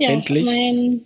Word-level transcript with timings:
Ja, 0.00 0.10
Endlich. 0.10 0.44
mein 0.44 1.00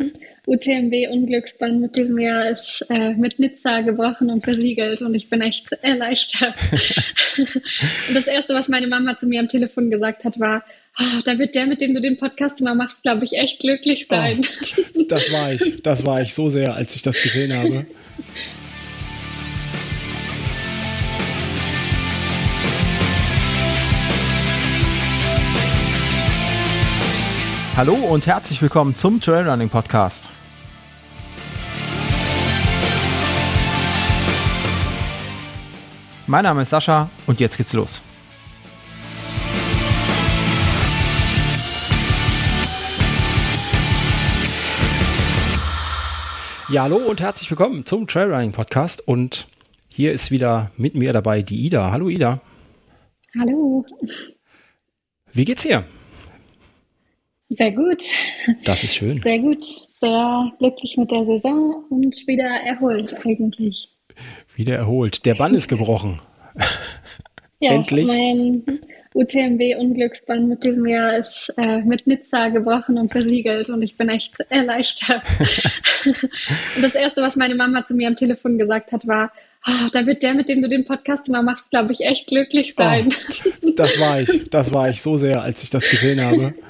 UTMB-Unglücksband 0.47 1.81
mit 1.81 1.97
diesem 1.97 2.19
Jahr 2.19 2.51
ist 2.51 2.85
äh, 2.91 3.15
mit 3.15 3.39
Nizza 3.39 3.81
gebrochen 3.81 4.29
und 4.29 4.45
versiegelt 4.45 5.01
und 5.01 5.15
ich 5.15 5.31
bin 5.31 5.41
echt 5.41 5.73
erleichtert. 5.81 6.55
und 7.39 8.15
das 8.15 8.27
Erste, 8.27 8.55
was 8.55 8.69
meine 8.69 8.87
Mama 8.87 9.19
zu 9.19 9.27
mir 9.27 9.41
am 9.41 9.49
Telefon 9.49 9.91
gesagt 9.91 10.25
hat, 10.25 10.39
war, 10.39 10.63
oh, 10.99 11.21
da 11.25 11.39
wird 11.39 11.55
der, 11.55 11.67
mit 11.67 11.81
dem 11.81 11.95
du 11.95 12.03
den 12.03 12.19
Podcast 12.19 12.61
immer 12.61 12.75
machst, 12.75 13.03
glaube 13.03 13.25
ich, 13.25 13.33
echt 13.33 13.61
glücklich 13.61 14.07
sein. 14.09 14.45
Oh, 14.95 15.03
das 15.09 15.33
war 15.33 15.55
ich, 15.55 15.83
das 15.83 16.05
war 16.05 16.21
ich 16.21 16.35
so 16.35 16.51
sehr, 16.51 16.75
als 16.75 16.95
ich 16.95 17.03
das 17.03 17.23
gesehen 17.23 17.55
habe. 17.55 17.87
Hallo 27.75 27.95
und 27.95 28.27
herzlich 28.27 28.61
willkommen 28.61 28.95
zum 28.95 29.19
Trailrunning 29.19 29.71
Podcast. 29.71 30.31
Mein 36.27 36.45
Name 36.45 36.61
ist 36.63 36.69
Sascha 36.69 37.09
und 37.27 37.41
jetzt 37.41 37.57
geht's 37.57 37.73
los. 37.73 38.03
Ja, 46.69 46.83
hallo 46.83 46.99
und 46.99 47.23
herzlich 47.23 47.51
willkommen 47.51 47.87
zum 47.87 48.07
Trailrunning 48.07 48.53
Podcast 48.53 49.09
und 49.09 49.47
hier 49.89 50.13
ist 50.13 50.31
wieder 50.31 50.71
mit 50.77 50.95
mir 50.95 51.15
dabei 51.15 51.41
die 51.41 51.65
Ida. 51.65 51.91
Hallo 51.91 52.11
Ida. 52.11 52.43
Hallo. 53.41 53.87
Wie 55.33 55.47
geht's 55.47 55.63
dir? 55.63 55.87
Sehr 57.57 57.73
gut. 57.73 58.03
Das 58.65 58.83
ist 58.85 58.95
schön. 58.95 59.21
Sehr 59.21 59.39
gut. 59.39 59.65
Sehr 60.01 60.53
glücklich 60.59 60.97
mit 60.97 61.11
der 61.11 61.25
Saison 61.25 61.85
und 61.91 62.17
wieder 62.27 62.49
erholt 62.67 63.15
eigentlich. 63.25 63.89
Wieder 64.55 64.77
erholt. 64.77 65.25
Der 65.27 65.35
Bann 65.35 65.55
ist 65.55 65.69
gebrochen. 65.69 66.21
ja, 67.61 67.73
Endlich. 67.73 68.07
Mein 68.07 68.65
UTMB-Unglücksband 69.15 70.49
mit 70.49 70.65
diesem 70.65 70.87
Jahr 70.87 71.17
ist 71.19 71.53
äh, 71.59 71.83
mit 71.83 72.07
Nizza 72.07 72.49
gebrochen 72.49 72.99
und 72.99 73.13
versiegelt 73.13 73.69
und 73.69 73.83
ich 73.83 73.97
bin 73.97 74.09
echt 74.09 74.41
erleichtert. 74.49 75.23
und 76.75 76.83
das 76.83 76.95
Erste, 76.95 77.23
was 77.23 77.37
meine 77.37 77.55
Mama 77.55 77.87
zu 77.87 77.95
mir 77.95 78.09
am 78.09 78.17
Telefon 78.17 78.59
gesagt 78.59 78.93
hat, 78.93 79.07
war, 79.07 79.31
oh, 79.67 79.89
da 79.93 80.07
wird 80.07 80.23
der, 80.23 80.35
mit 80.35 80.49
dem 80.49 80.63
du 80.63 80.69
den 80.69 80.87
Podcast 80.87 81.29
immer 81.29 81.43
machst, 81.43 81.71
glaube 81.71 81.93
ich, 81.93 82.01
echt 82.01 82.27
glücklich 82.27 82.75
sein. 82.77 83.15
Oh, 83.63 83.71
das 83.77 83.99
war 84.01 84.21
ich. 84.21 84.51
Das 84.51 84.73
war 84.73 84.89
ich 84.89 85.01
so 85.03 85.17
sehr, 85.17 85.43
als 85.43 85.63
ich 85.63 85.71
das 85.71 85.89
gesehen 85.89 86.21
habe. 86.21 86.55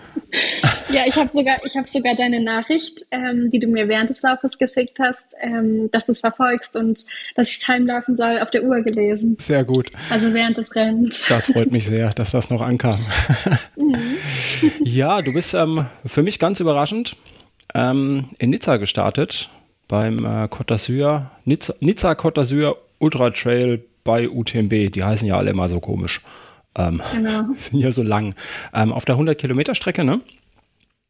ja, 0.91 1.03
ich 1.07 1.17
habe 1.17 1.31
sogar, 1.33 1.57
ich 1.65 1.77
habe 1.77 1.89
sogar 1.89 2.15
deine 2.15 2.41
Nachricht, 2.41 3.07
ähm, 3.11 3.51
die 3.51 3.59
du 3.59 3.67
mir 3.69 3.89
während 3.89 4.11
des 4.11 4.23
Laufes 4.23 4.59
geschickt 4.59 4.99
hast, 4.99 5.25
ähm, 5.41 5.91
dass 5.91 6.07
du 6.07 6.13
es 6.13 6.21
verfolgst 6.21 6.77
und 6.77 7.05
dass 7.35 7.49
ich 7.51 7.67
heimlaufen 7.69 8.17
soll, 8.17 8.41
auf 8.41 8.51
der 8.51 8.65
Uhr 8.65 8.83
gelesen. 8.83 9.37
Sehr 9.39 9.65
gut. 9.65 9.91
Also 10.11 10.33
während 10.35 10.57
des 10.57 10.75
Rennens. 10.75 11.21
Das 11.29 11.47
freut 11.47 11.71
mich 11.71 11.87
sehr, 11.87 12.11
dass 12.11 12.33
das 12.33 12.51
noch 12.51 12.61
ankam. 12.61 13.05
Mhm. 13.77 13.97
ja, 14.85 15.23
du 15.23 15.33
bist 15.33 15.55
ähm, 15.55 15.87
für 16.07 16.23
mich 16.23 16.39
ganz 16.39 16.61
überraschend 16.61 17.17
ähm, 17.75 18.31
in 18.39 18.51
Nizza 18.51 18.77
gestartet 18.77 19.49
beim 19.89 20.25
äh, 20.25 20.45
Côte 20.45 20.69
d'Azur, 20.69 21.27
Nizza, 21.45 21.75
Nizza 21.81 22.13
Côte 22.13 22.41
d'Azur 22.41 22.77
Ultra 22.99 23.31
Trail 23.31 23.83
bei 24.05 24.29
UTMB. 24.29 24.91
Die 24.93 25.05
heißen 25.05 25.29
ja 25.29 25.37
alle 25.37 25.51
immer 25.51 25.69
so 25.69 25.81
komisch. 25.81 26.21
Ähm, 26.77 27.01
genau. 27.13 27.53
Sind 27.59 27.81
ja 27.81 27.93
so 27.93 28.03
lang. 28.03 28.35
Ähm, 28.73 28.93
auf 28.93 29.05
der 29.05 29.15
100 29.15 29.39
Kilometer 29.39 29.75
Strecke, 29.75 30.05
ne? 30.05 30.21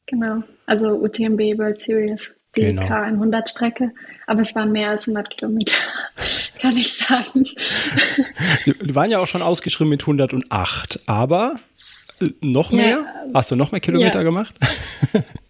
Genau. 0.06 0.42
Also 0.66 0.88
UTMB 0.88 1.58
World 1.58 1.82
Series. 1.82 2.30
Die 2.56 2.64
genau. 2.64 2.82
K100 2.82 3.48
Strecke. 3.48 3.92
Aber 4.27 4.42
es 4.42 4.55
waren 4.55 4.72
mehr 4.72 4.90
als 4.90 5.08
100 5.08 5.30
Kilometer, 5.30 5.77
kann 6.60 6.77
ich 6.77 6.92
sagen. 6.92 7.46
Die 8.67 8.95
waren 8.95 9.11
ja 9.11 9.20
auch 9.20 9.27
schon 9.27 9.42
ausgeschrieben 9.42 9.89
mit 9.89 10.02
108. 10.02 11.00
Aber 11.06 11.56
äh, 12.20 12.29
noch 12.42 12.70
mehr? 12.70 12.89
Ja, 12.89 13.06
Hast 13.33 13.50
du 13.50 13.56
noch 13.56 13.73
mehr 13.73 13.80
Kilometer 13.80 14.18
ja. 14.18 14.24
gemacht? 14.24 14.55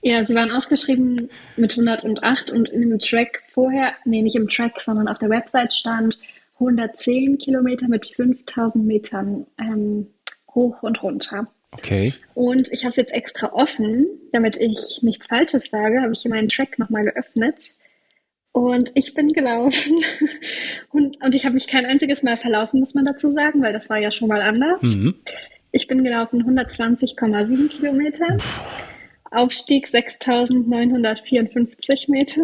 ja, 0.02 0.24
sie 0.24 0.34
waren 0.34 0.52
ausgeschrieben 0.52 1.28
mit 1.56 1.72
108 1.72 2.50
und 2.50 2.68
in 2.68 2.88
dem 2.88 2.98
Track 3.00 3.42
vorher, 3.52 3.94
nee, 4.04 4.22
nicht 4.22 4.36
im 4.36 4.48
Track, 4.48 4.80
sondern 4.80 5.08
auf 5.08 5.18
der 5.18 5.30
Website 5.30 5.72
stand 5.72 6.16
110 6.62 7.38
Kilometer 7.38 7.88
mit 7.88 8.06
5000 8.06 8.84
Metern 8.84 9.46
ähm, 9.58 10.06
hoch 10.54 10.82
und 10.82 11.02
runter. 11.02 11.48
Okay. 11.72 12.14
Und 12.34 12.70
ich 12.70 12.84
habe 12.84 12.90
es 12.90 12.96
jetzt 12.96 13.12
extra 13.12 13.52
offen, 13.52 14.06
damit 14.32 14.56
ich 14.56 14.98
nichts 15.02 15.26
Falsches 15.26 15.64
sage, 15.70 16.02
habe 16.02 16.12
ich 16.12 16.20
hier 16.20 16.30
meinen 16.30 16.48
Track 16.48 16.78
nochmal 16.78 17.04
geöffnet. 17.04 17.74
Und 18.52 18.92
ich 18.94 19.14
bin 19.14 19.32
gelaufen. 19.32 20.04
und, 20.90 21.22
und 21.22 21.34
ich 21.34 21.46
habe 21.46 21.54
mich 21.54 21.66
kein 21.66 21.86
einziges 21.86 22.22
Mal 22.22 22.36
verlaufen, 22.36 22.80
muss 22.80 22.94
man 22.94 23.06
dazu 23.06 23.30
sagen, 23.32 23.62
weil 23.62 23.72
das 23.72 23.88
war 23.88 23.98
ja 23.98 24.10
schon 24.10 24.28
mal 24.28 24.42
anders. 24.42 24.82
Mhm. 24.82 25.14
Ich 25.72 25.86
bin 25.86 26.04
gelaufen 26.04 26.42
120,7 26.44 27.68
Kilometer. 27.70 28.36
Aufstieg 29.32 29.88
6.954 29.88 32.10
Meter, 32.10 32.42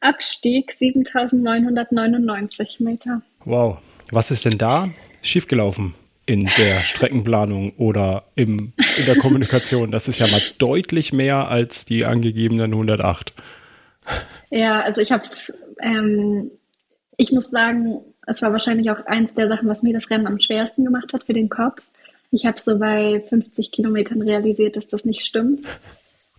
Abstieg 0.00 0.74
7.999 0.80 2.82
Meter. 2.82 3.20
Wow, 3.44 3.78
was 4.10 4.30
ist 4.30 4.46
denn 4.46 4.56
da 4.58 4.88
schiefgelaufen 5.22 5.94
in 6.26 6.48
der 6.56 6.82
Streckenplanung 6.82 7.72
oder 7.76 8.24
im, 8.36 8.72
in 8.98 9.06
der 9.06 9.16
Kommunikation? 9.16 9.90
Das 9.90 10.08
ist 10.08 10.18
ja 10.18 10.26
mal 10.28 10.40
deutlich 10.58 11.12
mehr 11.12 11.48
als 11.48 11.84
die 11.84 12.06
angegebenen 12.06 12.72
108. 12.72 13.34
Ja, 14.50 14.80
also 14.80 15.00
ich 15.00 15.12
habe 15.12 15.22
es, 15.22 15.58
ähm, 15.82 16.50
ich 17.16 17.32
muss 17.32 17.50
sagen, 17.50 18.00
es 18.26 18.42
war 18.42 18.52
wahrscheinlich 18.52 18.90
auch 18.90 19.06
eins 19.06 19.34
der 19.34 19.48
Sachen, 19.48 19.68
was 19.68 19.82
mir 19.82 19.92
das 19.92 20.10
Rennen 20.10 20.26
am 20.26 20.40
schwersten 20.40 20.84
gemacht 20.84 21.12
hat 21.12 21.24
für 21.24 21.34
den 21.34 21.48
Kopf. 21.48 21.82
Ich 22.30 22.46
habe 22.46 22.58
so 22.58 22.78
bei 22.78 23.24
50 23.28 23.72
Kilometern 23.72 24.22
realisiert, 24.22 24.76
dass 24.76 24.88
das 24.88 25.04
nicht 25.04 25.26
stimmt. 25.26 25.66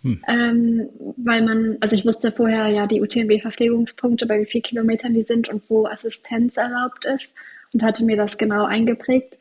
Hm. 0.04 0.24
Ähm, 0.28 0.90
weil 1.18 1.44
man, 1.44 1.78
also 1.80 1.96
ich 1.96 2.06
wusste 2.06 2.32
vorher 2.32 2.68
ja 2.68 2.88
die 2.88 3.02
UTMB-Verpflegungspunkte, 3.02 4.26
bei 4.26 4.40
wie 4.40 4.46
vielen 4.46 4.64
Kilometern 4.64 5.14
die 5.14 5.24
sind 5.24 5.50
und 5.50 5.70
wo 5.70 5.86
Assistenz 5.86 6.58
erlaubt 6.58 7.06
ist 7.06 7.32
und 7.74 7.84
hatte 7.84 8.04
mir 8.04 8.18
das 8.18 8.38
genau 8.38 8.66
eingeprägt. 8.66 9.38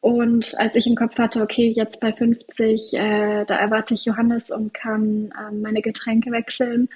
Und 0.00 0.54
als 0.58 0.76
ich 0.76 0.86
im 0.86 0.96
Kopf 0.96 1.16
hatte, 1.16 1.40
okay, 1.40 1.68
jetzt 1.68 2.00
bei 2.00 2.12
50, 2.12 2.94
äh, 2.94 3.44
da 3.46 3.56
erwarte 3.56 3.94
ich 3.94 4.04
Johannes 4.04 4.50
und 4.50 4.74
kann 4.74 5.32
äh, 5.32 5.54
meine 5.54 5.80
Getränke 5.80 6.30
wechseln, 6.30 6.88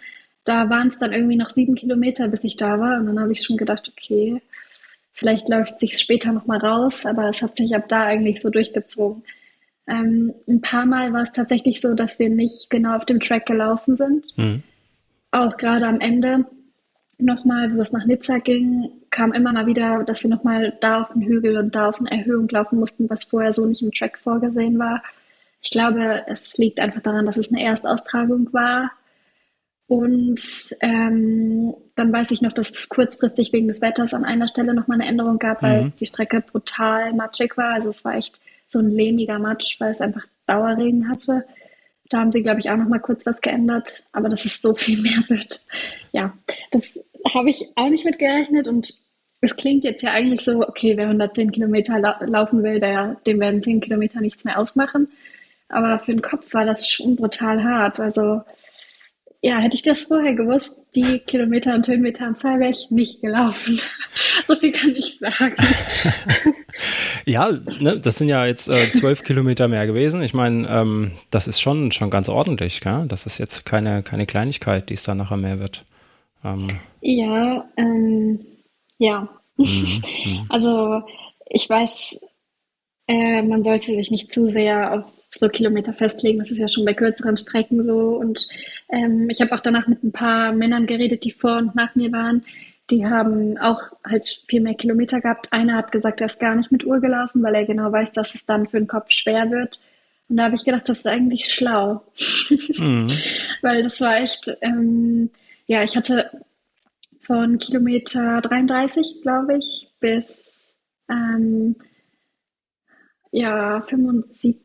da 0.44 0.68
waren 0.70 0.88
es 0.88 0.98
dann 0.98 1.12
irgendwie 1.12 1.36
noch 1.36 1.50
sieben 1.50 1.74
Kilometer, 1.74 2.28
bis 2.28 2.44
ich 2.44 2.56
da 2.56 2.78
war. 2.80 2.98
Und 2.98 3.06
dann 3.06 3.20
habe 3.20 3.32
ich 3.32 3.42
schon 3.42 3.56
gedacht, 3.56 3.90
okay, 3.90 4.42
vielleicht 5.12 5.48
läuft 5.48 5.80
sich 5.80 5.98
später 5.98 6.32
nochmal 6.32 6.58
raus, 6.58 7.06
aber 7.06 7.28
es 7.28 7.42
hat 7.42 7.56
sich 7.56 7.74
ab 7.74 7.88
da 7.88 8.04
eigentlich 8.04 8.40
so 8.40 8.50
durchgezogen. 8.50 9.22
Ähm, 9.88 10.34
ein 10.46 10.60
paar 10.60 10.86
Mal 10.86 11.12
war 11.12 11.22
es 11.22 11.32
tatsächlich 11.32 11.80
so, 11.80 11.94
dass 11.94 12.18
wir 12.18 12.28
nicht 12.28 12.68
genau 12.70 12.96
auf 12.96 13.06
dem 13.06 13.20
Track 13.20 13.46
gelaufen 13.46 13.96
sind. 13.96 14.26
Mhm. 14.36 14.62
Auch 15.30 15.56
gerade 15.56 15.86
am 15.86 16.00
Ende 16.00 16.46
nochmal, 17.18 17.74
wo 17.74 17.80
es 17.80 17.92
nach 17.92 18.06
Nizza 18.06 18.38
ging, 18.38 18.90
kam 19.10 19.32
immer 19.32 19.52
mal 19.52 19.66
wieder, 19.66 20.04
dass 20.04 20.22
wir 20.22 20.30
nochmal 20.30 20.76
da 20.80 21.02
auf 21.02 21.12
den 21.12 21.22
Hügel 21.22 21.56
und 21.56 21.74
da 21.74 21.88
auf 21.88 21.98
eine 21.98 22.10
Erhöhung 22.10 22.48
laufen 22.48 22.78
mussten, 22.78 23.10
was 23.10 23.24
vorher 23.24 23.52
so 23.52 23.66
nicht 23.66 23.82
im 23.82 23.92
Track 23.92 24.18
vorgesehen 24.18 24.78
war. 24.78 25.02
Ich 25.60 25.70
glaube, 25.70 26.22
es 26.28 26.56
liegt 26.58 26.78
einfach 26.78 27.02
daran, 27.02 27.26
dass 27.26 27.36
es 27.36 27.52
eine 27.52 27.62
Erstaustragung 27.62 28.52
war. 28.52 28.92
Und 29.88 30.40
ähm, 30.80 31.74
dann 31.96 32.12
weiß 32.12 32.30
ich 32.30 32.42
noch, 32.42 32.52
dass 32.52 32.70
es 32.70 32.88
kurzfristig 32.90 33.52
wegen 33.54 33.68
des 33.68 33.80
Wetters 33.80 34.12
an 34.12 34.24
einer 34.24 34.46
Stelle 34.46 34.74
nochmal 34.74 35.00
eine 35.00 35.08
Änderung 35.08 35.38
gab, 35.38 35.62
weil 35.62 35.84
mhm. 35.86 35.92
die 35.98 36.06
Strecke 36.06 36.42
brutal 36.42 37.14
matschig 37.14 37.56
war. 37.56 37.72
Also 37.72 37.88
es 37.88 38.04
war 38.04 38.14
echt 38.14 38.40
so 38.68 38.78
ein 38.78 38.90
lehmiger 38.90 39.38
Matsch, 39.38 39.80
weil 39.80 39.92
es 39.92 40.00
einfach 40.00 40.26
Dauerregen 40.46 41.08
hatte. 41.08 41.44
Da 42.10 42.20
haben 42.20 42.32
sie, 42.32 42.42
glaube 42.42 42.60
ich, 42.60 42.70
auch 42.70 42.76
noch 42.76 42.88
mal 42.88 43.00
kurz 43.00 43.26
was 43.26 43.40
geändert, 43.40 44.02
aber 44.12 44.28
dass 44.28 44.44
es 44.44 44.62
so 44.62 44.74
viel 44.74 45.00
mehr 45.02 45.22
wird. 45.28 45.62
Ja, 46.12 46.32
das 46.70 46.98
habe 47.34 47.50
ich 47.50 47.68
auch 47.76 47.88
nicht 47.88 48.04
mit 48.04 48.18
gerechnet 48.18 48.66
und 48.66 48.94
es 49.40 49.56
klingt 49.56 49.84
jetzt 49.84 50.02
ja 50.02 50.12
eigentlich 50.12 50.40
so, 50.40 50.66
okay, 50.66 50.96
wer 50.96 51.04
110 51.04 51.52
Kilometer 51.52 51.98
la 51.98 52.18
laufen 52.24 52.62
will, 52.62 52.80
der, 52.80 53.16
dem 53.26 53.38
werden 53.40 53.62
10 53.62 53.80
Kilometer 53.80 54.20
nichts 54.20 54.44
mehr 54.44 54.58
ausmachen. 54.58 55.08
Aber 55.68 55.98
für 55.98 56.12
den 56.12 56.22
Kopf 56.22 56.54
war 56.54 56.64
das 56.64 56.88
schon 56.88 57.16
brutal 57.16 57.62
hart. 57.62 58.00
Also 58.00 58.42
ja, 59.42 59.58
hätte 59.58 59.76
ich 59.76 59.82
das 59.82 60.02
vorher 60.02 60.34
gewusst, 60.34 60.72
die 60.94 61.18
Kilometer 61.20 61.74
und 61.74 61.86
Höhenmeteranzahl 61.86 62.60
wäre 62.60 62.70
ich 62.70 62.90
nicht 62.90 63.20
gelaufen. 63.20 63.80
so 64.46 64.56
viel 64.56 64.72
kann 64.72 64.94
ich 64.96 65.18
sagen. 65.18 65.54
ja, 67.24 67.50
ne, 67.80 67.98
das 67.98 68.18
sind 68.18 68.28
ja 68.28 68.46
jetzt 68.46 68.68
äh, 68.68 68.92
zwölf 68.92 69.22
Kilometer 69.22 69.68
mehr 69.68 69.86
gewesen. 69.86 70.22
Ich 70.22 70.34
meine, 70.34 70.68
ähm, 70.68 71.12
das 71.30 71.48
ist 71.48 71.60
schon, 71.60 71.92
schon 71.92 72.10
ganz 72.10 72.28
ordentlich. 72.28 72.80
Gell? 72.80 73.06
Das 73.08 73.26
ist 73.26 73.38
jetzt 73.38 73.64
keine, 73.64 74.02
keine 74.02 74.26
Kleinigkeit, 74.26 74.88
die 74.88 74.94
es 74.94 75.04
dann 75.04 75.18
nachher 75.18 75.36
mehr 75.36 75.60
wird. 75.60 75.84
Ähm. 76.44 76.80
Ja, 77.00 77.68
ähm, 77.76 78.40
ja. 78.98 79.28
Mhm, 79.56 79.66
mhm. 80.24 80.46
also 80.48 81.02
ich 81.46 81.68
weiß, 81.68 82.20
äh, 83.08 83.42
man 83.42 83.64
sollte 83.64 83.94
sich 83.94 84.10
nicht 84.10 84.32
zu 84.32 84.50
sehr 84.50 84.92
auf 84.94 85.17
so 85.30 85.48
Kilometer 85.48 85.92
festlegen. 85.92 86.38
Das 86.38 86.50
ist 86.50 86.58
ja 86.58 86.68
schon 86.68 86.84
bei 86.84 86.94
kürzeren 86.94 87.36
Strecken 87.36 87.84
so. 87.84 88.16
Und 88.16 88.46
ähm, 88.88 89.28
ich 89.30 89.40
habe 89.40 89.54
auch 89.54 89.60
danach 89.60 89.86
mit 89.86 90.02
ein 90.02 90.12
paar 90.12 90.52
Männern 90.52 90.86
geredet, 90.86 91.24
die 91.24 91.32
vor 91.32 91.58
und 91.58 91.74
nach 91.74 91.94
mir 91.94 92.12
waren. 92.12 92.44
Die 92.90 93.06
haben 93.06 93.58
auch 93.58 93.82
halt 94.04 94.42
viel 94.48 94.62
mehr 94.62 94.74
Kilometer 94.74 95.20
gehabt. 95.20 95.52
Einer 95.52 95.76
hat 95.76 95.92
gesagt, 95.92 96.20
er 96.20 96.26
ist 96.26 96.40
gar 96.40 96.54
nicht 96.54 96.72
mit 96.72 96.84
Uhr 96.84 97.00
gelaufen, 97.00 97.42
weil 97.42 97.54
er 97.54 97.66
genau 97.66 97.92
weiß, 97.92 98.12
dass 98.12 98.34
es 98.34 98.46
dann 98.46 98.66
für 98.66 98.78
den 98.78 98.88
Kopf 98.88 99.10
schwer 99.10 99.50
wird. 99.50 99.78
Und 100.28 100.36
da 100.38 100.44
habe 100.44 100.56
ich 100.56 100.64
gedacht, 100.64 100.88
das 100.88 100.98
ist 100.98 101.06
eigentlich 101.06 101.52
schlau. 101.52 102.02
Mhm. 102.78 103.08
weil 103.60 103.82
das 103.82 104.00
war 104.00 104.18
echt, 104.20 104.50
ähm, 104.60 105.30
ja, 105.66 105.82
ich 105.82 105.96
hatte 105.96 106.30
von 107.18 107.58
Kilometer 107.58 108.40
33, 108.40 109.20
glaube 109.22 109.58
ich, 109.58 109.88
bis 110.00 110.72
ähm, 111.10 111.76
ja, 113.32 113.82
75, 113.82 114.56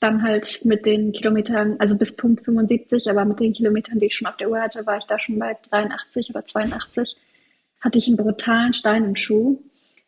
dann 0.00 0.22
halt 0.22 0.64
mit 0.64 0.86
den 0.86 1.12
Kilometern, 1.12 1.76
also 1.78 1.96
bis 1.96 2.16
Punkt 2.16 2.44
75, 2.44 3.08
aber 3.10 3.24
mit 3.24 3.40
den 3.40 3.52
Kilometern, 3.52 3.98
die 3.98 4.06
ich 4.06 4.16
schon 4.16 4.28
auf 4.28 4.36
der 4.36 4.50
Uhr 4.50 4.60
hatte, 4.60 4.86
war 4.86 4.98
ich 4.98 5.04
da 5.04 5.18
schon 5.18 5.38
bei 5.38 5.56
83 5.70 6.30
oder 6.30 6.44
82, 6.44 7.16
hatte 7.80 7.98
ich 7.98 8.08
einen 8.08 8.16
brutalen 8.16 8.72
Stein 8.72 9.04
im 9.04 9.16
Schuh, 9.16 9.60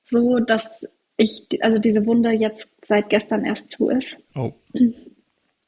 so 0.07 0.39
dass 0.39 0.87
ich, 1.17 1.47
also 1.61 1.79
diese 1.79 2.07
Wunde 2.07 2.31
jetzt 2.31 2.71
seit 2.87 3.09
gestern 3.11 3.45
erst 3.45 3.71
zu 3.71 3.89
ist. 3.89 4.17
Oh. 4.35 4.53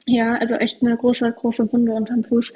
Ja, 0.06 0.34
also 0.37 0.55
echt 0.55 0.82
eine 0.82 0.96
große, 0.96 1.31
große 1.32 1.73
Wunde 1.73 1.93
unterm 1.93 2.25
Fuß. 2.25 2.52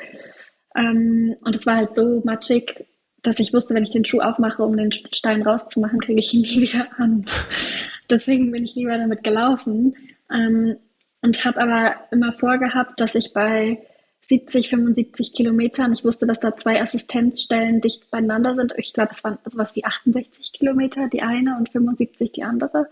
Ähm, 0.76 1.36
und 1.40 1.56
es 1.56 1.66
war 1.66 1.76
halt 1.76 1.96
so 1.96 2.22
matschig, 2.24 2.86
dass 3.22 3.38
ich 3.38 3.52
wusste, 3.52 3.74
wenn 3.74 3.82
ich 3.82 3.90
den 3.90 4.04
Schuh 4.04 4.20
aufmache, 4.20 4.62
um 4.62 4.76
den 4.76 4.92
Stein 4.92 5.42
rauszumachen, 5.42 6.00
kriege 6.00 6.20
ich 6.20 6.32
ihn 6.32 6.42
nie 6.42 6.62
wieder 6.62 6.88
an. 6.96 7.26
Deswegen 8.10 8.50
bin 8.50 8.64
ich 8.64 8.74
lieber 8.74 8.96
damit 8.96 9.22
gelaufen 9.22 9.94
ähm, 10.32 10.76
und 11.22 11.44
habe 11.44 11.60
aber 11.60 11.96
immer 12.10 12.32
vorgehabt, 12.32 13.00
dass 13.00 13.14
ich 13.14 13.32
bei 13.32 13.78
70, 14.22 14.68
75 14.68 15.32
Kilometern, 15.32 15.92
ich 15.92 16.04
wusste, 16.04 16.26
dass 16.26 16.40
da 16.40 16.56
zwei 16.56 16.80
Assistenzstellen 16.80 17.80
dicht 17.80 18.10
beieinander 18.10 18.54
sind. 18.54 18.74
Ich 18.76 18.92
glaube, 18.92 19.12
es 19.12 19.24
waren 19.24 19.38
sowas 19.46 19.74
wie 19.76 19.84
68 19.84 20.52
Kilometer 20.52 21.08
die 21.08 21.22
eine 21.22 21.56
und 21.56 21.70
75 21.70 22.32
die 22.32 22.42
andere, 22.42 22.88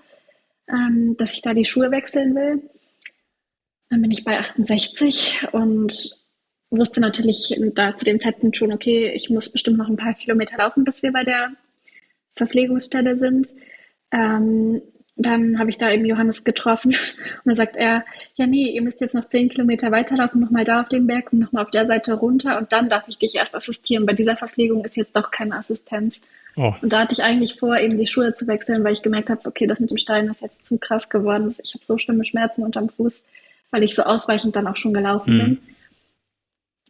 ähm, 0.69 1.17
dass 1.19 1.33
ich 1.33 1.43
da 1.43 1.55
die 1.55 1.65
Schuhe 1.65 1.91
wechseln 1.91 2.35
will. 2.35 2.63
Dann 3.91 4.03
bin 4.03 4.11
ich 4.11 4.25
bei 4.25 4.39
68 4.39 5.49
und 5.53 6.17
wusste 6.71 7.01
natürlich 7.01 7.55
da 7.75 7.97
zu 7.97 8.05
dem 8.05 8.21
Zeitpunkt 8.21 8.57
schon, 8.57 8.73
okay, 8.73 9.13
ich 9.15 9.31
muss 9.31 9.51
bestimmt 9.51 9.79
noch 9.79 9.89
ein 9.89 9.97
paar 9.97 10.15
Kilometer 10.15 10.59
laufen, 10.59 10.85
bis 10.85 11.03
wir 11.03 11.13
bei 11.13 11.25
der 11.25 11.53
Verpflegungsstelle 12.35 13.17
sind. 13.17 13.55
Ähm, 14.11 14.83
dann 15.19 15.59
habe 15.59 15.71
ich 15.71 15.79
da 15.79 15.91
eben 15.91 16.05
Johannes 16.05 16.45
getroffen 16.45 16.93
und 17.45 17.47
dann 17.47 17.57
sagt 17.57 17.77
er, 17.77 18.05
ja 18.37 18.47
nee, 18.47 18.71
ihr 18.71 18.83
müsst 18.83 19.01
jetzt 19.01 19.15
noch 19.15 19.29
zehn 19.29 19.49
Kilometer 19.49 19.91
weiterlaufen, 19.91 20.41
nochmal 20.41 20.65
da 20.65 20.83
auf 20.83 20.89
den 20.89 21.07
Berg 21.07 21.33
und 21.33 21.41
nochmal 21.41 21.65
auf 21.65 21.71
der 21.71 21.87
Seite 21.87 22.15
runter 22.15 22.57
und 22.59 22.73
dann 22.73 22.89
darf 22.89 23.09
ich 23.09 23.19
dich 23.19 23.35
erst 23.35 23.55
assistieren. 23.55 24.07
Bei 24.07 24.13
dieser 24.13 24.37
Verpflegung 24.37 24.85
ist 24.85 24.97
jetzt 24.97 25.15
doch 25.17 25.31
keine 25.31 25.57
Assistenz. 25.57 26.21
Oh. 26.57 26.73
Und 26.81 26.93
da 26.93 27.01
hatte 27.01 27.15
ich 27.15 27.23
eigentlich 27.23 27.59
vor, 27.59 27.77
eben 27.79 27.99
die 27.99 28.07
Schuhe 28.07 28.33
zu 28.33 28.47
wechseln, 28.47 28.85
weil 28.85 28.93
ich 28.93 29.03
gemerkt 29.03 29.29
habe, 29.29 29.41
okay, 29.45 29.67
das 29.67 29.81
mit 29.81 29.91
dem 29.91 29.99
Stein 29.99 30.29
ist 30.29 30.41
jetzt 30.41 30.67
zu 30.67 30.79
krass 30.79 31.09
geworden. 31.09 31.55
Ich 31.63 31.75
habe 31.75 31.85
so 31.85 31.99
schlimme 31.99 32.25
Schmerzen 32.25 32.63
unterm 32.63 32.89
Fuß, 32.89 33.13
weil 33.71 33.83
ich 33.83 33.95
so 33.95 34.03
ausweichend 34.03 34.57
dann 34.57 34.67
auch 34.67 34.77
schon 34.77 34.95
gelaufen 34.95 35.35
mhm. 35.35 35.39
bin. 35.39 35.59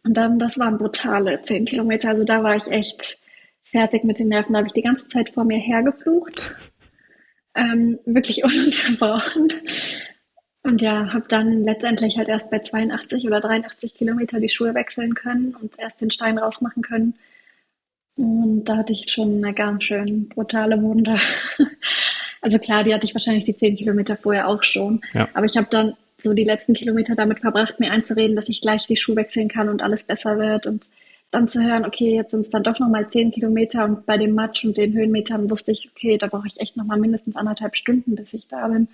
Und 0.05 0.13
dann, 0.15 0.39
das 0.39 0.57
waren 0.57 0.77
brutale 0.77 1.41
zehn 1.43 1.65
Kilometer. 1.65 2.09
Also 2.09 2.23
da 2.23 2.41
war 2.43 2.55
ich 2.55 2.67
echt 2.67 3.17
fertig 3.63 4.03
mit 4.03 4.17
den 4.17 4.29
Nerven. 4.29 4.53
Da 4.53 4.59
habe 4.59 4.67
ich 4.67 4.73
die 4.73 4.81
ganze 4.81 5.07
Zeit 5.07 5.29
vor 5.29 5.43
mir 5.43 5.57
hergeflucht 5.57 6.41
ähm, 7.55 7.99
wirklich 8.05 8.43
ununterbrochen. 8.43 9.47
Und 10.63 10.81
ja, 10.81 11.13
habe 11.13 11.25
dann 11.29 11.63
letztendlich 11.63 12.17
halt 12.17 12.27
erst 12.27 12.51
bei 12.51 12.59
82 12.59 13.25
oder 13.25 13.39
83 13.39 13.95
Kilometer 13.95 14.39
die 14.39 14.49
Schuhe 14.49 14.73
wechseln 14.73 15.15
können 15.15 15.55
und 15.55 15.79
erst 15.79 16.01
den 16.01 16.11
Stein 16.11 16.37
rausmachen 16.37 16.83
können. 16.83 17.17
Und 18.15 18.65
da 18.65 18.77
hatte 18.77 18.91
ich 18.91 19.09
schon 19.09 19.43
eine 19.43 19.53
ganz 19.53 19.85
schön 19.85 20.27
brutale 20.29 20.81
Wunde. 20.81 21.17
Also 22.41 22.57
klar, 22.57 22.85
die 22.85 22.93
hatte 22.93 23.05
ich 23.05 23.13
wahrscheinlich 23.13 23.43
die 23.43 23.57
10 23.57 23.75
Kilometer 23.75 24.15
vorher 24.15 24.47
auch 24.47 24.63
schon. 24.63 25.01
Ja. 25.13 25.27
Aber 25.33 25.45
ich 25.45 25.57
habe 25.57 25.67
dann 25.69 25.95
so 26.21 26.33
die 26.33 26.43
letzten 26.43 26.73
Kilometer 26.73 27.15
damit 27.15 27.39
verbracht, 27.39 27.79
mir 27.79 27.91
einzureden, 27.91 28.35
dass 28.35 28.49
ich 28.49 28.61
gleich 28.61 28.87
die 28.87 28.97
Schuhe 28.97 29.17
wechseln 29.17 29.49
kann 29.49 29.69
und 29.69 29.81
alles 29.81 30.03
besser 30.03 30.37
wird. 30.37 30.65
Und 30.65 30.87
dann 31.31 31.47
zu 31.47 31.63
hören, 31.63 31.85
okay, 31.85 32.15
jetzt 32.15 32.31
sind 32.31 32.41
es 32.41 32.49
dann 32.49 32.63
doch 32.63 32.79
nochmal 32.79 33.09
zehn 33.09 33.31
Kilometer 33.31 33.85
und 33.85 34.05
bei 34.05 34.17
dem 34.17 34.33
Matsch 34.33 34.63
und 34.65 34.77
den 34.77 34.93
Höhenmetern 34.93 35.49
wusste 35.49 35.71
ich, 35.71 35.89
okay, 35.91 36.17
da 36.17 36.27
brauche 36.27 36.47
ich 36.47 36.59
echt 36.59 36.75
nochmal 36.75 36.99
mindestens 36.99 37.35
anderthalb 37.35 37.75
Stunden, 37.75 38.15
bis 38.15 38.33
ich 38.33 38.47
da 38.47 38.67
bin. 38.67 38.87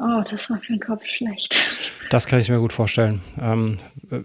Oh, 0.00 0.22
das 0.28 0.48
war 0.48 0.58
für 0.58 0.72
den 0.72 0.80
Kopf 0.80 1.04
schlecht. 1.06 1.54
Das 2.10 2.26
kann 2.26 2.38
ich 2.38 2.48
mir 2.48 2.58
gut 2.58 2.72
vorstellen. 2.72 3.20
Ähm, 3.38 3.76
äh, 4.10 4.20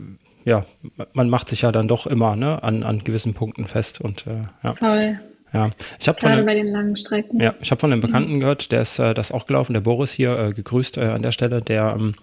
ja, 0.46 0.66
man 1.12 1.30
macht 1.30 1.50
sich 1.50 1.64
ja 1.64 1.72
dann 1.74 1.90
doch 1.90 2.08
immer 2.08 2.38
ne, 2.38 2.64
an, 2.64 2.84
an 2.84 3.04
gewissen 3.04 3.34
Punkten 3.34 3.68
fest 3.68 4.00
und 4.00 4.26
äh, 4.26 4.44
ja. 4.64 4.74
Voll. 4.76 5.20
Ja, 5.52 5.70
ich 6.00 6.08
habe 6.08 6.20
von 6.20 6.32
einem, 6.32 6.46
bei 6.46 6.56
den 6.56 6.72
langen 6.72 6.96
Strecken. 6.96 7.42
Ja, 7.42 7.54
ich 7.62 7.72
habe 7.72 7.80
von 7.80 7.92
einem 7.92 8.02
Bekannten 8.02 8.36
mhm. 8.36 8.40
gehört, 8.40 8.72
der 8.72 8.82
ist 8.82 9.00
äh, 9.00 9.14
das 9.14 9.34
auch 9.34 9.46
gelaufen, 9.46 9.74
der 9.74 9.82
Boris 9.82 10.14
hier, 10.14 10.38
äh, 10.40 10.54
gegrüßt 10.54 10.98
äh, 10.98 11.08
an 11.08 11.22
der 11.22 11.34
Stelle, 11.34 11.62
der 11.62 11.98
ähm, 12.00 12.16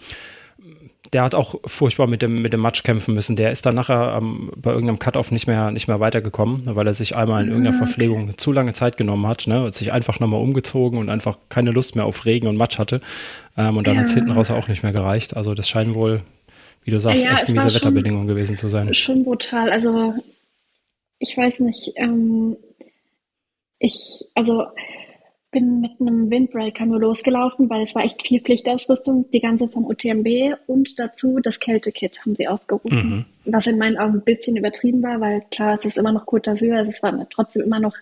der 1.13 1.23
hat 1.23 1.35
auch 1.35 1.57
furchtbar 1.65 2.07
mit 2.07 2.23
dem, 2.23 2.37
mit 2.37 2.53
dem 2.53 2.61
Matsch 2.61 2.85
kämpfen 2.85 3.15
müssen. 3.15 3.35
Der 3.35 3.51
ist 3.51 3.67
dann 3.67 3.75
nachher 3.75 4.17
ähm, 4.17 4.51
bei 4.57 4.71
irgendeinem 4.71 4.99
Cut-Off 4.99 5.33
nicht 5.33 5.47
mehr, 5.47 5.71
nicht 5.73 5.89
mehr 5.89 5.99
weitergekommen, 5.99 6.63
weil 6.77 6.87
er 6.87 6.95
sich 6.95 7.17
einmal 7.17 7.43
in 7.43 7.49
ah, 7.49 7.53
irgendeiner 7.53 7.77
Verpflegung 7.77 8.39
zu 8.39 8.53
lange 8.53 8.73
Zeit 8.73 8.97
genommen 8.97 9.27
hat, 9.27 9.47
ne, 9.47 9.65
und 9.65 9.75
sich 9.75 9.93
einfach 9.93 10.21
nochmal 10.21 10.41
umgezogen 10.41 10.99
und 10.99 11.09
einfach 11.09 11.39
keine 11.49 11.71
Lust 11.73 11.97
mehr 11.97 12.05
auf 12.05 12.27
Regen 12.27 12.47
und 12.47 12.57
Matsch 12.57 12.79
hatte. 12.79 13.01
Ähm, 13.57 13.77
und 13.77 13.87
dann 13.87 13.95
ja. 13.97 14.01
hat 14.03 14.09
es 14.09 14.15
hinten 14.15 14.31
raus 14.31 14.51
auch 14.51 14.69
nicht 14.69 14.83
mehr 14.83 14.93
gereicht. 14.93 15.37
Also 15.37 15.55
das 15.55 15.69
scheinen 15.69 15.95
wohl, 15.95 16.23
wie 16.85 16.93
du 16.93 17.01
sagst, 17.01 17.25
ja, 17.25 17.33
echt 17.33 17.49
miese 17.49 17.75
Wetterbedingungen 17.75 18.29
gewesen 18.29 18.57
zu 18.57 18.69
sein. 18.69 18.95
Schon 18.95 19.25
brutal. 19.25 19.71
Also 19.71 20.15
ich 21.19 21.37
weiß 21.37 21.61
nicht, 21.61 21.93
ähm, 21.97 22.57
ich, 23.81 24.27
also 24.35 24.67
bin 25.51 25.81
mit 25.81 26.01
einem 26.01 26.31
Windbreaker 26.31 26.87
nur 26.87 27.01
losgelaufen, 27.01 27.69
weil 27.69 27.83
es 27.83 27.95
war 27.95 28.05
echt 28.05 28.27
viel 28.27 28.41
Pflichtausrüstung, 28.41 29.31
die 29.33 29.41
ganze 29.41 29.69
vom 29.69 29.85
UTMB 29.85 30.57
und 30.67 30.99
dazu 30.99 31.41
das 31.41 31.59
Kältekit 31.59 32.21
haben 32.21 32.37
sie 32.37 32.47
ausgerufen. 32.47 33.27
Mhm. 33.45 33.53
Was 33.53 33.67
in 33.67 33.79
meinen 33.79 33.99
Augen 33.99 34.15
ein 34.15 34.25
bisschen 34.25 34.57
übertrieben 34.57 35.03
war, 35.03 35.21
weil 35.21 35.43
klar, 35.51 35.77
es 35.79 35.85
ist 35.85 35.99
immer 35.99 36.13
noch 36.13 36.27
Côte 36.27 36.51
d'Azur, 36.51 36.77
also 36.77 36.91
es 36.91 37.03
war 37.03 37.29
trotzdem 37.31 37.63
immer 37.63 37.81
noch 37.81 37.97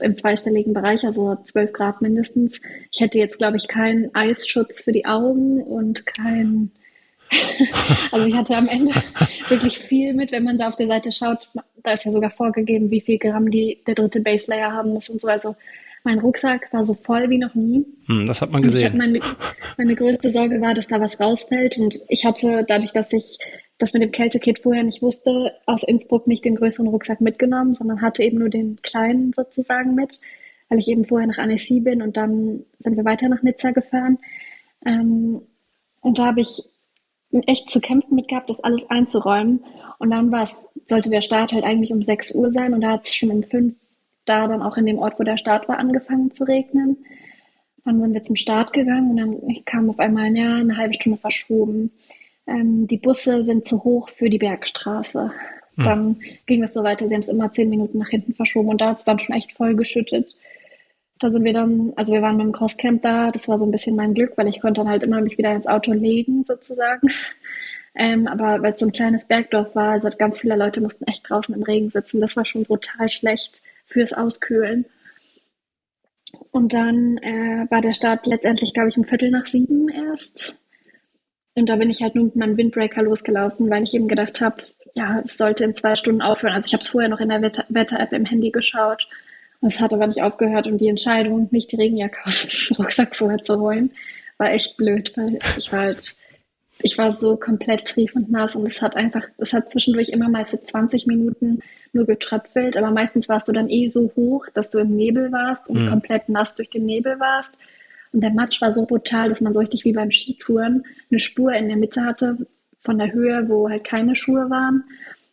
im 0.00 0.16
zweistelligen 0.16 0.74
Bereich, 0.74 1.04
also 1.04 1.36
12 1.44 1.72
Grad 1.72 2.02
mindestens. 2.02 2.60
Ich 2.92 3.00
hätte 3.00 3.18
jetzt, 3.18 3.38
glaube 3.38 3.56
ich, 3.56 3.68
keinen 3.68 4.14
Eisschutz 4.14 4.82
für 4.82 4.92
die 4.92 5.06
Augen 5.06 5.62
und 5.62 6.06
kein, 6.06 6.70
also 8.12 8.26
ich 8.26 8.34
hatte 8.34 8.56
am 8.56 8.68
Ende 8.68 8.92
wirklich 9.48 9.78
viel 9.78 10.14
mit, 10.14 10.30
wenn 10.30 10.44
man 10.44 10.58
da 10.58 10.68
auf 10.68 10.76
der 10.76 10.88
Seite 10.88 11.10
schaut, 11.10 11.50
da 11.82 11.92
ist 11.92 12.04
ja 12.04 12.12
sogar 12.12 12.30
vorgegeben, 12.30 12.90
wie 12.90 13.00
viel 13.00 13.18
Gramm 13.18 13.50
die, 13.50 13.78
der 13.86 13.94
dritte 13.94 14.20
Base 14.20 14.48
Layer 14.48 14.72
haben 14.72 14.92
muss 14.92 15.08
und 15.08 15.20
so, 15.20 15.28
also 15.28 15.56
mein 16.04 16.18
Rucksack 16.18 16.72
war 16.72 16.86
so 16.86 16.94
voll 16.94 17.28
wie 17.30 17.38
noch 17.38 17.54
nie. 17.54 17.84
Hm, 18.06 18.26
das 18.26 18.40
hat 18.40 18.52
man 18.52 18.62
gesehen. 18.62 18.96
Meine, 18.96 19.20
meine 19.76 19.94
größte 19.94 20.30
Sorge 20.30 20.60
war, 20.60 20.74
dass 20.74 20.88
da 20.88 21.00
was 21.00 21.18
rausfällt. 21.20 21.76
Und 21.76 22.00
ich 22.08 22.24
hatte, 22.24 22.64
dadurch, 22.66 22.92
dass 22.92 23.12
ich 23.12 23.38
das 23.78 23.92
mit 23.92 24.02
dem 24.02 24.12
Kältekit 24.12 24.60
vorher 24.60 24.82
nicht 24.82 25.02
wusste, 25.02 25.52
aus 25.66 25.82
Innsbruck 25.82 26.26
nicht 26.26 26.44
den 26.44 26.56
größeren 26.56 26.88
Rucksack 26.88 27.20
mitgenommen, 27.20 27.74
sondern 27.74 28.02
hatte 28.02 28.22
eben 28.22 28.38
nur 28.38 28.48
den 28.48 28.80
kleinen 28.82 29.32
sozusagen 29.32 29.94
mit, 29.94 30.20
weil 30.68 30.78
ich 30.78 30.88
eben 30.88 31.04
vorher 31.04 31.28
nach 31.28 31.38
Annecy 31.38 31.80
bin 31.80 32.02
und 32.02 32.16
dann 32.16 32.64
sind 32.80 32.96
wir 32.96 33.04
weiter 33.04 33.28
nach 33.28 33.42
Nizza 33.42 33.70
gefahren. 33.70 34.18
Ähm, 34.84 35.42
und 36.00 36.18
da 36.18 36.26
habe 36.26 36.40
ich 36.40 36.64
echt 37.46 37.70
zu 37.70 37.80
kämpfen 37.80 38.14
mit 38.14 38.28
gehabt, 38.28 38.50
das 38.50 38.60
alles 38.60 38.88
einzuräumen. 38.90 39.64
Und 39.98 40.10
dann 40.10 40.32
war 40.32 40.44
es, 40.44 40.54
sollte 40.88 41.10
der 41.10 41.20
Start 41.20 41.52
halt 41.52 41.64
eigentlich 41.64 41.92
um 41.92 42.02
6 42.02 42.34
Uhr 42.34 42.52
sein 42.52 42.74
und 42.74 42.80
da 42.80 42.92
hat 42.92 43.06
es 43.06 43.14
schon 43.14 43.30
um 43.30 43.42
5 43.42 43.74
da 44.28 44.46
dann 44.46 44.62
auch 44.62 44.76
in 44.76 44.86
dem 44.86 44.98
Ort, 44.98 45.18
wo 45.18 45.24
der 45.24 45.36
Start 45.36 45.68
war, 45.68 45.78
angefangen 45.78 46.34
zu 46.34 46.44
regnen. 46.44 46.98
Dann 47.84 48.00
sind 48.00 48.12
wir 48.12 48.24
zum 48.24 48.36
Start 48.36 48.72
gegangen 48.72 49.10
und 49.10 49.16
dann 49.16 49.64
kam 49.64 49.88
auf 49.88 49.98
einmal 49.98 50.34
ja, 50.36 50.56
eine 50.56 50.76
halbe 50.76 50.94
Stunde 50.94 51.18
verschoben. 51.18 51.90
Ähm, 52.46 52.86
die 52.86 52.98
Busse 52.98 53.44
sind 53.44 53.64
zu 53.64 53.84
hoch 53.84 54.08
für 54.10 54.28
die 54.28 54.38
Bergstraße. 54.38 55.30
Mhm. 55.76 55.84
Dann 55.84 56.16
ging 56.46 56.62
es 56.62 56.74
so 56.74 56.82
weiter. 56.82 57.08
Sie 57.08 57.14
haben 57.14 57.22
es 57.22 57.28
immer 57.28 57.52
zehn 57.52 57.70
Minuten 57.70 57.98
nach 57.98 58.08
hinten 58.08 58.34
verschoben 58.34 58.68
und 58.68 58.80
da 58.80 58.90
hat 58.90 58.98
es 58.98 59.04
dann 59.04 59.18
schon 59.18 59.36
echt 59.36 59.52
voll 59.52 59.74
geschüttet. 59.74 60.34
Da 61.20 61.32
sind 61.32 61.44
wir 61.44 61.52
dann, 61.52 61.92
also 61.96 62.12
wir 62.12 62.22
waren 62.22 62.36
mit 62.36 62.46
dem 62.46 62.52
Crosscamp 62.52 63.02
da. 63.02 63.30
Das 63.30 63.48
war 63.48 63.58
so 63.58 63.64
ein 63.64 63.70
bisschen 63.70 63.96
mein 63.96 64.14
Glück, 64.14 64.32
weil 64.36 64.48
ich 64.48 64.60
konnte 64.60 64.80
dann 64.80 64.88
halt 64.88 65.02
immer 65.02 65.20
mich 65.20 65.38
wieder 65.38 65.54
ins 65.54 65.66
Auto 65.66 65.92
legen 65.92 66.44
sozusagen. 66.44 67.08
Ähm, 67.94 68.28
aber 68.28 68.62
weil 68.62 68.74
es 68.74 68.78
so 68.78 68.86
ein 68.86 68.92
kleines 68.92 69.24
Bergdorf 69.24 69.74
war, 69.74 69.92
also 69.92 70.08
ganz 70.16 70.38
viele 70.38 70.54
Leute 70.54 70.80
mussten 70.80 71.04
echt 71.08 71.28
draußen 71.28 71.52
im 71.52 71.64
Regen 71.64 71.90
sitzen. 71.90 72.20
Das 72.20 72.36
war 72.36 72.44
schon 72.44 72.62
brutal 72.62 73.08
schlecht 73.08 73.60
fürs 73.88 74.12
Auskühlen. 74.12 74.86
Und 76.50 76.74
dann 76.74 77.18
äh, 77.18 77.66
war 77.70 77.80
der 77.80 77.94
Start 77.94 78.26
letztendlich, 78.26 78.74
glaube 78.74 78.90
ich, 78.90 78.96
um 78.96 79.04
Viertel 79.04 79.30
nach 79.30 79.46
sieben 79.46 79.88
erst. 79.88 80.54
Und 81.54 81.68
da 81.68 81.76
bin 81.76 81.90
ich 81.90 82.02
halt 82.02 82.14
nur 82.14 82.26
mit 82.26 82.36
meinem 82.36 82.56
Windbreaker 82.56 83.02
losgelaufen, 83.02 83.68
weil 83.68 83.82
ich 83.82 83.94
eben 83.94 84.06
gedacht 84.06 84.40
habe, 84.40 84.62
ja, 84.94 85.20
es 85.24 85.36
sollte 85.36 85.64
in 85.64 85.74
zwei 85.74 85.96
Stunden 85.96 86.22
aufhören. 86.22 86.54
Also 86.54 86.66
ich 86.66 86.74
habe 86.74 86.82
es 86.82 86.88
vorher 86.88 87.08
noch 87.08 87.20
in 87.20 87.30
der 87.30 87.42
Wetter-App 87.42 88.12
im 88.12 88.26
Handy 88.26 88.50
geschaut. 88.50 89.08
Es 89.60 89.80
hat 89.80 89.92
aber 89.92 90.06
nicht 90.06 90.22
aufgehört. 90.22 90.66
Und 90.66 90.78
die 90.78 90.88
Entscheidung, 90.88 91.48
nicht 91.50 91.72
die 91.72 91.76
Regenjacke 91.76 92.18
aus 92.24 92.46
dem 92.46 92.76
Rucksack 92.78 93.16
vorher 93.16 93.42
zu 93.42 93.58
holen, 93.58 93.90
war 94.36 94.52
echt 94.52 94.76
blöd, 94.76 95.12
weil 95.16 95.36
ich 95.56 95.72
war 95.72 95.80
halt 95.80 96.16
ich 96.80 96.96
war 96.98 97.12
so 97.12 97.36
komplett 97.36 97.86
triefend 97.86 98.30
nass 98.30 98.54
und 98.54 98.66
es 98.66 98.80
hat 98.80 98.96
einfach, 98.96 99.26
es 99.38 99.52
hat 99.52 99.72
zwischendurch 99.72 100.10
immer 100.10 100.28
mal 100.28 100.46
für 100.46 100.62
20 100.62 101.06
Minuten 101.06 101.60
nur 101.92 102.06
getröpfelt, 102.06 102.76
aber 102.76 102.90
meistens 102.90 103.28
warst 103.28 103.48
du 103.48 103.52
dann 103.52 103.68
eh 103.68 103.88
so 103.88 104.12
hoch, 104.14 104.46
dass 104.54 104.70
du 104.70 104.78
im 104.78 104.90
Nebel 104.90 105.32
warst 105.32 105.68
und 105.68 105.84
mhm. 105.84 105.88
komplett 105.88 106.28
nass 106.28 106.54
durch 106.54 106.70
den 106.70 106.86
Nebel 106.86 107.18
warst. 107.18 107.54
Und 108.12 108.20
der 108.22 108.30
Matsch 108.30 108.60
war 108.60 108.72
so 108.72 108.86
brutal, 108.86 109.28
dass 109.28 109.40
man 109.40 109.52
so 109.52 109.60
richtig 109.60 109.84
wie 109.84 109.92
beim 109.92 110.10
Skitouren 110.10 110.84
eine 111.10 111.20
Spur 111.20 111.52
in 111.52 111.68
der 111.68 111.76
Mitte 111.76 112.04
hatte 112.04 112.46
von 112.80 112.98
der 112.98 113.12
Höhe, 113.12 113.48
wo 113.48 113.68
halt 113.68 113.84
keine 113.84 114.16
Schuhe 114.16 114.48
waren. 114.48 114.84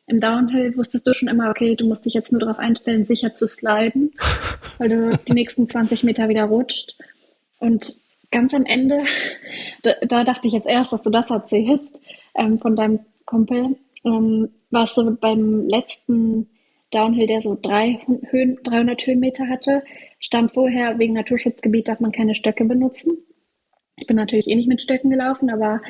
Im 0.08 0.20
Downhill 0.20 0.76
wusstest 0.76 1.08
du 1.08 1.14
schon 1.14 1.30
immer, 1.30 1.50
okay, 1.50 1.76
du 1.76 1.86
musst 1.86 2.06
dich 2.06 2.14
jetzt 2.14 2.32
nur 2.32 2.42
darauf 2.42 2.60
einstellen, 2.60 3.06
sicher 3.06 3.34
zu 3.34 3.48
sliden, 3.48 4.12
weil 4.78 4.90
du 4.90 5.18
die 5.28 5.34
nächsten 5.34 5.70
20 5.70 6.04
Meter 6.04 6.28
wieder 6.30 6.44
rutscht. 6.44 6.96
Und 7.60 7.96
ganz 8.32 8.54
am 8.54 8.66
Ende, 8.66 9.04
da, 9.84 9.94
da, 10.02 10.24
dachte 10.24 10.48
ich 10.48 10.54
jetzt 10.54 10.68
erst, 10.68 10.94
dass 10.94 11.02
du 11.02 11.10
das 11.10 11.30
erzählst 11.30 12.02
ähm, 12.36 12.60
von 12.60 12.76
deinem 12.76 13.00
Kumpel, 13.26 13.78
ähm, 14.04 14.50
warst 14.70 14.98
du 14.98 15.16
beim 15.16 15.68
letzten 15.68 16.50
Downhill, 16.92 17.28
der 17.28 17.42
so 17.42 17.58
drei 17.60 18.00
Höhen, 18.30 18.58
300 18.64 19.06
Höhenmeter 19.06 19.50
hatte, 19.50 19.84
stand 20.20 20.54
vorher, 20.54 21.00
wegen 21.00 21.14
Naturschutzgebiet 21.14 21.88
darf 21.88 22.00
man 22.00 22.12
keine 22.12 22.36
Stöcke 22.36 22.66
benutzen. 22.66 23.18
Ich 23.98 24.08
bin 24.08 24.16
natürlich 24.16 24.48
eh 24.48 24.56
nicht 24.56 24.68
mit 24.68 24.82
Stöcken 24.82 25.10
gelaufen, 25.10 25.50
aber 25.50 25.82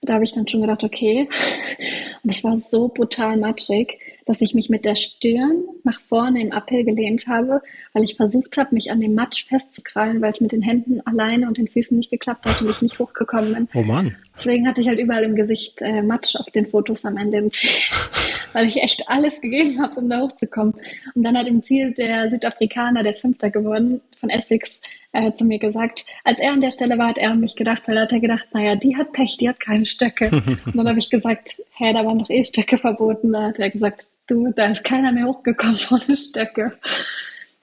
da 0.00 0.14
habe 0.14 0.24
ich 0.24 0.32
dann 0.32 0.48
schon 0.48 0.62
gedacht, 0.62 0.82
okay. 0.84 1.28
Und 2.24 2.30
es 2.30 2.42
war 2.44 2.60
so 2.70 2.88
brutal 2.88 3.36
matschig, 3.36 3.98
dass 4.26 4.40
ich 4.40 4.54
mich 4.54 4.68
mit 4.70 4.84
der 4.84 4.96
Stirn 4.96 5.64
nach 5.84 6.00
vorne 6.00 6.40
im 6.40 6.52
Uphill 6.52 6.84
gelehnt 6.84 7.26
habe, 7.26 7.62
weil 7.92 8.04
ich 8.04 8.16
versucht 8.16 8.56
habe, 8.56 8.74
mich 8.74 8.90
an 8.90 9.00
dem 9.00 9.14
Matsch 9.14 9.46
festzukrallen, 9.46 10.20
weil 10.20 10.32
es 10.32 10.40
mit 10.40 10.52
den 10.52 10.62
Händen 10.62 11.00
alleine 11.06 11.48
und 11.48 11.58
den 11.58 11.68
Füßen 11.68 11.96
nicht 11.96 12.10
geklappt 12.10 12.46
hat 12.46 12.60
und 12.62 12.70
ich 12.70 12.82
nicht 12.82 12.98
hochgekommen 12.98 13.54
bin. 13.54 13.68
Oh 13.74 13.82
Mann. 13.82 14.16
Deswegen 14.36 14.66
hatte 14.66 14.80
ich 14.80 14.88
halt 14.88 14.98
überall 14.98 15.24
im 15.24 15.36
Gesicht 15.36 15.82
äh, 15.82 16.02
Matsch 16.02 16.36
auf 16.36 16.46
den 16.46 16.66
Fotos 16.66 17.04
am 17.04 17.16
Ende 17.16 17.38
im 17.38 17.52
Ziel, 17.52 17.70
weil 18.52 18.66
ich 18.66 18.76
echt 18.76 19.08
alles 19.08 19.40
gegeben 19.40 19.80
habe, 19.80 20.00
um 20.00 20.08
da 20.08 20.20
hochzukommen. 20.20 20.74
Und 21.14 21.22
dann 21.22 21.36
hat 21.36 21.46
im 21.46 21.62
Ziel 21.62 21.92
der 21.92 22.30
Südafrikaner, 22.30 23.02
der 23.02 23.12
ist 23.12 23.20
Fünfter 23.20 23.50
geworden, 23.50 24.00
von 24.18 24.30
Essex, 24.30 24.80
äh, 25.12 25.32
zu 25.34 25.44
mir 25.44 25.58
gesagt, 25.58 26.06
als 26.24 26.40
er 26.40 26.52
an 26.52 26.60
der 26.60 26.70
Stelle 26.70 26.98
war, 26.98 27.08
hat 27.08 27.18
er 27.18 27.30
an 27.30 27.40
mich 27.40 27.54
gedacht, 27.54 27.82
weil 27.86 27.96
er 27.96 28.04
hat 28.04 28.12
er 28.12 28.20
gedacht, 28.20 28.46
naja, 28.52 28.76
die 28.76 28.96
hat 28.96 29.12
Pech, 29.12 29.36
die 29.38 29.48
hat 29.48 29.60
keine 29.60 29.86
Stöcke. 29.86 30.30
und 30.66 30.76
dann 30.76 30.88
habe 30.88 30.98
ich 30.98 31.10
gesagt, 31.10 31.56
hä, 31.76 31.92
da 31.92 32.04
waren 32.04 32.18
doch 32.18 32.30
eh 32.30 32.44
Stöcke 32.44 32.78
verboten. 32.78 33.32
Da 33.32 33.44
hat 33.44 33.58
er 33.58 33.70
gesagt, 33.70 34.06
du, 34.26 34.52
da 34.52 34.66
ist 34.66 34.84
keiner 34.84 35.12
mehr 35.12 35.26
hochgekommen 35.26 35.78
ohne 35.90 36.16
Stöcke. 36.16 36.72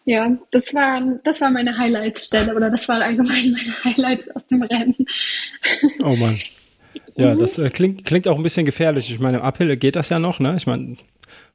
Ja, 0.06 0.36
das 0.52 0.74
war, 0.74 1.02
das 1.24 1.42
war 1.42 1.52
meine 1.52 1.78
Highlights-Stelle 1.78 2.56
oder 2.56 2.70
das 2.70 2.88
war 2.88 3.02
allgemein 3.02 3.52
meine 3.58 3.84
Highlights 3.84 4.36
aus 4.36 4.48
dem 4.48 4.64
Rennen. 4.64 4.96
Oh 6.04 6.16
Mann. 6.16 6.40
Ja, 7.16 7.36
mhm. 7.36 7.40
das 7.40 7.58
äh, 7.58 7.70
klingt, 7.70 8.06
klingt 8.06 8.28
auch 8.28 8.38
ein 8.38 8.44
bisschen 8.44 8.66
gefährlich. 8.66 9.12
Ich 9.12 9.20
meine, 9.20 9.38
im 9.38 9.44
Uphill 9.44 9.76
geht 9.78 9.96
das 9.96 10.10
ja 10.10 10.20
noch, 10.20 10.40
ne? 10.40 10.56
Ich 10.58 10.66
meine, 10.66 10.96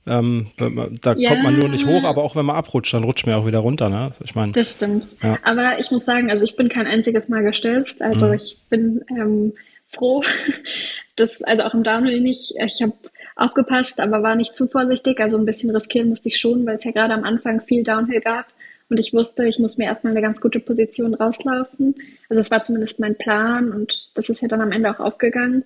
ähm, 0.06 0.49
da 0.58 1.14
ja. 1.14 1.30
kommt 1.30 1.42
man 1.44 1.58
nur 1.58 1.68
nicht 1.68 1.87
hoch, 1.87 2.04
aber 2.04 2.23
auch 2.23 2.37
wenn 2.37 2.44
man 2.44 2.56
abrutscht, 2.56 2.92
dann 2.92 3.04
rutscht 3.04 3.26
man 3.26 3.37
auch 3.37 3.46
wieder 3.46 3.61
runter, 3.61 3.88
ne? 3.88 4.12
Ich 4.23 4.34
meine. 4.34 4.52
Das 4.52 4.75
stimmt. 4.75 5.16
Ja. 5.23 5.38
Aber 5.42 5.78
ich 5.78 5.90
muss 5.90 6.04
sagen, 6.04 6.30
also 6.30 6.44
ich 6.44 6.56
bin 6.56 6.68
kein 6.68 6.87
einziges 6.87 7.28
Mal 7.28 7.42
gestürzt. 7.42 8.02
Also 8.02 8.26
mhm. 8.26 8.34
ich 8.34 8.58
bin 8.68 9.04
ähm, 9.08 9.54
froh, 9.88 10.23
dass, 11.16 11.42
also 11.42 11.62
auch 11.62 11.75
im 11.75 11.84
Downhill 11.84 12.20
nicht, 12.20 12.54
ich 12.58 12.82
habe 12.82 12.92
aufgepasst, 13.37 14.00
aber 14.00 14.23
war 14.23 14.37
nicht 14.37 14.56
zu 14.56 14.68
vorsichtig. 14.68 15.20
Also 15.20 15.38
ein 15.38 15.46
bisschen 15.46 15.70
riskieren 15.70 16.11
musste 16.11 16.28
ich 16.28 16.38
schon, 16.38 16.66
weil 16.66 16.76
es 16.76 16.84
ja 16.84 16.90
gerade 16.90 17.14
am 17.14 17.25
Anfang 17.25 17.62
viel 17.62 17.82
Downhill 17.82 18.20
gab. 18.20 18.46
Und 18.90 19.00
ich 19.00 19.14
wusste, 19.14 19.46
ich 19.46 19.58
muss 19.58 19.78
mir 19.78 19.87
erstmal 19.87 20.12
eine 20.12 20.20
ganz 20.20 20.40
gute 20.40 20.61
Position 20.61 21.14
rauslaufen. 21.14 21.94
Also 22.28 22.40
es 22.40 22.50
war 22.50 22.62
zumindest 22.62 23.00
mein 23.00 23.16
Plan 23.16 23.73
und 23.73 24.11
das 24.14 24.28
ist 24.28 24.42
ja 24.42 24.49
dann 24.49 24.61
am 24.61 24.73
Ende 24.73 24.90
auch 24.90 25.00
aufgegangen. 25.00 25.64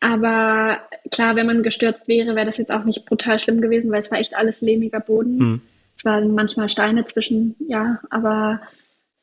Aber 0.00 0.80
klar, 1.10 1.36
wenn 1.36 1.46
man 1.46 1.62
gestürzt 1.62 2.06
wäre, 2.06 2.36
wäre 2.36 2.46
das 2.46 2.58
jetzt 2.58 2.70
auch 2.70 2.84
nicht 2.84 3.06
brutal 3.06 3.40
schlimm 3.40 3.60
gewesen, 3.60 3.90
weil 3.90 4.02
es 4.02 4.10
war 4.10 4.18
echt 4.18 4.36
alles 4.36 4.60
lehmiger 4.60 5.00
Boden. 5.00 5.38
Mhm. 5.38 5.60
Es 5.96 6.04
waren 6.04 6.34
manchmal 6.34 6.68
Steine 6.68 7.06
zwischen, 7.06 7.56
ja, 7.68 8.00
aber 8.10 8.60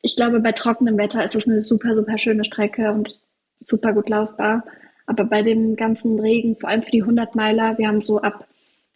ich 0.00 0.16
glaube, 0.16 0.40
bei 0.40 0.52
trockenem 0.52 0.98
Wetter 0.98 1.24
ist 1.24 1.36
es 1.36 1.46
eine 1.46 1.62
super, 1.62 1.94
super 1.94 2.18
schöne 2.18 2.44
Strecke 2.44 2.90
und 2.92 3.20
super 3.64 3.92
gut 3.92 4.08
laufbar. 4.08 4.64
Aber 5.06 5.24
bei 5.24 5.42
dem 5.42 5.76
ganzen 5.76 6.18
Regen, 6.18 6.56
vor 6.56 6.68
allem 6.68 6.82
für 6.82 6.90
die 6.90 7.02
100 7.02 7.34
Meiler, 7.34 7.78
wir 7.78 7.88
haben 7.88 8.02
so 8.02 8.20
ab 8.20 8.48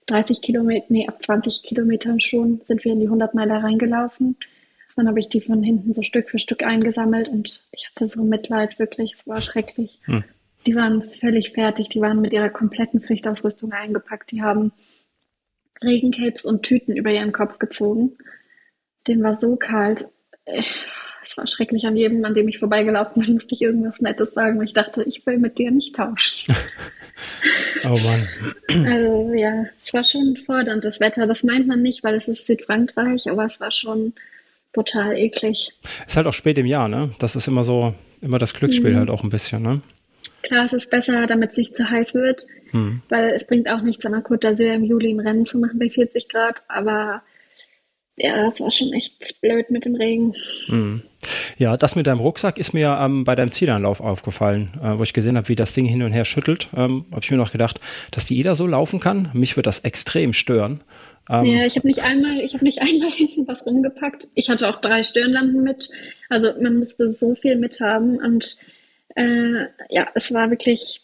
30 0.06 0.40
Kilometer, 0.40 0.87
nee, 0.88 1.06
ab 1.06 1.23
20 1.23 1.62
Kilometern 1.62 2.21
schon 2.21 2.61
sind 2.64 2.85
wir 2.85 2.92
in 2.92 3.00
die 3.00 3.06
100 3.06 3.35
Meiler 3.35 3.62
reingelaufen. 3.62 4.37
Dann 4.97 5.09
habe 5.09 5.21
ich 5.21 5.28
die 5.28 5.40
von 5.40 5.62
hinten 5.62 5.92
so 5.95 6.02
Stück 6.02 6.30
für 6.30 6.38
Stück 6.38 6.62
eingesammelt 6.62 7.28
und 7.28 7.61
ich 7.71 7.88
hatte 7.88 8.06
so 8.06 8.25
Mitleid, 8.25 8.78
wirklich. 8.78 9.12
Es 9.12 9.26
war 9.26 9.40
schrecklich. 9.40 10.00
Hm. 10.04 10.25
Die 10.66 10.75
waren 10.75 11.02
völlig 11.02 11.52
fertig, 11.52 11.88
die 11.88 12.00
waren 12.00 12.20
mit 12.20 12.32
ihrer 12.32 12.50
kompletten 12.50 13.00
Pflichtausrüstung 13.00 13.73
eingepackt, 13.73 14.30
die 14.32 14.42
haben 14.42 14.73
Regencapes 15.82 16.44
und 16.44 16.62
Tüten 16.62 16.96
über 16.96 17.11
ihren 17.11 17.32
Kopf 17.32 17.58
gezogen. 17.58 18.16
Dem 19.06 19.23
war 19.23 19.40
so 19.40 19.56
kalt. 19.56 20.06
Es 20.44 21.37
war 21.37 21.46
schrecklich. 21.46 21.87
An 21.87 21.96
jedem, 21.96 22.25
an 22.25 22.35
dem 22.35 22.49
ich 22.49 22.58
vorbeigelaufen 22.58 23.23
bin, 23.23 23.35
musste 23.35 23.54
ich 23.54 23.62
irgendwas 23.62 24.00
Nettes 24.00 24.32
sagen. 24.32 24.62
Ich 24.62 24.73
dachte, 24.73 25.02
ich 25.04 25.25
will 25.26 25.38
mit 25.38 25.58
dir 25.58 25.70
nicht 25.70 25.94
tauschen. 25.94 26.54
oh 27.85 27.99
Mann. 27.99 28.28
Also 28.87 29.32
ja, 29.35 29.66
es 29.85 29.92
war 29.92 30.04
schon 30.04 30.37
fordernd, 30.37 30.85
das 30.85 31.00
Wetter. 31.00 31.26
Das 31.26 31.42
meint 31.42 31.66
man 31.66 31.82
nicht, 31.82 32.02
weil 32.02 32.14
es 32.14 32.26
ist 32.26 32.46
Südfrankreich, 32.46 33.30
aber 33.30 33.44
es 33.44 33.61
war 33.61 33.70
schon 33.70 34.14
brutal 34.73 35.16
eklig. 35.16 35.73
Es 35.82 36.06
Ist 36.08 36.16
halt 36.16 36.26
auch 36.26 36.32
spät 36.32 36.58
im 36.58 36.66
Jahr, 36.66 36.88
ne? 36.88 37.11
Das 37.18 37.37
ist 37.37 37.49
immer 37.49 37.64
so, 37.64 37.94
immer 38.20 38.38
das 38.38 38.54
Glücksspiel 38.54 38.92
mhm. 38.92 38.99
halt 38.99 39.11
auch 39.11 39.23
ein 39.23 39.30
bisschen, 39.30 39.62
ne? 39.62 39.80
Klar, 40.46 40.66
es 40.66 40.72
ist 40.72 40.90
besser, 40.90 41.26
damit 41.26 41.50
es 41.50 41.56
nicht 41.56 41.76
zu 41.76 41.90
heiß 41.90 42.14
wird, 42.14 42.40
hm. 42.70 43.02
weil 43.08 43.30
es 43.30 43.46
bringt 43.46 43.68
auch 43.68 43.82
nichts, 43.82 44.06
an 44.06 44.12
der 44.12 44.22
Côte 44.22 44.46
d'Azur 44.46 44.72
im 44.72 44.84
Juli 44.84 45.10
ein 45.10 45.20
Rennen 45.20 45.44
zu 45.44 45.58
machen 45.58 45.78
bei 45.78 45.90
40 45.90 46.28
Grad, 46.28 46.62
aber 46.68 47.22
ja, 48.16 48.48
es 48.48 48.60
war 48.60 48.70
schon 48.70 48.92
echt 48.92 49.40
blöd 49.40 49.70
mit 49.70 49.84
dem 49.84 49.96
Regen. 49.96 50.34
Hm. 50.66 51.02
Ja, 51.58 51.76
das 51.76 51.96
mit 51.96 52.06
deinem 52.06 52.20
Rucksack 52.20 52.58
ist 52.58 52.74
mir 52.74 52.96
ähm, 53.00 53.24
bei 53.24 53.34
deinem 53.34 53.50
Zielanlauf 53.50 54.00
aufgefallen, 54.00 54.70
äh, 54.82 54.96
wo 54.96 55.02
ich 55.02 55.12
gesehen 55.12 55.36
habe, 55.36 55.48
wie 55.48 55.56
das 55.56 55.74
Ding 55.74 55.84
hin 55.84 56.02
und 56.02 56.12
her 56.12 56.24
schüttelt. 56.24 56.68
Ähm, 56.76 57.06
habe 57.10 57.22
ich 57.22 57.30
mir 57.30 57.36
noch 57.38 57.52
gedacht, 57.52 57.80
dass 58.12 58.24
die 58.24 58.36
jeder 58.36 58.54
so 58.54 58.66
laufen 58.66 59.00
kann. 59.00 59.30
Mich 59.32 59.56
wird 59.56 59.66
das 59.66 59.80
extrem 59.80 60.32
stören. 60.32 60.82
Ähm, 61.28 61.44
ja, 61.44 61.66
ich 61.66 61.76
habe 61.76 61.88
nicht 61.88 62.04
einmal, 62.04 62.38
ich 62.38 62.54
habe 62.54 62.64
nicht 62.64 62.78
einmal 62.82 63.10
hinten 63.10 63.48
was 63.48 63.66
rumgepackt. 63.66 64.28
Ich 64.34 64.48
hatte 64.48 64.68
auch 64.68 64.80
drei 64.80 65.02
Stirnlampen 65.02 65.62
mit. 65.62 65.88
Also 66.28 66.52
man 66.60 66.78
musste 66.78 67.08
so 67.10 67.34
viel 67.34 67.56
mithaben 67.56 68.18
und 68.18 68.56
äh, 69.16 69.66
ja, 69.88 70.08
es 70.14 70.32
war 70.32 70.50
wirklich, 70.50 71.00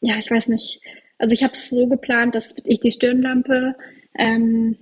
ja, 0.00 0.16
ich 0.18 0.30
weiß 0.30 0.48
nicht. 0.48 0.80
Also 1.18 1.34
ich 1.34 1.42
habe 1.42 1.52
es 1.52 1.68
so 1.70 1.86
geplant, 1.86 2.34
dass 2.34 2.54
ich 2.64 2.80
die 2.80 2.92
Stirnlampe, 2.92 3.74
ähm, 4.16 4.76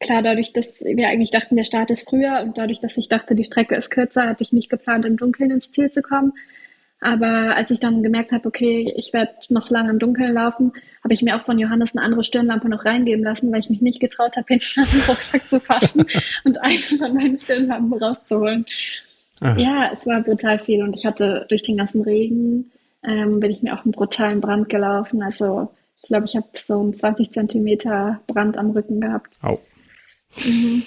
klar, 0.00 0.22
dadurch, 0.22 0.52
dass 0.52 0.72
wir 0.80 1.08
eigentlich 1.08 1.30
dachten, 1.30 1.56
der 1.56 1.64
Start 1.64 1.90
ist 1.90 2.08
früher 2.08 2.40
und 2.42 2.58
dadurch, 2.58 2.80
dass 2.80 2.96
ich 2.96 3.08
dachte, 3.08 3.34
die 3.34 3.44
Strecke 3.44 3.76
ist 3.76 3.90
kürzer, 3.90 4.28
hatte 4.28 4.42
ich 4.42 4.52
nicht 4.52 4.70
geplant, 4.70 5.04
im 5.04 5.16
Dunkeln 5.16 5.50
ins 5.50 5.72
Ziel 5.72 5.90
zu 5.90 6.02
kommen. 6.02 6.32
Aber 7.00 7.56
als 7.56 7.70
ich 7.70 7.80
dann 7.80 8.02
gemerkt 8.02 8.30
habe, 8.30 8.46
okay, 8.46 8.92
ich 8.96 9.12
werde 9.12 9.32
noch 9.48 9.70
lange 9.70 9.90
im 9.90 9.98
Dunkeln 9.98 10.34
laufen, 10.34 10.72
habe 11.02 11.14
ich 11.14 11.22
mir 11.22 11.34
auch 11.36 11.46
von 11.46 11.58
Johannes 11.58 11.96
eine 11.96 12.04
andere 12.04 12.24
Stirnlampe 12.24 12.68
noch 12.68 12.84
reingeben 12.84 13.24
lassen, 13.24 13.50
weil 13.50 13.60
ich 13.60 13.70
mich 13.70 13.80
nicht 13.80 14.00
getraut 14.00 14.36
habe, 14.36 14.46
hinten 14.48 14.80
an 14.80 14.86
den 14.92 15.00
Rucksack 15.00 15.42
zu 15.42 15.60
fassen 15.60 16.04
und 16.44 16.60
eine 16.60 16.78
von 16.78 17.14
meinen 17.14 17.38
Stirnlampen 17.38 18.02
rauszuholen. 18.02 18.66
Aha. 19.40 19.58
Ja, 19.58 19.90
es 19.96 20.06
war 20.06 20.22
brutal 20.22 20.58
viel 20.58 20.82
und 20.82 20.94
ich 20.94 21.06
hatte 21.06 21.46
durch 21.48 21.62
den 21.62 21.76
ganzen 21.76 22.02
Regen, 22.02 22.70
ähm, 23.02 23.40
bin 23.40 23.50
ich 23.50 23.62
mir 23.62 23.74
auch 23.74 23.84
einen 23.84 23.92
brutalen 23.92 24.40
Brand 24.40 24.68
gelaufen. 24.68 25.22
Also 25.22 25.72
ich 26.02 26.08
glaube, 26.08 26.26
ich 26.26 26.36
habe 26.36 26.46
so 26.54 26.80
einen 26.80 26.94
20 26.94 27.32
Zentimeter 27.32 28.20
Brand 28.26 28.58
am 28.58 28.70
Rücken 28.70 29.00
gehabt. 29.00 29.36
Au. 29.42 29.58
Mhm. 30.36 30.82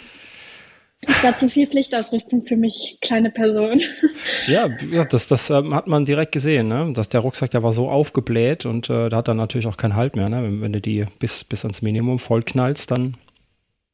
Das 1.05 1.23
war 1.23 1.37
zu 1.37 1.49
viel 1.49 1.67
Pflichtausrüstung 1.67 2.45
für 2.45 2.55
mich, 2.55 2.97
kleine 3.01 3.29
Person. 3.29 3.81
Ja, 4.47 4.69
das, 5.09 5.27
das 5.27 5.49
ähm, 5.49 5.73
hat 5.73 5.87
man 5.87 6.05
direkt 6.05 6.33
gesehen, 6.33 6.67
ne? 6.67 6.91
dass 6.93 7.07
der 7.07 7.21
Rucksack, 7.21 7.51
der 7.51 7.63
war 7.63 7.71
so 7.71 7.89
aufgebläht 7.89 8.65
und 8.65 8.89
äh, 8.89 9.07
da 9.07 9.17
hat 9.17 9.29
dann 9.29 9.37
natürlich 9.37 9.67
auch 9.67 9.77
keinen 9.77 9.95
Halt 9.95 10.15
mehr. 10.15 10.27
Ne? 10.27 10.43
Wenn, 10.43 10.61
wenn, 10.61 10.73
du 10.73 10.81
die 10.81 11.05
bis, 11.19 11.45
bis 11.45 11.63
ans 11.63 11.81
Minimum 11.81 12.19
vollknallst, 12.19 12.91
dann 12.91 13.15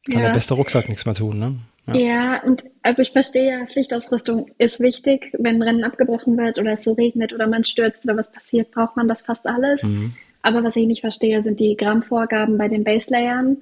kann 0.10 0.22
ja. 0.22 0.28
der 0.28 0.34
beste 0.34 0.56
Rucksack 0.56 0.90
nichts 0.90 1.06
mehr 1.06 1.14
tun. 1.14 1.38
Ne? 1.38 1.56
Ja. 1.94 2.34
ja, 2.34 2.44
und 2.44 2.64
also 2.82 3.02
ich 3.02 3.12
verstehe 3.12 3.60
ja, 3.60 3.66
Pflichtausrüstung 3.66 4.52
ist 4.58 4.80
wichtig. 4.80 5.34
Wenn 5.38 5.62
Rennen 5.62 5.84
abgebrochen 5.84 6.38
wird 6.38 6.60
oder 6.60 6.74
es 6.74 6.84
so 6.84 6.94
regnet 6.94 7.34
oder 7.34 7.48
man 7.48 7.66
stürzt 7.66 8.04
oder 8.04 8.18
was 8.18 8.32
passiert, 8.32 8.72
braucht 8.72 8.96
man 8.96 9.08
das 9.08 9.22
fast 9.22 9.48
alles. 9.48 9.84
Mhm. 9.84 10.14
Aber 10.42 10.64
was 10.64 10.76
ich 10.76 10.88
nicht 10.88 11.02
verstehe, 11.02 11.44
sind 11.44 11.60
die 11.60 11.76
Grammvorgaben 11.76 12.58
bei 12.58 12.68
den 12.68 12.84
Baselayern, 12.84 13.58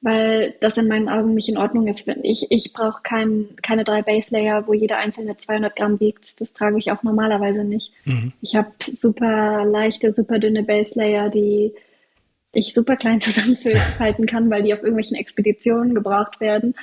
weil 0.00 0.54
das 0.60 0.76
in 0.76 0.88
meinen 0.88 1.08
Augen 1.08 1.34
nicht 1.34 1.48
in 1.48 1.58
Ordnung 1.58 1.88
ist. 1.88 2.08
Ich, 2.22 2.46
ich 2.50 2.72
brauche 2.72 3.02
kein, 3.02 3.48
keine 3.62 3.84
drei 3.84 4.02
Baselayer, 4.02 4.66
wo 4.66 4.72
jeder 4.72 4.98
einzelne 4.98 5.36
200 5.36 5.76
Gramm 5.76 6.00
wiegt. 6.00 6.40
Das 6.40 6.54
trage 6.54 6.78
ich 6.78 6.90
auch 6.90 7.02
normalerweise 7.02 7.64
nicht. 7.64 7.92
Mhm. 8.04 8.32
Ich 8.40 8.56
habe 8.56 8.72
super 8.98 9.64
leichte, 9.64 10.14
super 10.14 10.38
dünne 10.38 10.62
Baselayer, 10.62 11.28
die 11.28 11.74
ich 12.52 12.72
super 12.72 12.96
klein 12.96 13.20
zusammenhalten 13.20 14.26
kann, 14.26 14.50
weil 14.50 14.62
die 14.62 14.72
auf 14.72 14.80
irgendwelchen 14.80 15.16
Expeditionen 15.16 15.94
gebraucht 15.94 16.40
werden. 16.40 16.74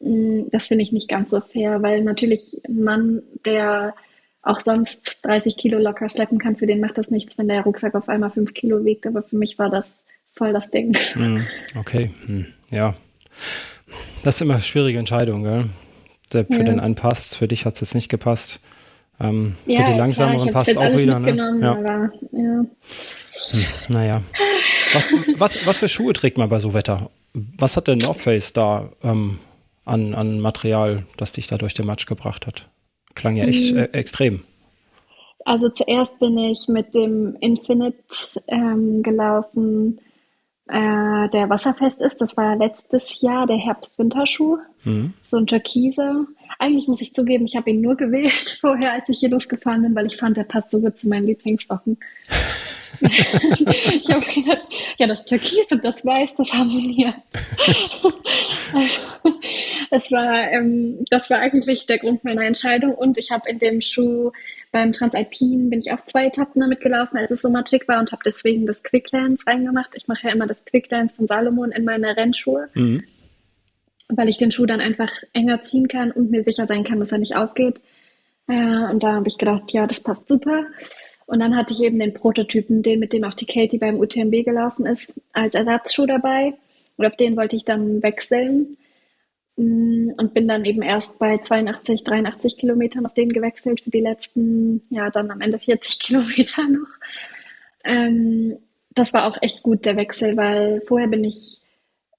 Mm, 0.00 0.48
das 0.50 0.66
finde 0.66 0.82
ich 0.82 0.92
nicht 0.92 1.08
ganz 1.08 1.30
so 1.30 1.40
fair, 1.40 1.82
weil 1.82 2.02
natürlich 2.02 2.60
ein 2.66 2.82
Mann, 2.82 3.22
der 3.44 3.94
auch 4.42 4.60
sonst 4.60 5.20
30 5.22 5.56
Kilo 5.56 5.78
locker 5.78 6.08
schleppen 6.08 6.38
kann, 6.38 6.56
für 6.56 6.66
den 6.66 6.80
macht 6.80 6.96
das 6.98 7.10
nichts, 7.10 7.36
wenn 7.36 7.48
der 7.48 7.62
Rucksack 7.62 7.94
auf 7.94 8.08
einmal 8.08 8.30
5 8.30 8.54
Kilo 8.54 8.84
wiegt. 8.84 9.06
Aber 9.06 9.22
für 9.22 9.36
mich 9.36 9.58
war 9.58 9.70
das 9.70 10.02
voll 10.32 10.52
das 10.52 10.70
Ding. 10.70 10.96
Hm, 11.12 11.46
okay, 11.78 12.10
hm, 12.26 12.46
ja. 12.70 12.94
Das 14.24 14.36
ist 14.36 14.42
immer 14.42 14.54
eine 14.54 14.62
schwierige 14.62 14.98
Entscheidung, 14.98 15.44
gell? 15.44 15.64
Für 16.30 16.46
ja. 16.48 16.62
den 16.62 16.80
einen 16.80 16.94
passt, 16.94 17.36
für 17.36 17.48
dich 17.48 17.66
hat 17.66 17.74
es 17.74 17.80
jetzt 17.80 17.94
nicht 17.94 18.08
gepasst. 18.08 18.60
Ähm, 19.18 19.56
ja, 19.66 19.84
für 19.84 19.92
die 19.92 19.98
langsameren 19.98 20.50
passt 20.50 20.68
es 20.68 20.76
auch 20.76 20.96
wieder. 20.96 21.18
Ne? 21.18 21.58
Ja. 21.60 21.72
Aber, 21.72 22.12
ja. 22.32 22.64
Hm, 23.50 23.64
naja. 23.88 24.22
Was, 24.92 25.08
was, 25.36 25.66
was 25.66 25.78
für 25.78 25.88
Schuhe 25.88 26.12
trägt 26.12 26.38
man 26.38 26.48
bei 26.48 26.58
so 26.58 26.72
Wetter? 26.72 27.10
Was 27.32 27.76
hat 27.76 27.88
der 27.88 27.96
North 27.96 28.18
Face 28.18 28.52
da 28.52 28.90
ähm, 29.02 29.38
an, 29.90 30.14
an 30.14 30.40
Material, 30.40 31.04
das 31.16 31.32
dich 31.32 31.48
da 31.48 31.58
durch 31.58 31.74
den 31.74 31.86
Matsch 31.86 32.06
gebracht 32.06 32.46
hat? 32.46 32.68
Klang 33.14 33.36
ja 33.36 33.44
echt 33.44 33.74
äh, 33.74 33.84
extrem. 33.92 34.40
Also 35.44 35.68
zuerst 35.68 36.18
bin 36.18 36.38
ich 36.38 36.68
mit 36.68 36.94
dem 36.94 37.36
Infinite 37.40 37.98
ähm, 38.46 39.02
gelaufen, 39.02 40.00
äh, 40.68 41.28
der 41.30 41.48
wasserfest 41.48 42.02
ist. 42.02 42.20
Das 42.20 42.36
war 42.36 42.56
letztes 42.56 43.20
Jahr 43.20 43.46
der 43.46 43.56
Herbst-Winterschuh. 43.56 44.58
Mhm. 44.84 45.14
So 45.28 45.38
ein 45.38 45.46
Türkise. 45.46 46.26
Eigentlich 46.58 46.86
muss 46.86 47.00
ich 47.00 47.14
zugeben, 47.14 47.46
ich 47.46 47.56
habe 47.56 47.70
ihn 47.70 47.80
nur 47.80 47.96
gewählt 48.04 48.58
vorher, 48.60 48.92
als 48.92 49.08
ich 49.08 49.18
hier 49.20 49.30
losgefahren 49.30 49.82
bin, 49.82 49.94
weil 49.94 50.06
ich 50.06 50.16
fand, 50.16 50.36
der 50.36 50.44
passt 50.44 50.70
so 50.70 50.80
gut 50.80 50.98
zu 50.98 51.08
meinen 51.08 51.26
Lieblingswochen. 51.26 51.98
ich 53.00 54.10
habe 54.10 54.26
gedacht, 54.26 54.62
ja, 54.98 55.06
das 55.06 55.24
Türkis 55.24 55.66
und 55.70 55.84
das 55.84 56.04
Weiß, 56.04 56.36
das 56.36 56.52
harmoniert. 56.52 57.14
also, 58.74 59.00
das, 59.90 60.10
war, 60.12 60.52
ähm, 60.52 61.04
das 61.10 61.30
war 61.30 61.38
eigentlich 61.38 61.86
der 61.86 61.98
Grund 61.98 62.24
meiner 62.24 62.44
Entscheidung. 62.44 62.94
Und 62.94 63.18
ich 63.18 63.30
habe 63.30 63.48
in 63.48 63.58
dem 63.58 63.80
Schuh 63.80 64.32
beim 64.72 64.92
Transalpin 64.92 65.70
bin 65.70 65.80
ich 65.80 65.92
auch 65.92 66.04
zwei 66.04 66.26
Etappen 66.26 66.60
damit 66.60 66.80
gelaufen, 66.80 67.16
als 67.16 67.30
es 67.30 67.42
so 67.42 67.50
matschig 67.50 67.88
war 67.88 67.98
und 67.98 68.12
habe 68.12 68.22
deswegen 68.24 68.66
das 68.66 68.82
Quicklands 68.82 69.46
reingemacht. 69.46 69.90
Ich 69.94 70.06
mache 70.06 70.28
ja 70.28 70.32
immer 70.32 70.46
das 70.46 70.64
Quicklands 70.64 71.14
von 71.14 71.26
Salomon 71.26 71.72
in 71.72 71.84
meine 71.84 72.16
Rennschuhe. 72.16 72.68
Mhm. 72.74 73.02
Weil 74.08 74.28
ich 74.28 74.38
den 74.38 74.50
Schuh 74.50 74.66
dann 74.66 74.80
einfach 74.80 75.10
enger 75.32 75.62
ziehen 75.62 75.88
kann 75.88 76.10
und 76.10 76.30
mir 76.30 76.42
sicher 76.44 76.66
sein 76.66 76.84
kann, 76.84 76.98
dass 77.00 77.12
er 77.12 77.18
nicht 77.18 77.36
aufgeht. 77.36 77.80
Äh, 78.48 78.90
und 78.90 79.02
da 79.02 79.12
habe 79.12 79.28
ich 79.28 79.38
gedacht, 79.38 79.72
ja, 79.72 79.86
das 79.86 80.02
passt 80.02 80.28
super. 80.28 80.66
Und 81.30 81.38
dann 81.38 81.54
hatte 81.54 81.72
ich 81.72 81.80
eben 81.80 82.00
den 82.00 82.12
Prototypen, 82.12 82.82
den 82.82 82.98
mit 82.98 83.12
dem 83.12 83.22
auch 83.22 83.34
die 83.34 83.46
Katie 83.46 83.78
beim 83.78 84.00
UTMB 84.00 84.44
gelaufen 84.44 84.84
ist, 84.84 85.14
als 85.32 85.54
Ersatzschuh 85.54 86.04
dabei. 86.04 86.54
Und 86.96 87.06
auf 87.06 87.14
den 87.14 87.36
wollte 87.36 87.54
ich 87.54 87.64
dann 87.64 88.02
wechseln. 88.02 88.76
Mm, 89.54 90.10
und 90.16 90.34
bin 90.34 90.48
dann 90.48 90.64
eben 90.64 90.82
erst 90.82 91.20
bei 91.20 91.38
82, 91.38 92.02
83 92.02 92.56
Kilometern 92.56 93.06
auf 93.06 93.14
den 93.14 93.32
gewechselt 93.32 93.80
für 93.80 93.90
die 93.90 94.00
letzten, 94.00 94.82
ja, 94.90 95.08
dann 95.10 95.30
am 95.30 95.40
Ende 95.40 95.60
40 95.60 95.98
Kilometer 96.00 96.66
noch. 96.68 96.88
Ähm, 97.84 98.56
das 98.96 99.12
war 99.12 99.28
auch 99.28 99.38
echt 99.40 99.62
gut, 99.62 99.84
der 99.84 99.96
Wechsel, 99.96 100.36
weil 100.36 100.82
vorher 100.88 101.06
bin 101.06 101.22
ich 101.22 101.60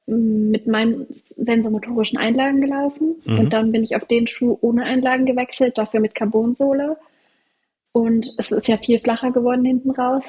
mm, 0.07 0.51
mit 0.51 0.67
meinen 0.67 1.07
sensomotorischen 1.35 2.17
Einlagen 2.17 2.61
gelaufen 2.61 3.15
mhm. 3.25 3.39
und 3.39 3.49
dann 3.51 3.73
bin 3.73 3.83
ich 3.83 3.93
auf 3.97 4.05
den 4.05 4.25
Schuh 4.27 4.57
ohne 4.61 4.85
Einlagen 4.85 5.25
gewechselt, 5.25 5.77
dafür 5.77 5.99
mit 5.99 6.15
Carbonsohle. 6.15 6.95
Und 7.93 8.27
es 8.38 8.51
ist 8.51 8.67
ja 8.67 8.77
viel 8.77 9.00
flacher 9.00 9.31
geworden 9.31 9.65
hinten 9.65 9.91
raus. 9.91 10.25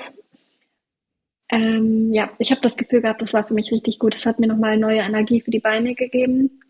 Ähm, 1.48 2.12
ja, 2.12 2.30
ich 2.38 2.50
habe 2.50 2.62
das 2.62 2.76
Gefühl 2.76 3.02
gehabt, 3.02 3.22
das 3.22 3.34
war 3.34 3.46
für 3.46 3.54
mich 3.54 3.70
richtig 3.70 3.98
gut. 3.98 4.14
Es 4.14 4.26
hat 4.26 4.40
mir 4.40 4.46
nochmal 4.46 4.78
neue 4.78 5.00
Energie 5.00 5.40
für 5.40 5.50
die 5.50 5.60
Beine 5.60 5.94
gegeben. 5.94 6.60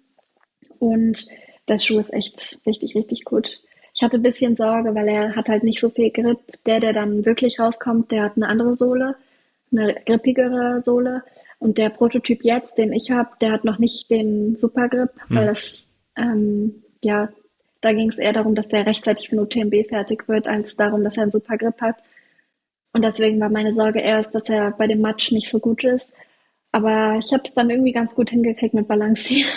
Und 0.79 1.25
der 1.69 1.79
Schuh 1.79 2.01
ist 2.01 2.13
echt 2.13 2.59
richtig, 2.67 2.95
richtig 2.97 3.25
gut. 3.25 3.49
Ich 3.95 4.03
hatte 4.03 4.17
ein 4.17 4.23
bisschen 4.23 4.57
Sorge, 4.57 4.95
weil 4.95 5.09
er 5.09 5.37
hat 5.37 5.49
halt 5.49 5.63
nicht 5.63 5.81
so 5.81 5.89
viel 5.89 6.11
Grip. 6.11 6.41
Der, 6.67 6.81
der 6.81 6.93
dann 6.93 7.25
wirklich 7.25 7.61
rauskommt, 7.61 8.11
der 8.11 8.25
hat 8.25 8.37
eine 8.37 8.49
andere 8.49 8.77
Sohle, 8.77 9.17
eine 9.71 9.95
grippigere 10.05 10.83
Sohle. 10.85 11.23
Und 11.59 11.79
der 11.79 11.91
Prototyp 11.91 12.45
jetzt, 12.45 12.77
den 12.77 12.93
ich 12.93 13.13
habe, 13.13 13.31
der 13.41 13.53
hat 13.53 13.65
noch 13.65 13.79
nicht 13.79 14.11
den 14.11 14.57
Supergrip, 14.59 15.11
hm. 15.29 15.37
weil 15.37 15.47
das 15.47 15.88
ähm, 16.16 16.83
ja 17.03 17.29
da 17.83 17.92
ging 17.92 18.09
es 18.09 18.18
eher 18.18 18.33
darum, 18.33 18.55
dass 18.55 18.68
der 18.68 18.87
rechtzeitig 18.87 19.29
für 19.29 19.37
den 19.37 19.45
UTMB 19.45 19.88
fertig 19.88 20.29
wird, 20.29 20.47
als 20.47 20.77
darum, 20.77 21.05
dass 21.05 21.16
er 21.16 21.25
einen 21.25 21.33
super 21.33 21.59
Grip 21.59 21.81
hat. 21.81 21.97
Und 22.92 23.03
deswegen 23.03 23.40
war 23.40 23.51
meine 23.51 23.75
Sorge 23.75 24.01
erst, 24.01 24.35
dass 24.35 24.49
er 24.49 24.71
bei 24.71 24.87
dem 24.87 25.01
Match 25.01 25.33
nicht 25.33 25.51
so 25.51 25.59
gut 25.59 25.83
ist. 25.85 26.12
Aber 26.71 27.18
ich 27.18 27.33
habe 27.33 27.42
es 27.45 27.53
dann 27.53 27.68
irgendwie 27.68 27.92
ganz 27.92 28.14
gut 28.14 28.31
hingekriegt 28.31 28.73
mit 28.73 28.88
Balancieren 28.88 29.51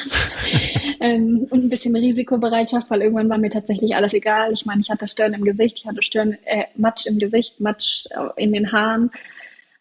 ähm, 1.00 1.48
und 1.50 1.64
ein 1.64 1.70
bisschen 1.70 1.96
Risikobereitschaft, 1.96 2.90
weil 2.90 3.04
irgendwann 3.04 3.30
war 3.30 3.38
mir 3.38 3.50
tatsächlich 3.50 3.96
alles 3.96 4.14
egal. 4.14 4.52
Ich 4.52 4.66
meine, 4.66 4.82
ich 4.82 4.90
hatte 4.90 5.08
Stirn 5.08 5.34
im 5.34 5.46
Gesicht, 5.46 5.78
ich 5.78 5.88
hatte 5.88 6.02
Stirn, 6.02 6.38
äh, 6.44 6.66
Matsch 6.76 7.06
im 7.06 7.20
Gesicht, 7.20 7.62
Matsch 7.62 8.06
in 8.36 8.52
den 8.52 8.72
Haaren, 8.72 9.12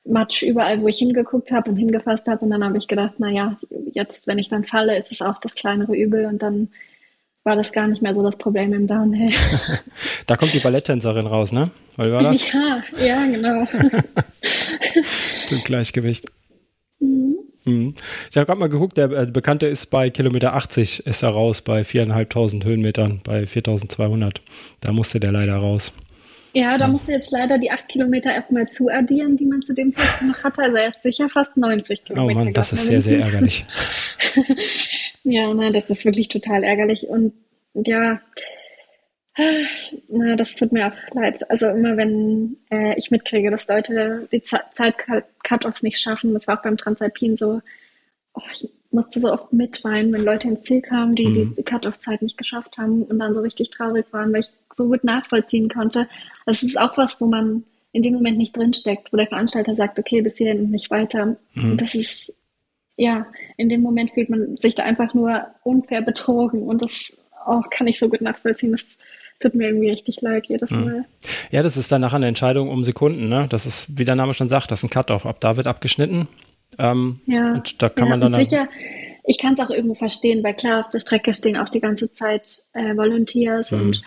Matsch 0.04 0.42
überall, 0.42 0.80
wo 0.80 0.86
ich 0.86 0.98
hingeguckt 0.98 1.50
habe 1.50 1.70
und 1.70 1.76
hingefasst 1.76 2.26
habe. 2.26 2.44
Und 2.44 2.50
dann 2.50 2.62
habe 2.62 2.78
ich 2.78 2.86
gedacht, 2.86 3.14
na 3.18 3.30
ja, 3.30 3.58
jetzt, 3.92 4.26
wenn 4.26 4.38
ich 4.38 4.48
dann 4.48 4.64
falle, 4.64 4.98
ist 4.98 5.10
es 5.10 5.22
auch 5.22 5.40
das 5.40 5.54
kleinere 5.54 5.96
Übel 5.96 6.26
und 6.26 6.40
dann 6.40 6.68
war 7.44 7.56
das 7.56 7.72
gar 7.72 7.86
nicht 7.86 8.02
mehr 8.02 8.14
so 8.14 8.22
das 8.22 8.36
Problem 8.36 8.72
im 8.72 8.86
Downhill. 8.86 9.30
da 10.26 10.36
kommt 10.36 10.54
die 10.54 10.60
Balletttänzerin 10.60 11.26
raus, 11.26 11.52
ne? 11.52 11.70
Weil 11.96 12.12
war 12.12 12.22
das? 12.22 12.44
Ja, 12.52 12.82
ja, 13.04 13.26
genau. 13.26 13.64
Zum 15.46 15.62
Gleichgewicht. 15.62 16.24
Mhm. 17.00 17.36
Mhm. 17.66 17.94
Ich 18.30 18.36
habe 18.36 18.46
gerade 18.46 18.60
mal 18.60 18.68
geguckt, 18.68 18.96
der 18.96 19.10
äh, 19.10 19.26
Bekannte 19.26 19.66
ist 19.66 19.86
bei 19.86 20.10
Kilometer 20.10 20.54
80, 20.54 21.06
ist 21.06 21.22
er 21.22 21.30
raus, 21.30 21.62
bei 21.62 21.82
4.500 21.82 22.64
Höhenmetern, 22.64 23.20
bei 23.24 23.44
4.200. 23.44 24.36
Da 24.80 24.92
musste 24.92 25.20
der 25.20 25.32
leider 25.32 25.56
raus. 25.56 25.92
Ja, 26.54 26.74
da 26.74 26.84
ja. 26.84 26.88
musste 26.88 27.12
jetzt 27.12 27.30
leider 27.32 27.58
die 27.58 27.70
8 27.70 27.88
Kilometer 27.88 28.32
erstmal 28.32 28.68
zuaddieren, 28.68 29.36
die 29.36 29.44
man 29.44 29.62
zu 29.62 29.74
dem 29.74 29.92
Zeitpunkt 29.92 30.36
noch 30.36 30.44
hatte. 30.44 30.62
Also 30.62 30.76
er 30.76 30.88
ist 30.88 31.02
sicher 31.02 31.28
fast 31.28 31.56
90 31.56 32.04
Kilometer. 32.04 32.40
Oh 32.40 32.44
Mann, 32.44 32.52
das 32.52 32.72
ist 32.72 32.86
sehr, 32.86 33.00
sehr 33.00 33.20
ärgerlich. 33.20 33.64
Ja, 35.24 35.52
na, 35.54 35.70
das 35.70 35.88
ist 35.88 36.04
wirklich 36.04 36.28
total 36.28 36.62
ärgerlich. 36.62 37.08
Und 37.08 37.32
ja, 37.74 38.20
na, 40.08 40.36
das 40.36 40.54
tut 40.54 40.70
mir 40.70 40.88
auch 40.88 41.14
leid. 41.14 41.50
Also 41.50 41.66
immer 41.68 41.96
wenn 41.96 42.58
äh, 42.70 42.94
ich 42.96 43.10
mitkriege, 43.10 43.50
dass 43.50 43.66
Leute 43.66 44.28
die 44.30 44.42
Zeit-Cut-Offs 44.42 45.82
nicht 45.82 45.98
schaffen, 45.98 46.34
das 46.34 46.46
war 46.46 46.58
auch 46.58 46.62
beim 46.62 46.76
Transalpin 46.76 47.38
so, 47.38 47.62
oh, 48.34 48.42
ich 48.52 48.68
musste 48.90 49.20
so 49.20 49.32
oft 49.32 49.52
mitweinen, 49.52 50.12
wenn 50.12 50.24
Leute 50.24 50.48
ins 50.48 50.62
Ziel 50.62 50.82
kamen, 50.82 51.14
die 51.14 51.26
mhm. 51.26 51.54
die 51.56 51.62
Cut-Off-Zeit 51.62 52.20
nicht 52.20 52.36
geschafft 52.36 52.76
haben 52.76 53.02
und 53.02 53.18
dann 53.18 53.34
so 53.34 53.40
richtig 53.40 53.70
traurig 53.70 54.04
waren, 54.12 54.32
weil 54.32 54.42
ich 54.42 54.50
so 54.76 54.86
gut 54.86 55.04
nachvollziehen 55.04 55.68
konnte. 55.68 56.08
Also 56.46 56.66
es 56.66 56.74
ist 56.74 56.80
auch 56.80 56.96
was, 56.96 57.20
wo 57.20 57.26
man 57.26 57.64
in 57.92 58.02
dem 58.02 58.14
Moment 58.14 58.38
nicht 58.38 58.56
drinsteckt, 58.56 59.12
wo 59.12 59.16
der 59.16 59.28
Veranstalter 59.28 59.74
sagt, 59.74 59.98
okay, 59.98 60.20
bis 60.20 60.36
hierhin 60.36 60.60
und 60.60 60.70
nicht 60.70 60.90
weiter. 60.90 61.36
Mhm. 61.54 61.72
Und 61.72 61.80
das 61.80 61.94
ist 61.94 62.34
ja, 62.96 63.26
in 63.56 63.68
dem 63.68 63.80
Moment 63.80 64.12
fühlt 64.12 64.30
man 64.30 64.56
sich 64.56 64.74
da 64.74 64.84
einfach 64.84 65.14
nur 65.14 65.46
unfair 65.62 66.02
betrogen 66.02 66.62
und 66.62 66.82
das 66.82 67.16
oh, 67.46 67.62
kann 67.70 67.86
ich 67.86 67.98
so 67.98 68.08
gut 68.08 68.20
nachvollziehen. 68.20 68.72
Das 68.72 68.84
tut 69.40 69.54
mir 69.54 69.68
irgendwie 69.68 69.90
richtig 69.90 70.20
leid 70.20 70.46
jedes 70.46 70.70
hm. 70.70 70.84
Mal. 70.84 71.04
Ja, 71.50 71.62
das 71.62 71.76
ist 71.76 71.90
dann 71.90 72.00
nachher 72.00 72.16
eine 72.16 72.28
Entscheidung 72.28 72.68
um 72.68 72.84
Sekunden, 72.84 73.28
ne? 73.28 73.46
Das 73.50 73.66
ist, 73.66 73.98
wie 73.98 74.04
der 74.04 74.14
Name 74.14 74.34
schon 74.34 74.48
sagt, 74.48 74.70
das 74.70 74.80
ist 74.80 74.84
ein 74.84 74.90
Cut-Off. 74.90 75.26
Ab 75.26 75.40
da 75.40 75.56
wird 75.56 75.66
abgeschnitten. 75.66 76.28
Ähm, 76.78 77.20
ja. 77.26 77.52
Und 77.52 77.82
da 77.82 77.88
kann 77.88 78.08
ja, 78.08 78.16
man 78.16 78.32
dann. 78.32 78.44
Sicher, 78.44 78.68
ich 79.24 79.38
kann 79.38 79.54
es 79.54 79.60
auch 79.60 79.70
irgendwo 79.70 79.94
verstehen, 79.94 80.42
weil 80.44 80.54
klar, 80.54 80.84
auf 80.84 80.90
der 80.90 81.00
Strecke 81.00 81.34
stehen 81.34 81.56
auch 81.56 81.68
die 81.68 81.80
ganze 81.80 82.12
Zeit 82.12 82.62
äh, 82.72 82.96
Volunteers 82.96 83.70
mhm. 83.72 83.80
und 83.80 84.02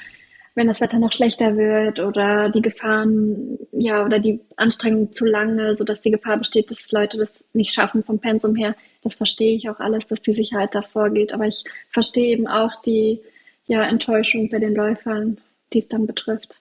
wenn 0.57 0.67
das 0.67 0.81
Wetter 0.81 0.97
noch 0.97 1.13
schlechter 1.13 1.55
wird 1.55 1.99
oder 1.99 2.49
die 2.49 2.63
Gefahren, 2.63 3.59
ja, 3.71 4.03
oder 4.03 4.17
die 4.17 4.39
Anstrengung 4.55 5.13
zu 5.13 5.23
lange, 5.23 5.75
sodass 5.75 6.01
die 6.01 6.09
Gefahr 6.09 6.37
besteht, 6.37 6.71
dass 6.71 6.91
Leute 6.91 7.19
das 7.19 7.45
nicht 7.53 7.75
schaffen 7.75 8.03
vom 8.03 8.17
Pensum 8.17 8.55
her, 8.55 8.75
das 9.03 9.15
verstehe 9.15 9.55
ich 9.55 9.69
auch 9.69 9.79
alles, 9.79 10.07
dass 10.07 10.23
die 10.23 10.33
Sicherheit 10.33 10.73
davor 10.73 11.11
geht. 11.11 11.31
Aber 11.31 11.45
ich 11.45 11.63
verstehe 11.91 12.29
eben 12.29 12.47
auch 12.47 12.71
die 12.81 13.21
ja, 13.67 13.83
Enttäuschung 13.83 14.49
bei 14.49 14.57
den 14.57 14.73
Läufern, 14.73 15.37
die 15.73 15.79
es 15.79 15.89
dann 15.89 16.07
betrifft. 16.07 16.59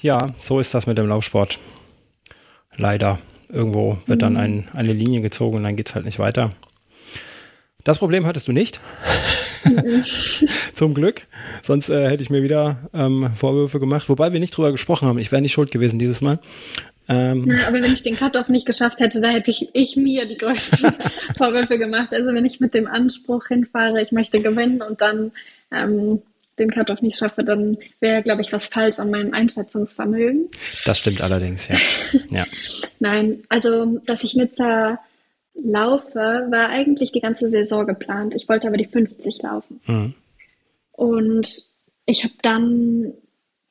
Ja, 0.00 0.18
so 0.40 0.58
ist 0.58 0.74
das 0.74 0.88
mit 0.88 0.98
dem 0.98 1.06
Laufsport. 1.06 1.60
Leider. 2.76 3.20
Irgendwo 3.48 3.98
wird 4.06 4.18
mhm. 4.18 4.24
dann 4.24 4.36
ein, 4.38 4.68
eine 4.72 4.92
Linie 4.92 5.20
gezogen 5.20 5.58
und 5.58 5.62
dann 5.62 5.76
geht 5.76 5.88
es 5.88 5.94
halt 5.94 6.04
nicht 6.04 6.18
weiter. 6.18 6.50
Das 7.84 8.00
Problem 8.00 8.26
hattest 8.26 8.48
du 8.48 8.52
nicht. 8.52 8.80
Zum 10.74 10.94
Glück. 10.94 11.26
Sonst 11.62 11.90
äh, 11.90 12.08
hätte 12.08 12.22
ich 12.22 12.30
mir 12.30 12.42
wieder 12.42 12.88
ähm, 12.94 13.30
Vorwürfe 13.36 13.80
gemacht. 13.80 14.08
Wobei 14.08 14.32
wir 14.32 14.40
nicht 14.40 14.56
drüber 14.56 14.72
gesprochen 14.72 15.08
haben. 15.08 15.18
Ich 15.18 15.32
wäre 15.32 15.42
nicht 15.42 15.52
schuld 15.52 15.70
gewesen 15.70 15.98
dieses 15.98 16.20
Mal. 16.20 16.38
Ähm, 17.08 17.50
ja, 17.50 17.66
aber 17.68 17.82
wenn 17.82 17.92
ich 17.92 18.02
den 18.02 18.16
Cut-Off 18.16 18.48
nicht 18.48 18.66
geschafft 18.66 19.00
hätte, 19.00 19.20
da 19.20 19.30
hätte 19.30 19.50
ich, 19.50 19.70
ich 19.72 19.96
mir 19.96 20.26
die 20.26 20.38
größten 20.38 20.92
Vorwürfe 21.36 21.78
gemacht. 21.78 22.08
Also 22.12 22.32
wenn 22.32 22.46
ich 22.46 22.60
mit 22.60 22.74
dem 22.74 22.86
Anspruch 22.86 23.48
hinfahre, 23.48 24.00
ich 24.00 24.12
möchte 24.12 24.40
gewinnen 24.40 24.82
und 24.82 25.00
dann 25.00 25.32
ähm, 25.72 26.22
den 26.58 26.70
Cut-Off 26.70 27.02
nicht 27.02 27.18
schaffe, 27.18 27.44
dann 27.44 27.78
wäre, 28.00 28.22
glaube 28.22 28.42
ich, 28.42 28.52
was 28.52 28.66
falsch 28.66 28.98
an 28.98 29.10
meinem 29.10 29.32
Einschätzungsvermögen. 29.34 30.48
Das 30.84 30.98
stimmt 30.98 31.22
allerdings, 31.22 31.68
ja. 31.68 31.76
ja. 32.30 32.46
Nein, 33.00 33.42
also 33.48 34.00
dass 34.06 34.22
ich 34.22 34.36
Nizza 34.36 34.98
laufe, 35.54 36.18
war 36.18 36.68
eigentlich 36.68 37.12
die 37.12 37.20
ganze 37.20 37.50
Saison 37.50 37.86
geplant. 37.86 38.34
Ich 38.34 38.48
wollte 38.48 38.68
aber 38.68 38.76
die 38.76 38.86
50 38.86 39.42
laufen. 39.42 39.80
Mhm. 39.86 40.14
Und 40.92 41.66
ich 42.06 42.24
habe 42.24 42.34
dann 42.42 43.14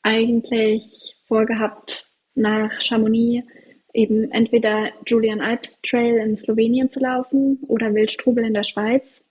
eigentlich 0.02 1.16
vorgehabt, 1.26 2.08
nach 2.34 2.82
Chamonix 2.82 3.46
eben 3.94 4.32
entweder 4.32 4.92
Julian 5.06 5.42
Alps 5.42 5.78
Trail 5.82 6.18
in 6.18 6.38
Slowenien 6.38 6.90
zu 6.90 7.00
laufen 7.00 7.60
oder 7.68 7.94
Wildstrubel 7.94 8.46
in 8.46 8.54
der 8.54 8.64
Schweiz. 8.64 9.24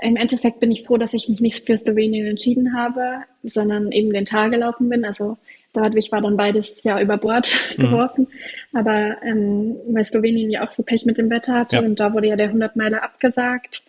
Im 0.00 0.16
Endeffekt 0.16 0.60
bin 0.60 0.72
ich 0.72 0.84
froh, 0.84 0.96
dass 0.96 1.14
ich 1.14 1.28
mich 1.28 1.40
nicht 1.40 1.64
für 1.64 1.76
Slowenien 1.76 2.26
entschieden 2.26 2.74
habe, 2.74 3.22
sondern 3.42 3.92
eben 3.92 4.12
den 4.12 4.24
Tag 4.24 4.50
gelaufen 4.50 4.88
bin. 4.88 5.04
Also 5.04 5.36
dadurch 5.72 6.10
war 6.12 6.20
dann 6.20 6.36
beides 6.36 6.82
ja 6.82 7.00
über 7.00 7.16
Bord 7.16 7.48
mhm. 7.76 7.82
geworfen. 7.82 8.28
Aber 8.72 9.16
ähm, 9.22 9.76
weil 9.88 10.04
Slowenien 10.04 10.50
ja 10.50 10.66
auch 10.66 10.72
so 10.72 10.82
Pech 10.82 11.06
mit 11.06 11.18
dem 11.18 11.30
Wetter 11.30 11.54
hatte 11.54 11.76
ja. 11.76 11.82
und 11.82 11.98
da 11.98 12.12
wurde 12.12 12.28
ja 12.28 12.36
der 12.36 12.46
100 12.46 12.76
Meiler 12.76 13.02
abgesagt 13.02 13.82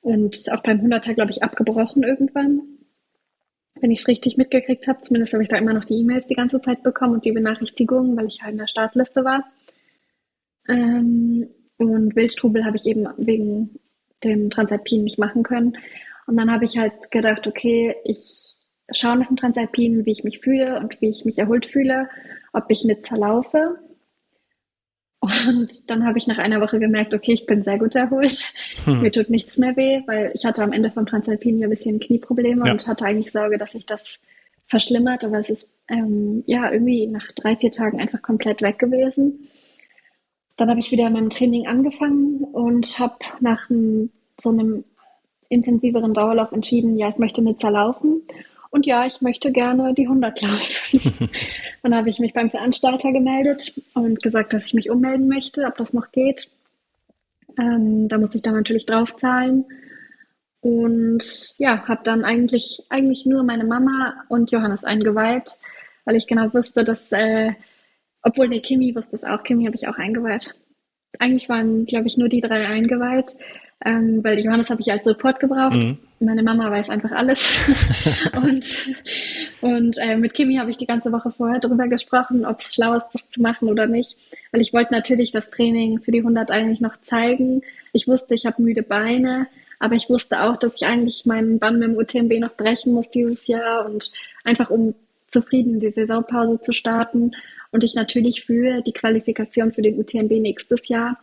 und 0.00 0.50
auch 0.50 0.62
beim 0.62 0.80
100er, 0.80 1.14
glaube 1.14 1.30
ich, 1.30 1.42
abgebrochen 1.42 2.02
irgendwann 2.02 2.62
wenn 3.80 3.90
ich 3.90 4.00
es 4.00 4.08
richtig 4.08 4.36
mitgekriegt 4.36 4.86
habe. 4.86 5.00
Zumindest 5.02 5.32
habe 5.32 5.42
ich 5.42 5.48
da 5.48 5.56
immer 5.56 5.72
noch 5.72 5.84
die 5.84 5.94
E-Mails 5.94 6.26
die 6.26 6.34
ganze 6.34 6.60
Zeit 6.60 6.82
bekommen 6.82 7.14
und 7.14 7.24
die 7.24 7.32
Benachrichtigungen, 7.32 8.16
weil 8.16 8.26
ich 8.26 8.42
halt 8.42 8.52
in 8.52 8.58
der 8.58 8.66
Startliste 8.66 9.24
war. 9.24 9.44
Ähm, 10.68 11.48
und 11.78 12.14
Wildstrubel 12.14 12.64
habe 12.64 12.76
ich 12.76 12.86
eben 12.86 13.08
wegen 13.16 13.78
dem 14.22 14.50
Transalpin 14.50 15.04
nicht 15.04 15.18
machen 15.18 15.42
können. 15.42 15.78
Und 16.26 16.36
dann 16.36 16.50
habe 16.50 16.64
ich 16.64 16.78
halt 16.78 17.10
gedacht, 17.10 17.46
okay, 17.46 17.96
ich 18.04 18.56
schaue 18.92 19.16
nach 19.16 19.28
dem 19.28 19.36
Transalpin, 19.36 20.04
wie 20.06 20.12
ich 20.12 20.24
mich 20.24 20.40
fühle 20.40 20.78
und 20.78 21.00
wie 21.00 21.08
ich 21.08 21.24
mich 21.24 21.38
erholt 21.38 21.66
fühle, 21.66 22.08
ob 22.52 22.64
ich 22.68 22.84
mit 22.84 23.06
zerlaufe. 23.06 23.78
Und 25.20 25.90
dann 25.90 26.06
habe 26.06 26.16
ich 26.16 26.26
nach 26.26 26.38
einer 26.38 26.62
Woche 26.62 26.78
gemerkt, 26.78 27.12
okay, 27.12 27.32
ich 27.32 27.44
bin 27.44 27.62
sehr 27.62 27.78
gut 27.78 27.94
erholt. 27.94 28.54
Hm. 28.84 29.02
Mir 29.02 29.12
tut 29.12 29.28
nichts 29.28 29.58
mehr 29.58 29.76
weh, 29.76 30.00
weil 30.06 30.32
ich 30.34 30.46
hatte 30.46 30.62
am 30.62 30.72
Ende 30.72 30.90
vom 30.90 31.04
Transalpin 31.04 31.58
ja 31.58 31.66
ein 31.66 31.70
bisschen 31.70 32.00
Knieprobleme 32.00 32.64
ja. 32.64 32.72
und 32.72 32.86
hatte 32.86 33.04
eigentlich 33.04 33.30
Sorge, 33.30 33.58
dass 33.58 33.72
sich 33.72 33.84
das 33.84 34.20
verschlimmert. 34.66 35.22
Aber 35.22 35.38
es 35.38 35.50
ist 35.50 35.68
ähm, 35.88 36.42
ja 36.46 36.72
irgendwie 36.72 37.06
nach 37.06 37.30
drei, 37.32 37.54
vier 37.56 37.70
Tagen 37.70 38.00
einfach 38.00 38.22
komplett 38.22 38.62
weg 38.62 38.78
gewesen. 38.78 39.48
Dann 40.56 40.70
habe 40.70 40.80
ich 40.80 40.90
wieder 40.90 41.06
in 41.06 41.12
meinem 41.12 41.30
Training 41.30 41.66
angefangen 41.66 42.44
und 42.44 42.98
habe 42.98 43.16
nach 43.40 43.68
einem, 43.68 44.10
so 44.40 44.48
einem 44.48 44.84
intensiveren 45.50 46.14
Dauerlauf 46.14 46.52
entschieden, 46.52 46.96
ja, 46.96 47.10
ich 47.10 47.18
möchte 47.18 47.42
Nizza 47.42 47.68
laufen. 47.68 48.22
Und 48.70 48.86
ja, 48.86 49.04
ich 49.04 49.20
möchte 49.20 49.50
gerne 49.50 49.94
die 49.94 50.06
100 50.06 50.42
laufen. 50.42 51.28
dann 51.82 51.94
habe 51.94 52.08
ich 52.08 52.20
mich 52.20 52.32
beim 52.32 52.50
Veranstalter 52.50 53.12
gemeldet 53.12 53.74
und 53.94 54.22
gesagt, 54.22 54.52
dass 54.52 54.64
ich 54.64 54.74
mich 54.74 54.90
ummelden 54.90 55.28
möchte, 55.28 55.64
ob 55.64 55.76
das 55.76 55.92
noch 55.92 56.12
geht. 56.12 56.48
Ähm, 57.58 58.08
da 58.08 58.18
muss 58.18 58.34
ich 58.34 58.42
dann 58.42 58.54
natürlich 58.54 58.86
draufzahlen. 58.86 59.64
Und 60.60 61.24
ja, 61.58 61.88
habe 61.88 62.02
dann 62.04 62.24
eigentlich, 62.24 62.84
eigentlich 62.90 63.26
nur 63.26 63.42
meine 63.42 63.64
Mama 63.64 64.24
und 64.28 64.52
Johannes 64.52 64.84
eingeweiht, 64.84 65.58
weil 66.04 66.16
ich 66.16 66.28
genau 66.28 66.52
wusste, 66.54 66.84
dass, 66.84 67.10
äh, 67.12 67.52
obwohl, 68.22 68.48
nee, 68.48 68.60
Kimi 68.60 68.94
wusste 68.94 69.16
es 69.16 69.24
auch, 69.24 69.42
Kimi 69.42 69.64
habe 69.64 69.74
ich 69.74 69.88
auch 69.88 69.96
eingeweiht. 69.96 70.54
Eigentlich 71.18 71.48
waren, 71.48 71.86
glaube 71.86 72.06
ich, 72.06 72.18
nur 72.18 72.28
die 72.28 72.40
drei 72.40 72.66
eingeweiht 72.68 73.36
ähm, 73.84 74.22
weil 74.22 74.38
Johannes 74.38 74.68
habe 74.68 74.80
ich 74.80 74.92
als 74.92 75.04
Support 75.04 75.40
gebraucht. 75.40 75.76
Mhm. 75.76 75.98
Meine 76.18 76.42
Mama 76.42 76.70
weiß 76.70 76.90
einfach 76.90 77.12
alles. 77.12 77.60
und 78.36 78.64
und 79.62 79.98
äh, 79.98 80.16
mit 80.16 80.34
Kimi 80.34 80.56
habe 80.56 80.70
ich 80.70 80.76
die 80.76 80.86
ganze 80.86 81.12
Woche 81.12 81.30
vorher 81.30 81.60
darüber 81.60 81.88
gesprochen, 81.88 82.44
ob 82.44 82.60
es 82.60 82.74
schlau 82.74 82.94
ist, 82.94 83.06
das 83.12 83.30
zu 83.30 83.40
machen 83.40 83.68
oder 83.68 83.86
nicht. 83.86 84.16
Weil 84.52 84.60
ich 84.60 84.72
wollte 84.74 84.92
natürlich 84.92 85.30
das 85.30 85.48
Training 85.48 86.00
für 86.00 86.12
die 86.12 86.18
100 86.18 86.50
eigentlich 86.50 86.80
noch 86.80 86.96
zeigen. 87.02 87.62
Ich 87.92 88.06
wusste, 88.06 88.34
ich 88.34 88.44
habe 88.44 88.62
müde 88.62 88.82
Beine, 88.82 89.46
aber 89.78 89.94
ich 89.94 90.10
wusste 90.10 90.42
auch, 90.42 90.56
dass 90.58 90.76
ich 90.76 90.86
eigentlich 90.86 91.24
meinen 91.24 91.58
Bann 91.58 91.78
mit 91.78 91.88
dem 91.88 91.96
UTMB 91.96 92.38
noch 92.40 92.54
brechen 92.56 92.92
muss 92.92 93.10
dieses 93.10 93.46
Jahr 93.46 93.86
und 93.86 94.10
einfach 94.44 94.68
um 94.68 94.94
zufrieden 95.28 95.80
die 95.80 95.90
Saisonpause 95.90 96.60
zu 96.60 96.72
starten. 96.72 97.32
Und 97.70 97.82
ich 97.82 97.94
natürlich 97.94 98.44
für 98.44 98.82
die 98.82 98.92
Qualifikation 98.92 99.72
für 99.72 99.82
den 99.82 99.98
UTMB 99.98 100.32
nächstes 100.32 100.88
Jahr 100.88 101.16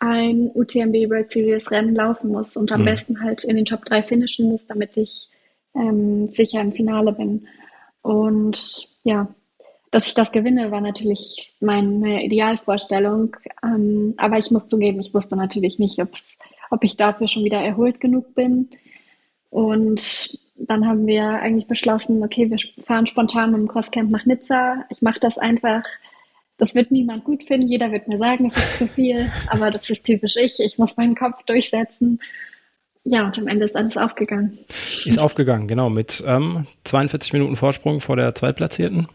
ein 0.00 0.50
UTMB 0.54 1.10
World 1.10 1.30
Series 1.32 1.70
Rennen 1.70 1.94
laufen 1.94 2.30
muss 2.30 2.56
und 2.56 2.72
am 2.72 2.80
mhm. 2.80 2.86
besten 2.86 3.20
halt 3.22 3.44
in 3.44 3.56
den 3.56 3.64
Top 3.64 3.84
3 3.84 4.02
finishen 4.02 4.48
muss, 4.48 4.66
damit 4.66 4.96
ich 4.96 5.28
ähm, 5.74 6.26
sicher 6.28 6.60
im 6.60 6.72
Finale 6.72 7.12
bin. 7.12 7.46
Und 8.02 8.88
ja, 9.02 9.28
dass 9.90 10.08
ich 10.08 10.14
das 10.14 10.32
gewinne, 10.32 10.70
war 10.70 10.80
natürlich 10.80 11.54
meine 11.60 12.24
Idealvorstellung. 12.24 13.36
Ähm, 13.62 14.14
aber 14.16 14.38
ich 14.38 14.50
muss 14.50 14.68
zugeben, 14.68 15.00
ich 15.00 15.14
wusste 15.14 15.36
natürlich 15.36 15.78
nicht, 15.78 16.00
ob 16.70 16.84
ich 16.84 16.96
dafür 16.96 17.28
schon 17.28 17.44
wieder 17.44 17.60
erholt 17.60 18.00
genug 18.00 18.34
bin. 18.34 18.70
Und 19.50 20.38
dann 20.56 20.86
haben 20.86 21.06
wir 21.06 21.24
eigentlich 21.40 21.68
beschlossen, 21.68 22.22
okay, 22.24 22.50
wir 22.50 22.58
fahren 22.84 23.06
spontan 23.06 23.52
mit 23.52 23.60
dem 23.60 23.68
Crosscamp 23.68 24.10
nach 24.10 24.26
Nizza. 24.26 24.84
Ich 24.90 25.00
mache 25.00 25.20
das 25.20 25.38
einfach 25.38 25.84
das 26.58 26.74
wird 26.74 26.90
niemand 26.90 27.24
gut 27.24 27.44
finden. 27.44 27.68
Jeder 27.68 27.90
wird 27.90 28.08
mir 28.08 28.18
sagen, 28.18 28.46
es 28.46 28.56
ist 28.56 28.78
zu 28.78 28.88
viel, 28.88 29.30
aber 29.48 29.70
das 29.70 29.90
ist 29.90 30.04
typisch 30.04 30.36
ich. 30.36 30.60
Ich 30.60 30.78
muss 30.78 30.96
meinen 30.96 31.16
Kopf 31.16 31.42
durchsetzen. 31.46 32.20
Ja, 33.04 33.26
und 33.26 33.38
am 33.38 33.48
Ende 33.48 33.64
ist 33.64 33.76
alles 33.76 33.96
aufgegangen. 33.96 34.58
Ist 35.04 35.18
aufgegangen, 35.18 35.68
genau, 35.68 35.90
mit 35.90 36.22
ähm, 36.26 36.66
42 36.84 37.34
Minuten 37.34 37.56
Vorsprung 37.56 38.00
vor 38.00 38.16
der 38.16 38.34
Zweitplatzierten. 38.34 39.08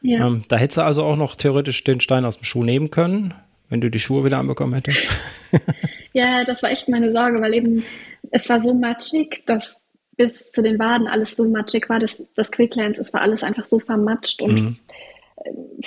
Ja. 0.00 0.26
Ähm, 0.26 0.44
da 0.48 0.56
hättest 0.56 0.78
du 0.78 0.82
also 0.82 1.04
auch 1.04 1.16
noch 1.16 1.36
theoretisch 1.36 1.84
den 1.84 2.00
Stein 2.00 2.24
aus 2.24 2.38
dem 2.38 2.44
Schuh 2.44 2.64
nehmen 2.64 2.90
können, 2.90 3.34
wenn 3.68 3.82
du 3.82 3.90
die 3.90 3.98
Schuhe 3.98 4.24
wieder 4.24 4.38
anbekommen 4.38 4.72
hättest. 4.72 5.06
ja, 6.14 6.44
das 6.44 6.62
war 6.62 6.70
echt 6.70 6.88
meine 6.88 7.12
Sorge, 7.12 7.42
weil 7.42 7.52
eben 7.52 7.84
es 8.30 8.48
war 8.48 8.60
so 8.60 8.72
matschig, 8.72 9.42
dass 9.46 9.84
bis 10.16 10.50
zu 10.52 10.62
den 10.62 10.78
Waden 10.78 11.06
alles 11.06 11.36
so 11.36 11.46
matschig 11.46 11.90
war, 11.90 11.98
dass 11.98 12.26
das 12.36 12.50
Quicklands, 12.50 12.98
es 12.98 13.12
war 13.12 13.20
alles 13.20 13.42
einfach 13.42 13.66
so 13.66 13.80
vermatscht 13.80 14.40
und 14.40 14.54
mhm 14.54 14.76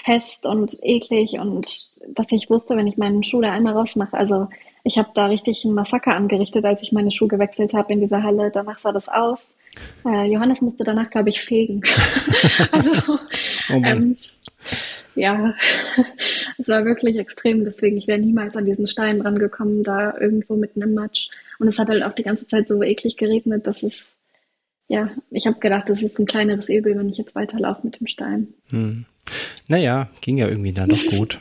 fest 0.04 0.46
und 0.46 0.78
eklig 0.82 1.40
und 1.40 1.92
dass 2.08 2.32
ich 2.32 2.50
wusste, 2.50 2.76
wenn 2.76 2.88
ich 2.88 2.98
meinen 2.98 3.24
Schuh 3.24 3.42
da 3.42 3.52
einmal 3.52 3.74
rausmache, 3.74 4.18
also 4.18 4.48
ich 4.84 4.98
habe 4.98 5.10
da 5.14 5.28
richtig 5.28 5.64
ein 5.64 5.74
Massaker 5.74 6.14
angerichtet, 6.16 6.66
als 6.66 6.82
ich 6.82 6.92
meine 6.92 7.12
Schuhe 7.12 7.30
gewechselt 7.30 7.74
habe 7.74 7.94
in 7.94 8.02
dieser 8.02 8.22
Halle. 8.22 8.52
Danach 8.52 8.80
sah 8.80 8.92
das 8.92 9.08
aus. 9.08 9.48
Äh, 10.06 10.26
Johannes 10.26 10.62
musste 10.62 10.84
danach, 10.84 11.10
glaube 11.10 11.30
ich, 11.30 11.42
fegen. 11.42 11.82
also, 12.72 12.92
oh 13.14 13.74
ähm, 13.74 14.18
ja, 15.16 15.54
es 16.58 16.68
war 16.68 16.84
wirklich 16.86 17.18
extrem. 17.18 17.64
Deswegen, 17.64 17.98
ich 17.98 18.08
wäre 18.08 18.20
niemals 18.20 18.58
an 18.58 18.66
diesen 18.66 18.88
Stein 18.88 19.22
rangekommen, 19.22 19.84
da 19.84 20.18
irgendwo 20.18 20.56
mitten 20.56 20.82
im 20.82 20.94
Matsch. 20.94 21.30
Und 21.60 21.68
es 21.70 21.80
hat 21.80 21.88
halt 21.88 22.04
auch 22.04 22.14
die 22.14 22.24
ganze 22.24 22.48
Zeit 22.48 22.68
so 22.68 22.84
eklig 22.84 23.16
geregnet, 23.16 23.66
dass 23.68 23.84
es, 23.84 24.08
ja, 24.90 25.12
ich 25.32 25.48
habe 25.48 25.60
gedacht, 25.60 25.90
das 25.90 26.02
ist 26.02 26.20
ein 26.20 26.26
kleineres 26.26 26.68
Übel, 26.68 26.98
wenn 26.98 27.10
ich 27.10 27.18
jetzt 27.18 27.36
weiterlaufe 27.36 27.82
mit 27.84 28.00
dem 28.02 28.08
Stein. 28.08 28.54
Hm. 28.70 29.06
Naja, 29.68 30.10
ging 30.22 30.38
ja 30.38 30.48
irgendwie 30.48 30.74
dann 30.74 30.90
doch 30.90 31.06
gut. 31.06 31.40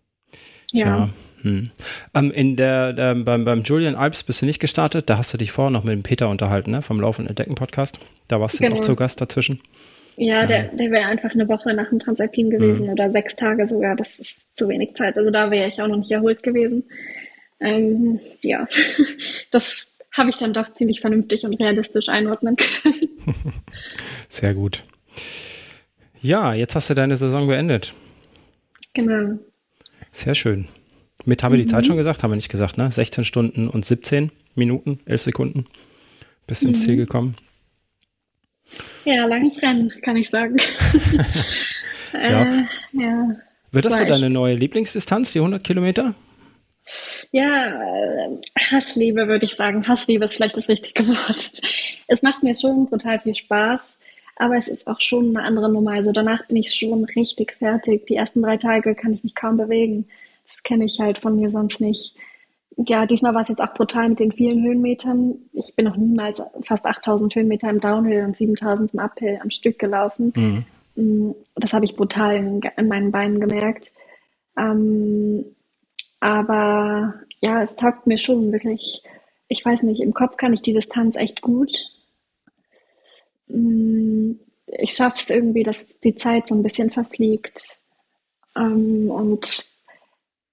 ja. 0.72 1.08
Hm. 1.42 1.70
Ähm, 2.14 2.30
in 2.32 2.56
der, 2.56 2.92
der, 2.92 3.14
beim, 3.14 3.44
beim 3.44 3.62
Julian 3.62 3.94
Alps 3.94 4.22
bist 4.22 4.42
du 4.42 4.46
nicht 4.46 4.58
gestartet, 4.58 5.08
da 5.08 5.18
hast 5.18 5.32
du 5.32 5.38
dich 5.38 5.52
vorher 5.52 5.70
noch 5.70 5.84
mit 5.84 5.92
dem 5.92 6.02
Peter 6.02 6.28
unterhalten, 6.28 6.72
ne? 6.72 6.82
Vom 6.82 7.00
Laufen 7.00 7.26
Entdecken 7.26 7.54
Podcast. 7.54 8.00
Da 8.26 8.40
warst 8.40 8.58
du 8.58 8.64
genau. 8.64 8.76
auch 8.76 8.80
zu 8.80 8.96
Gast 8.96 9.20
dazwischen. 9.20 9.60
Ja, 10.16 10.46
der, 10.46 10.68
der 10.68 10.90
wäre 10.90 11.06
einfach 11.06 11.32
eine 11.32 11.46
Woche 11.46 11.74
nach 11.74 11.90
dem 11.90 11.98
Transalpin 11.98 12.50
gewesen 12.50 12.86
hm. 12.86 12.88
oder 12.88 13.10
sechs 13.10 13.36
Tage 13.36 13.68
sogar. 13.68 13.96
Das 13.96 14.18
ist 14.18 14.40
zu 14.56 14.68
wenig 14.68 14.94
Zeit. 14.94 15.18
Also 15.18 15.30
da 15.30 15.50
wäre 15.50 15.68
ich 15.68 15.80
auch 15.80 15.88
noch 15.88 15.98
nicht 15.98 16.10
erholt 16.10 16.42
gewesen. 16.42 16.84
Ähm, 17.60 18.18
ja, 18.40 18.66
das 19.50 19.92
habe 20.12 20.30
ich 20.30 20.36
dann 20.36 20.54
doch 20.54 20.72
ziemlich 20.74 21.00
vernünftig 21.00 21.44
und 21.44 21.60
realistisch 21.60 22.08
einordnen 22.08 22.56
können. 22.56 23.08
Sehr 24.28 24.54
gut. 24.54 24.82
Ja, 26.26 26.54
jetzt 26.54 26.74
hast 26.74 26.90
du 26.90 26.94
deine 26.94 27.14
Saison 27.16 27.46
beendet. 27.46 27.94
Genau. 28.94 29.38
Sehr 30.10 30.34
schön. 30.34 30.66
Mit 31.24 31.44
haben 31.44 31.52
wir 31.52 31.62
die 31.62 31.68
Zeit 31.68 31.82
mhm. 31.82 31.86
schon 31.86 31.96
gesagt? 31.98 32.24
Haben 32.24 32.32
wir 32.32 32.36
nicht 32.36 32.48
gesagt, 32.48 32.78
ne? 32.78 32.90
16 32.90 33.24
Stunden 33.24 33.68
und 33.68 33.84
17 33.84 34.32
Minuten, 34.56 34.98
11 35.06 35.22
Sekunden. 35.22 35.66
Bist 36.48 36.64
mhm. 36.64 36.70
ins 36.70 36.82
Ziel 36.82 36.96
gekommen. 36.96 37.36
Ja, 39.04 39.24
langes 39.26 39.62
Rennen, 39.62 39.92
kann 40.02 40.16
ich 40.16 40.28
sagen. 40.30 40.56
ja. 42.12 42.42
Äh, 42.42 42.64
ja. 42.90 43.30
Wird 43.70 43.84
das 43.84 43.96
so 43.96 44.04
deine 44.04 44.28
neue 44.28 44.56
Lieblingsdistanz, 44.56 45.32
die 45.32 45.38
100 45.38 45.62
Kilometer? 45.62 46.16
Ja, 47.30 47.68
äh, 47.68 48.40
Hassliebe 48.58 49.28
würde 49.28 49.44
ich 49.44 49.54
sagen. 49.54 49.86
Hassliebe 49.86 50.24
ist 50.24 50.34
vielleicht 50.34 50.56
das 50.56 50.68
richtige 50.68 51.06
Wort. 51.06 51.60
Es 52.08 52.22
macht 52.22 52.42
mir 52.42 52.56
schon 52.56 52.90
total 52.90 53.20
viel 53.20 53.36
Spaß. 53.36 53.96
Aber 54.36 54.56
es 54.56 54.68
ist 54.68 54.86
auch 54.86 55.00
schon 55.00 55.36
eine 55.36 55.46
andere 55.46 55.70
Nummer. 55.70 55.92
Also 55.92 56.12
danach 56.12 56.46
bin 56.46 56.58
ich 56.58 56.74
schon 56.74 57.04
richtig 57.04 57.52
fertig. 57.52 58.06
Die 58.06 58.16
ersten 58.16 58.42
drei 58.42 58.58
Tage 58.58 58.94
kann 58.94 59.14
ich 59.14 59.24
mich 59.24 59.34
kaum 59.34 59.56
bewegen. 59.56 60.06
Das 60.46 60.62
kenne 60.62 60.84
ich 60.84 61.00
halt 61.00 61.18
von 61.18 61.36
mir 61.36 61.50
sonst 61.50 61.80
nicht. 61.80 62.14
Ja, 62.76 63.06
diesmal 63.06 63.34
war 63.34 63.42
es 63.42 63.48
jetzt 63.48 63.62
auch 63.62 63.72
brutal 63.72 64.10
mit 64.10 64.20
den 64.20 64.32
vielen 64.32 64.62
Höhenmetern. 64.62 65.36
Ich 65.54 65.74
bin 65.74 65.86
noch 65.86 65.96
niemals 65.96 66.42
fast 66.60 66.84
8000 66.84 67.34
Höhenmeter 67.34 67.70
im 67.70 67.80
Downhill 67.80 68.24
und 68.24 68.36
7000 68.36 68.92
im 68.92 69.00
Uphill 69.00 69.38
am 69.42 69.50
Stück 69.50 69.78
gelaufen. 69.78 70.32
Mhm. 70.36 70.64
Mm, 70.96 71.34
das 71.54 71.72
habe 71.72 71.86
ich 71.86 71.96
brutal 71.96 72.36
in, 72.36 72.60
in, 72.76 72.88
meinen 72.88 73.12
Beinen 73.12 73.40
gemerkt. 73.40 73.92
Ähm, 74.58 75.46
aber 76.20 77.14
ja, 77.40 77.62
es 77.62 77.74
taugt 77.76 78.06
mir 78.06 78.18
schon 78.18 78.52
wirklich. 78.52 79.02
Ich 79.48 79.64
weiß 79.64 79.82
nicht, 79.82 80.02
im 80.02 80.12
Kopf 80.12 80.36
kann 80.36 80.52
ich 80.52 80.60
die 80.60 80.74
Distanz 80.74 81.16
echt 81.16 81.40
gut 81.40 81.70
ich 83.48 84.94
schaffe 84.94 85.18
es 85.18 85.30
irgendwie, 85.30 85.62
dass 85.62 85.76
die 86.02 86.14
Zeit 86.16 86.48
so 86.48 86.54
ein 86.54 86.62
bisschen 86.62 86.90
verfliegt. 86.90 87.78
Ähm, 88.56 89.10
und 89.10 89.64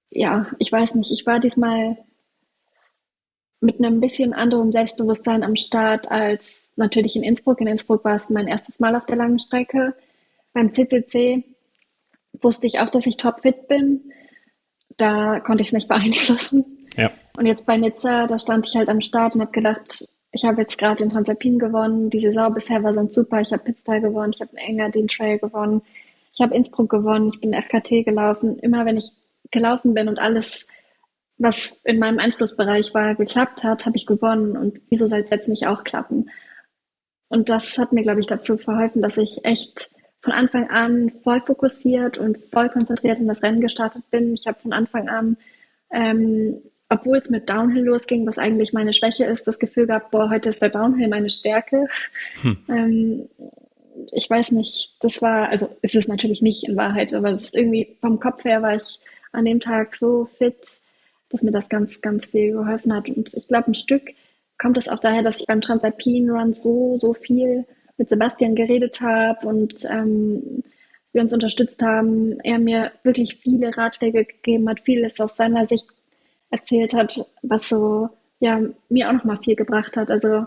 ja, 0.09 0.47
ich 0.59 0.71
weiß 0.71 0.95
nicht, 0.95 1.11
ich 1.11 1.25
war 1.25 1.39
diesmal 1.39 1.97
mit 3.61 3.79
einem 3.79 3.99
bisschen 3.99 4.33
anderen 4.33 4.71
Selbstbewusstsein 4.71 5.43
am 5.43 5.55
Start 5.55 6.11
als 6.11 6.59
natürlich 6.75 7.15
in 7.15 7.23
Innsbruck. 7.23 7.61
In 7.61 7.67
Innsbruck 7.67 8.03
war 8.03 8.15
es 8.15 8.29
mein 8.29 8.47
erstes 8.47 8.79
Mal 8.79 8.95
auf 8.95 9.05
der 9.05 9.15
langen 9.15 9.39
Strecke. 9.39 9.95
Beim 10.53 10.73
CCC 10.73 11.43
wusste 12.41 12.67
ich 12.67 12.79
auch, 12.79 12.89
dass 12.89 13.05
ich 13.05 13.17
topfit 13.17 13.67
bin. 13.67 14.11
Da 14.97 15.39
konnte 15.39 15.61
ich 15.61 15.69
es 15.69 15.73
nicht 15.73 15.87
beeinflussen. 15.87 16.85
Ja. 16.95 17.11
Und 17.37 17.45
jetzt 17.45 17.65
bei 17.65 17.77
Nizza, 17.77 18.27
da 18.27 18.37
stand 18.37 18.67
ich 18.67 18.75
halt 18.75 18.89
am 18.89 19.01
Start 19.01 19.33
und 19.33 19.41
habe 19.41 19.51
gedacht, 19.51 20.07
ich 20.33 20.43
habe 20.43 20.61
jetzt 20.61 20.79
gerade 20.79 20.95
den 20.95 21.11
Transalpin 21.11 21.59
gewonnen. 21.59 22.09
Die 22.09 22.19
Saison 22.19 22.53
bisher 22.53 22.83
war 22.83 22.93
sonst 22.93 23.13
super. 23.13 23.39
Ich 23.39 23.53
habe 23.53 23.63
Pitztal 23.63 24.01
gewonnen, 24.01 24.33
ich 24.33 24.41
habe 24.41 24.49
den 24.49 24.57
Engadin 24.57 25.07
Trail 25.07 25.37
gewonnen, 25.37 25.83
ich 26.33 26.41
habe 26.41 26.55
Innsbruck 26.55 26.89
gewonnen, 26.89 27.29
ich 27.31 27.39
bin 27.39 27.53
FKT 27.53 28.03
gelaufen. 28.03 28.57
Immer 28.59 28.85
wenn 28.85 28.97
ich 28.97 29.11
gelaufen 29.51 29.93
bin 29.93 30.07
und 30.07 30.17
alles, 30.17 30.67
was 31.37 31.79
in 31.83 31.99
meinem 31.99 32.17
Einflussbereich 32.17 32.95
war, 32.95 33.13
geklappt 33.13 33.63
hat, 33.63 33.85
habe 33.85 33.95
ich 33.95 34.07
gewonnen. 34.07 34.57
Und 34.57 34.81
wieso 34.89 35.05
soll 35.07 35.19
es 35.19 35.29
jetzt 35.29 35.49
nicht 35.49 35.67
auch 35.67 35.83
klappen? 35.83 36.31
Und 37.29 37.49
das 37.49 37.77
hat 37.77 37.93
mir, 37.93 38.01
glaube 38.01 38.19
ich, 38.19 38.27
dazu 38.27 38.57
verholfen, 38.57 39.03
dass 39.03 39.17
ich 39.17 39.45
echt 39.45 39.91
von 40.21 40.33
Anfang 40.33 40.69
an 40.71 41.11
voll 41.23 41.41
fokussiert 41.41 42.17
und 42.17 42.39
voll 42.51 42.69
konzentriert 42.69 43.19
in 43.19 43.27
das 43.27 43.43
Rennen 43.43 43.61
gestartet 43.61 44.09
bin. 44.09 44.33
Ich 44.33 44.47
habe 44.47 44.59
von 44.59 44.73
Anfang 44.73 45.09
an 45.09 45.37
ähm, 45.91 46.63
obwohl 46.93 47.17
es 47.17 47.29
mit 47.29 47.49
Downhill 47.49 47.85
losging, 47.85 48.27
was 48.27 48.37
eigentlich 48.37 48.71
meine 48.71 48.93
Schwäche 48.93 49.25
ist, 49.25 49.47
das 49.47 49.57
Gefühl 49.57 49.87
gehabt, 49.87 50.11
boah, 50.11 50.29
heute 50.29 50.51
ist 50.51 50.61
der 50.61 50.69
Downhill 50.69 51.07
meine 51.07 51.31
Stärke. 51.31 51.87
Hm. 52.41 52.57
Ähm, 52.69 53.29
ich 54.11 54.29
weiß 54.29 54.51
nicht, 54.51 54.97
das 55.01 55.21
war, 55.21 55.49
also 55.49 55.69
ist 55.81 55.95
es 55.95 56.07
natürlich 56.07 56.41
nicht 56.41 56.67
in 56.67 56.77
Wahrheit, 56.77 57.13
aber 57.13 57.31
es 57.31 57.53
irgendwie 57.53 57.97
vom 57.99 58.19
Kopf 58.19 58.43
her 58.43 58.61
war 58.61 58.75
ich 58.75 58.99
an 59.31 59.45
dem 59.45 59.59
Tag 59.59 59.95
so 59.95 60.25
fit, 60.37 60.55
dass 61.29 61.41
mir 61.41 61.51
das 61.51 61.67
ganz, 61.67 62.01
ganz 62.01 62.27
viel 62.27 62.51
geholfen 62.51 62.93
hat. 62.93 63.09
Und 63.09 63.33
ich 63.33 63.47
glaube, 63.47 63.71
ein 63.71 63.75
Stück 63.75 64.11
kommt 64.59 64.77
es 64.77 64.87
auch 64.87 64.99
daher, 64.99 65.23
dass 65.23 65.39
ich 65.39 65.47
beim 65.47 65.61
Transalpine 65.61 66.31
Run 66.31 66.53
so, 66.53 66.97
so 66.97 67.13
viel 67.13 67.65
mit 67.97 68.09
Sebastian 68.09 68.55
geredet 68.55 69.01
habe 69.01 69.47
und 69.47 69.85
ähm, 69.89 70.63
wir 71.11 71.21
uns 71.21 71.33
unterstützt 71.33 71.81
haben. 71.81 72.39
Er 72.41 72.59
mir 72.59 72.91
wirklich 73.03 73.37
viele 73.37 73.75
Ratschläge 73.75 74.25
gegeben 74.25 74.69
hat, 74.69 74.81
vieles 74.81 75.19
aus 75.19 75.35
seiner 75.35 75.67
Sicht 75.67 75.87
erzählt 76.53 76.93
hat, 76.93 77.19
was 77.41 77.67
so 77.67 78.09
ja 78.39 78.61
mir 78.89 79.09
auch 79.09 79.13
noch 79.13 79.23
mal 79.23 79.39
viel 79.43 79.55
gebracht 79.55 79.97
hat. 79.97 80.11
Also 80.11 80.45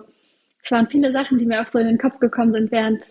es 0.63 0.71
waren 0.71 0.89
viele 0.89 1.13
Sachen, 1.13 1.39
die 1.39 1.47
mir 1.47 1.61
auch 1.61 1.71
so 1.71 1.79
in 1.79 1.87
den 1.87 1.99
Kopf 1.99 2.19
gekommen 2.21 2.53
sind 2.53 2.71
während 2.71 3.05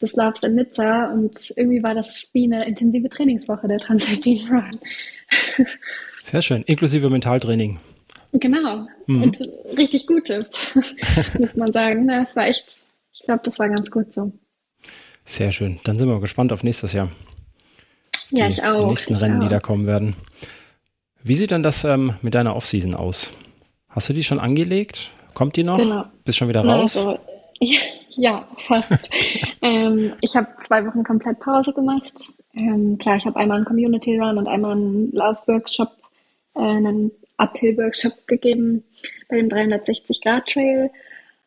des 0.00 0.16
Laufs 0.16 0.42
in 0.42 0.56
Nizza 0.56 1.06
und 1.12 1.52
irgendwie 1.56 1.82
war 1.82 1.94
das 1.94 2.30
wie 2.32 2.44
eine 2.44 2.66
intensive 2.66 3.08
Trainingswoche 3.08 3.68
der 3.68 3.78
Transalpine 3.78 4.50
Run. 4.50 4.80
Sehr 6.22 6.42
schön, 6.42 6.62
inklusive 6.64 7.08
Mentaltraining. 7.08 7.78
Genau, 8.32 8.86
mhm. 9.06 9.22
und 9.22 9.38
richtig 9.76 10.06
gutes, 10.06 10.48
muss 11.38 11.56
man 11.56 11.72
sagen. 11.72 12.08
Es 12.08 12.34
war 12.36 12.46
echt, 12.46 12.84
ich 13.12 13.20
glaube, 13.20 13.42
das 13.44 13.58
war 13.58 13.68
ganz 13.68 13.90
gut 13.90 14.12
so. 14.14 14.32
Sehr 15.24 15.52
schön, 15.52 15.78
dann 15.84 15.98
sind 15.98 16.08
wir 16.08 16.20
gespannt 16.20 16.52
auf 16.52 16.64
nächstes 16.64 16.92
Jahr. 16.92 17.10
Ja, 18.30 18.48
ich 18.48 18.62
auch. 18.62 18.80
Die 18.80 18.86
nächsten 18.86 19.14
Rennen, 19.14 19.38
auch. 19.38 19.42
die 19.44 19.48
da 19.48 19.60
kommen 19.60 19.86
werden. 19.86 20.16
Wie 21.24 21.34
sieht 21.34 21.50
denn 21.52 21.62
das 21.62 21.84
ähm, 21.84 22.14
mit 22.22 22.34
deiner 22.34 22.56
Offseason 22.56 22.94
aus? 22.94 23.32
Hast 23.88 24.08
du 24.08 24.12
die 24.12 24.24
schon 24.24 24.40
angelegt? 24.40 25.12
Kommt 25.34 25.56
die 25.56 25.62
noch? 25.62 25.78
Genau. 25.78 26.04
Bist 26.24 26.38
schon 26.38 26.48
wieder 26.48 26.64
raus? 26.64 26.96
Also, 26.96 27.18
ja, 28.16 28.46
fast. 28.66 29.08
ähm, 29.62 30.12
ich 30.20 30.34
habe 30.34 30.48
zwei 30.62 30.84
Wochen 30.86 31.04
komplett 31.04 31.38
Pause 31.40 31.72
gemacht. 31.72 32.12
Ähm, 32.54 32.98
klar, 32.98 33.16
ich 33.16 33.24
habe 33.24 33.38
einmal 33.38 33.58
einen 33.58 33.66
Community 33.66 34.18
Run 34.18 34.38
und 34.38 34.48
einmal 34.48 34.72
einen 34.72 35.12
Laufworkshop, 35.12 35.90
äh, 36.54 36.60
einen 36.60 37.12
Uphill-Workshop 37.36 38.26
gegeben 38.26 38.84
bei 39.28 39.36
dem 39.36 39.48
360-Grad-Trail. 39.48 40.90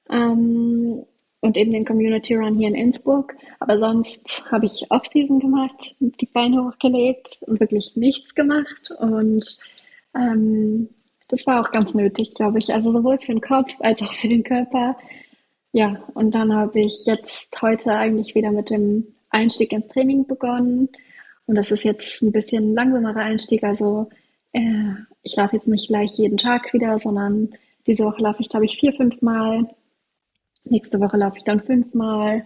Ähm, 0.10 1.06
und 1.46 1.58
eben 1.58 1.72
den 1.72 1.86
Community 1.86 2.36
Run 2.36 2.58
hier 2.58 2.68
in 2.68 2.76
Innsbruck. 2.76 3.36
Aber 3.60 3.78
sonst 3.78 4.52
habe 4.52 4.66
ich 4.66 4.88
Off-Season 4.90 5.40
gemacht, 5.40 5.96
die 6.00 6.26
Beine 6.26 6.66
hochgelegt 6.66 7.40
und 7.42 7.60
wirklich 7.60 7.96
nichts 7.96 8.34
gemacht. 8.34 8.92
Und 9.00 9.44
ähm, 10.16 10.90
das 11.28 11.46
war 11.46 11.62
auch 11.62 11.72
ganz 11.72 11.94
nötig, 11.94 12.34
glaube 12.34 12.60
ich. 12.60 12.74
Also 12.74 12.92
sowohl 12.92 13.20
für 13.20 13.32
den 13.32 13.42
Kopf 13.42 13.74
als 13.80 14.02
auch 14.02 14.14
für 14.14 14.28
den 14.28 14.44
Körper. 14.44 14.98
Ja, 15.72 16.04
und 16.14 16.32
dann 16.34 16.54
habe 16.54 16.80
ich 16.80 17.06
jetzt 17.06 17.62
heute 17.62 17.94
eigentlich 17.94 18.34
wieder 18.34 18.52
mit 18.52 18.70
dem 18.70 19.08
Einstieg 19.30 19.72
ins 19.72 19.88
Training 19.90 20.26
begonnen. 20.26 20.90
Und 21.46 21.56
das 21.56 21.70
ist 21.70 21.84
jetzt 21.84 22.24
ein 22.24 22.32
bisschen 22.32 22.74
langsamerer 22.74 23.22
Einstieg. 23.22 23.64
Also 23.64 24.10
äh, 24.52 24.94
ich 25.22 25.36
laufe 25.36 25.58
jetzt 25.58 25.68
nicht 25.68 25.90
gleich 25.90 26.18
jeden 26.18 26.38
Tag 26.38 26.74
wieder, 26.74 26.98
sondern 27.00 27.50
diese 27.86 28.06
Woche 28.06 28.24
laufe 28.24 28.42
ich, 28.42 28.50
glaube 28.50 28.66
ich, 28.66 28.80
vier, 28.80 28.94
fünf 28.94 29.22
Mal 29.22 29.68
Nächste 30.66 31.00
Woche 31.00 31.18
laufe 31.18 31.38
ich 31.38 31.44
dann 31.44 31.62
fünfmal 31.62 32.46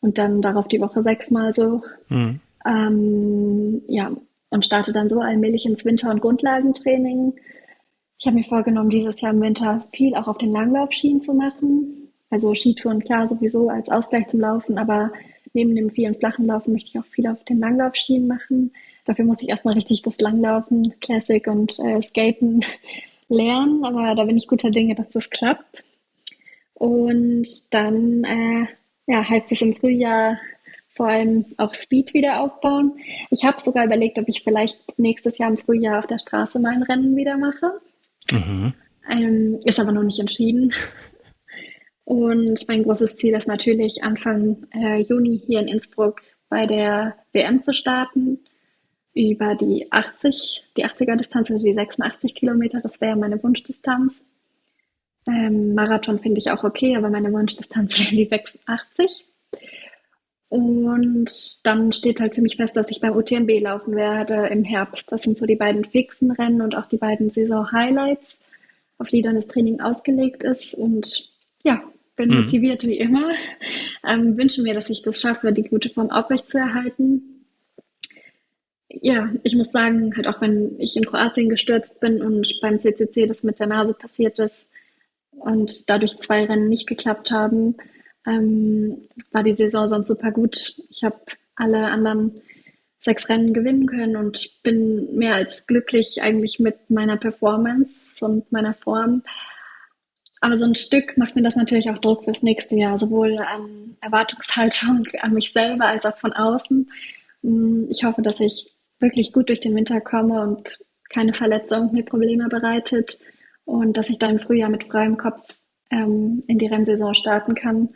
und 0.00 0.18
dann 0.18 0.42
darauf 0.42 0.68
die 0.68 0.80
Woche 0.80 1.02
sechsmal 1.02 1.54
so. 1.54 1.82
Mhm. 2.08 2.40
Ähm, 2.66 3.82
ja, 3.86 4.12
und 4.50 4.64
starte 4.64 4.92
dann 4.92 5.08
so 5.08 5.20
allmählich 5.20 5.66
ins 5.66 5.84
Winter- 5.84 6.10
und 6.10 6.20
Grundlagentraining. 6.20 7.34
Ich 8.18 8.26
habe 8.26 8.36
mir 8.36 8.44
vorgenommen, 8.44 8.90
dieses 8.90 9.20
Jahr 9.20 9.32
im 9.32 9.40
Winter 9.40 9.86
viel 9.92 10.14
auch 10.14 10.28
auf 10.28 10.38
den 10.38 10.52
Langlaufschienen 10.52 11.22
zu 11.22 11.34
machen. 11.34 12.10
Also 12.30 12.54
Skitouren 12.54 13.02
klar 13.02 13.28
sowieso 13.28 13.68
als 13.68 13.88
Ausgleich 13.88 14.28
zum 14.28 14.40
Laufen, 14.40 14.78
aber 14.78 15.12
neben 15.54 15.74
dem 15.74 15.90
vielen 15.90 16.14
flachen 16.14 16.46
Laufen 16.46 16.72
möchte 16.72 16.88
ich 16.88 16.98
auch 16.98 17.06
viel 17.06 17.26
auf 17.26 17.42
den 17.44 17.58
Langlaufschienen 17.58 18.26
machen. 18.26 18.72
Dafür 19.04 19.24
muss 19.24 19.40
ich 19.40 19.48
erstmal 19.48 19.74
richtig 19.74 20.02
das 20.02 20.18
Langlaufen, 20.20 20.94
Classic 21.00 21.46
und 21.46 21.78
äh, 21.78 22.02
Skaten 22.02 22.64
lernen, 23.28 23.84
aber 23.84 24.14
da 24.14 24.24
bin 24.24 24.36
ich 24.36 24.48
guter 24.48 24.70
Dinge, 24.70 24.94
dass 24.94 25.08
das 25.10 25.30
klappt. 25.30 25.84
Und 26.78 27.48
dann 27.74 28.22
äh, 28.22 28.66
ja, 29.06 29.28
heißt 29.28 29.50
es 29.50 29.62
im 29.62 29.74
Frühjahr 29.74 30.38
vor 30.94 31.08
allem 31.08 31.46
auch 31.56 31.74
Speed 31.74 32.14
wieder 32.14 32.40
aufbauen. 32.40 32.98
Ich 33.30 33.44
habe 33.44 33.60
sogar 33.60 33.84
überlegt, 33.84 34.18
ob 34.18 34.28
ich 34.28 34.42
vielleicht 34.42 34.98
nächstes 34.98 35.38
Jahr 35.38 35.50
im 35.50 35.56
Frühjahr 35.56 35.98
auf 35.98 36.06
der 36.06 36.18
Straße 36.18 36.60
mein 36.60 36.82
Rennen 36.84 37.16
wieder 37.16 37.36
mache. 37.36 37.80
Mhm. 38.30 38.74
Ähm, 39.10 39.60
ist 39.64 39.80
aber 39.80 39.92
noch 39.92 40.02
nicht 40.02 40.20
entschieden. 40.20 40.72
Und 42.04 42.66
mein 42.68 42.84
großes 42.84 43.16
Ziel 43.16 43.34
ist 43.34 43.48
natürlich, 43.48 44.02
Anfang 44.02 44.66
äh, 44.72 45.00
Juni 45.00 45.40
hier 45.44 45.60
in 45.60 45.68
Innsbruck 45.68 46.20
bei 46.48 46.66
der 46.66 47.16
WM 47.32 47.62
zu 47.62 47.72
starten. 47.72 48.38
Über 49.14 49.56
die 49.56 49.90
80, 49.90 50.64
die 50.76 50.86
80er 50.86 51.16
Distanz, 51.16 51.50
also 51.50 51.64
die 51.64 51.74
86 51.74 52.34
Kilometer, 52.36 52.80
das 52.80 53.00
wäre 53.00 53.16
meine 53.16 53.42
Wunschdistanz. 53.42 54.22
Ähm, 55.28 55.74
Marathon 55.74 56.18
finde 56.18 56.38
ich 56.38 56.50
auch 56.50 56.64
okay, 56.64 56.96
aber 56.96 57.10
meine 57.10 57.30
Wunschdistanz 57.32 57.98
wäre 57.98 58.10
die 58.10 58.24
86. 58.24 59.26
Und 60.48 61.30
dann 61.64 61.92
steht 61.92 62.20
halt 62.20 62.34
für 62.34 62.40
mich 62.40 62.56
fest, 62.56 62.74
dass 62.74 62.90
ich 62.90 63.00
beim 63.00 63.14
UTMB 63.14 63.60
laufen 63.60 63.94
werde 63.94 64.46
im 64.46 64.64
Herbst. 64.64 65.12
Das 65.12 65.22
sind 65.22 65.36
so 65.36 65.44
die 65.44 65.56
beiden 65.56 65.84
fixen 65.84 66.30
Rennen 66.30 66.62
und 66.62 66.74
auch 66.74 66.86
die 66.86 66.96
beiden 66.96 67.28
Saison-Highlights, 67.28 68.38
auf 68.96 69.08
die 69.08 69.20
dann 69.20 69.34
das 69.34 69.46
Training 69.46 69.80
ausgelegt 69.80 70.42
ist. 70.42 70.72
Und 70.72 71.28
ja, 71.62 71.82
bin 72.16 72.30
mhm. 72.30 72.40
motiviert 72.40 72.82
wie 72.84 72.96
immer. 72.96 73.32
Ähm, 74.06 74.38
wünsche 74.38 74.62
mir, 74.62 74.72
dass 74.72 74.88
ich 74.88 75.02
das 75.02 75.20
schaffe, 75.20 75.52
die 75.52 75.64
gute 75.64 75.90
Form 75.90 76.10
aufrechtzuerhalten. 76.10 77.44
Ja, 78.88 79.30
ich 79.42 79.54
muss 79.54 79.70
sagen, 79.70 80.16
halt 80.16 80.26
auch 80.26 80.40
wenn 80.40 80.80
ich 80.80 80.96
in 80.96 81.04
Kroatien 81.04 81.50
gestürzt 81.50 82.00
bin 82.00 82.22
und 82.22 82.50
beim 82.62 82.80
CCC 82.80 83.26
das 83.26 83.42
mit 83.42 83.60
der 83.60 83.66
Nase 83.66 83.92
passiert 83.92 84.38
ist, 84.38 84.66
und 85.40 85.88
dadurch 85.88 86.18
zwei 86.18 86.44
Rennen 86.44 86.68
nicht 86.68 86.86
geklappt 86.86 87.30
haben, 87.30 87.76
ähm, 88.26 89.08
war 89.32 89.42
die 89.42 89.54
Saison 89.54 89.88
sonst 89.88 90.08
super 90.08 90.30
gut. 90.30 90.74
Ich 90.90 91.04
habe 91.04 91.18
alle 91.56 91.86
anderen 91.88 92.42
sechs 93.00 93.28
Rennen 93.28 93.54
gewinnen 93.54 93.86
können 93.86 94.16
und 94.16 94.62
bin 94.62 95.16
mehr 95.16 95.34
als 95.34 95.66
glücklich 95.66 96.20
eigentlich 96.22 96.58
mit 96.58 96.90
meiner 96.90 97.16
Performance 97.16 97.90
und 98.20 98.50
meiner 98.52 98.74
Form. 98.74 99.22
Aber 100.40 100.58
so 100.58 100.64
ein 100.64 100.74
Stück 100.74 101.16
macht 101.16 101.34
mir 101.34 101.42
das 101.42 101.56
natürlich 101.56 101.90
auch 101.90 101.98
Druck 101.98 102.24
fürs 102.24 102.42
nächste 102.42 102.76
Jahr, 102.76 102.98
sowohl 102.98 103.38
an 103.38 103.96
Erwartungshaltung 104.00 105.06
an 105.20 105.34
mich 105.34 105.52
selber 105.52 105.86
als 105.86 106.06
auch 106.06 106.16
von 106.18 106.32
außen. 106.32 106.90
Mm, 107.42 107.84
ich 107.88 108.04
hoffe, 108.04 108.22
dass 108.22 108.40
ich 108.40 108.72
wirklich 109.00 109.32
gut 109.32 109.48
durch 109.48 109.60
den 109.60 109.74
Winter 109.74 110.00
komme 110.00 110.42
und 110.42 110.78
keine 111.08 111.32
Verletzung 111.32 111.92
mir 111.92 112.04
Probleme 112.04 112.48
bereitet 112.48 113.18
und 113.68 113.98
dass 113.98 114.08
ich 114.08 114.18
dann 114.18 114.30
im 114.30 114.38
Frühjahr 114.38 114.70
mit 114.70 114.84
freiem 114.84 115.18
Kopf 115.18 115.42
ähm, 115.90 116.42
in 116.46 116.58
die 116.58 116.66
Rennsaison 116.66 117.14
starten 117.14 117.54
kann. 117.54 117.90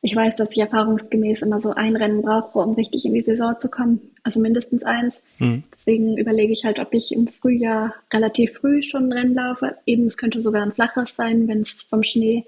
Ich 0.00 0.16
weiß, 0.16 0.36
dass 0.36 0.52
ich 0.52 0.58
erfahrungsgemäß 0.58 1.42
immer 1.42 1.60
so 1.60 1.74
ein 1.74 1.96
Rennen 1.96 2.22
brauche, 2.22 2.58
um 2.60 2.72
richtig 2.74 3.04
in 3.04 3.12
die 3.12 3.20
Saison 3.20 3.54
zu 3.58 3.68
kommen, 3.68 4.00
also 4.22 4.40
mindestens 4.40 4.84
eins. 4.84 5.20
Mhm. 5.38 5.64
Deswegen 5.74 6.16
überlege 6.16 6.52
ich 6.54 6.64
halt, 6.64 6.78
ob 6.78 6.94
ich 6.94 7.12
im 7.12 7.28
Frühjahr 7.28 7.92
relativ 8.10 8.54
früh 8.54 8.82
schon 8.82 9.08
ein 9.08 9.12
Rennen 9.12 9.34
laufe. 9.34 9.76
Eben, 9.84 10.06
es 10.06 10.16
könnte 10.16 10.40
sogar 10.40 10.62
ein 10.62 10.72
flaches 10.72 11.14
sein, 11.14 11.46
wenn 11.46 11.60
es 11.60 11.82
vom 11.82 12.02
Schnee 12.02 12.46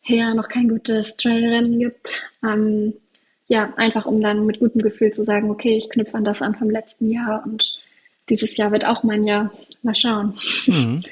her 0.00 0.34
noch 0.34 0.48
kein 0.48 0.68
gutes 0.68 1.16
Trailrennen 1.16 1.80
gibt. 1.80 2.10
Ähm, 2.44 2.94
ja, 3.48 3.74
einfach 3.76 4.06
um 4.06 4.20
dann 4.20 4.46
mit 4.46 4.60
gutem 4.60 4.82
Gefühl 4.82 5.12
zu 5.12 5.24
sagen, 5.24 5.50
okay, 5.50 5.76
ich 5.76 5.90
knüpfe 5.90 6.14
an 6.14 6.24
das 6.24 6.42
an 6.42 6.54
vom 6.54 6.70
letzten 6.70 7.10
Jahr 7.10 7.42
und 7.44 7.76
dieses 8.28 8.56
Jahr 8.56 8.70
wird 8.70 8.84
auch 8.84 9.02
mein 9.02 9.24
Jahr. 9.24 9.52
Mal 9.82 9.96
schauen. 9.96 10.38
Mhm. 10.66 11.02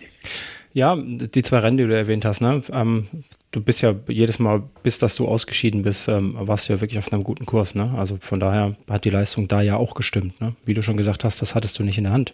Ja, 0.74 0.96
die 0.96 1.42
zwei 1.42 1.58
Rennen, 1.58 1.76
die 1.76 1.86
du 1.86 1.94
erwähnt 1.94 2.24
hast, 2.24 2.40
ne? 2.40 2.62
Ähm, 2.72 3.06
du 3.50 3.60
bist 3.60 3.82
ja 3.82 3.94
jedes 4.08 4.38
Mal, 4.38 4.62
bis 4.82 4.98
dass 4.98 5.16
du 5.16 5.26
ausgeschieden 5.28 5.82
bist, 5.82 6.08
ähm, 6.08 6.34
warst 6.38 6.68
du 6.68 6.72
ja 6.72 6.80
wirklich 6.80 6.98
auf 6.98 7.12
einem 7.12 7.24
guten 7.24 7.44
Kurs, 7.44 7.74
ne? 7.74 7.92
Also 7.96 8.16
von 8.20 8.40
daher 8.40 8.76
hat 8.88 9.04
die 9.04 9.10
Leistung 9.10 9.48
da 9.48 9.60
ja 9.60 9.76
auch 9.76 9.94
gestimmt, 9.94 10.40
ne? 10.40 10.54
Wie 10.64 10.74
du 10.74 10.82
schon 10.82 10.96
gesagt 10.96 11.24
hast, 11.24 11.42
das 11.42 11.54
hattest 11.54 11.78
du 11.78 11.82
nicht 11.82 11.98
in 11.98 12.04
der 12.04 12.12
Hand. 12.12 12.32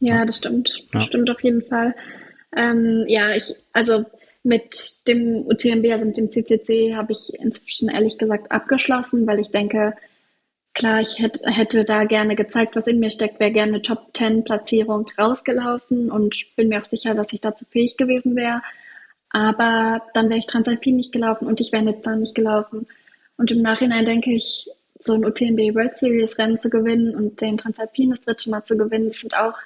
Ja, 0.00 0.24
das 0.24 0.36
stimmt. 0.36 0.68
Das 0.92 1.02
ja. 1.02 1.08
stimmt 1.08 1.30
auf 1.30 1.42
jeden 1.42 1.62
Fall. 1.62 1.94
Ähm, 2.56 3.04
ja, 3.08 3.34
ich, 3.34 3.54
also 3.72 4.04
mit 4.44 4.96
dem 5.08 5.44
UTMB, 5.46 5.90
also 5.90 6.06
mit 6.06 6.16
dem 6.16 6.30
CCC, 6.30 6.94
habe 6.94 7.12
ich 7.12 7.32
inzwischen 7.40 7.88
ehrlich 7.88 8.16
gesagt 8.16 8.52
abgeschlossen, 8.52 9.26
weil 9.26 9.40
ich 9.40 9.50
denke, 9.50 9.94
klar, 10.76 11.00
ich 11.00 11.18
hätte, 11.18 11.40
hätte 11.50 11.84
da 11.84 12.04
gerne 12.04 12.36
gezeigt, 12.36 12.76
was 12.76 12.86
in 12.86 13.00
mir 13.00 13.10
steckt, 13.10 13.40
wäre 13.40 13.50
gerne 13.50 13.82
Top 13.82 14.10
10 14.14 14.44
Platzierung 14.44 15.08
rausgelaufen 15.18 16.10
und 16.12 16.36
bin 16.54 16.68
mir 16.68 16.80
auch 16.80 16.84
sicher, 16.84 17.14
dass 17.14 17.32
ich 17.32 17.40
dazu 17.40 17.64
fähig 17.64 17.96
gewesen 17.96 18.36
wäre. 18.36 18.62
Aber 19.30 20.02
dann 20.14 20.28
wäre 20.28 20.38
ich 20.38 20.46
Transalpin 20.46 20.96
nicht 20.96 21.12
gelaufen 21.12 21.48
und 21.48 21.60
ich 21.60 21.72
wäre 21.72 21.82
Nizza 21.82 22.14
nicht 22.14 22.34
gelaufen. 22.34 22.86
Und 23.38 23.50
im 23.50 23.62
Nachhinein 23.62 24.04
denke 24.04 24.32
ich, 24.32 24.68
so 25.02 25.14
ein 25.14 25.24
UTMB 25.24 25.74
World 25.74 25.96
Series 25.96 26.38
Rennen 26.38 26.60
zu 26.60 26.68
gewinnen 26.68 27.14
und 27.14 27.40
den 27.40 27.58
Transalpin 27.58 28.10
das 28.10 28.20
dritte 28.20 28.50
Mal 28.50 28.64
zu 28.64 28.76
gewinnen, 28.76 29.08
das 29.08 29.20
sind 29.20 29.34
auch 29.34 29.58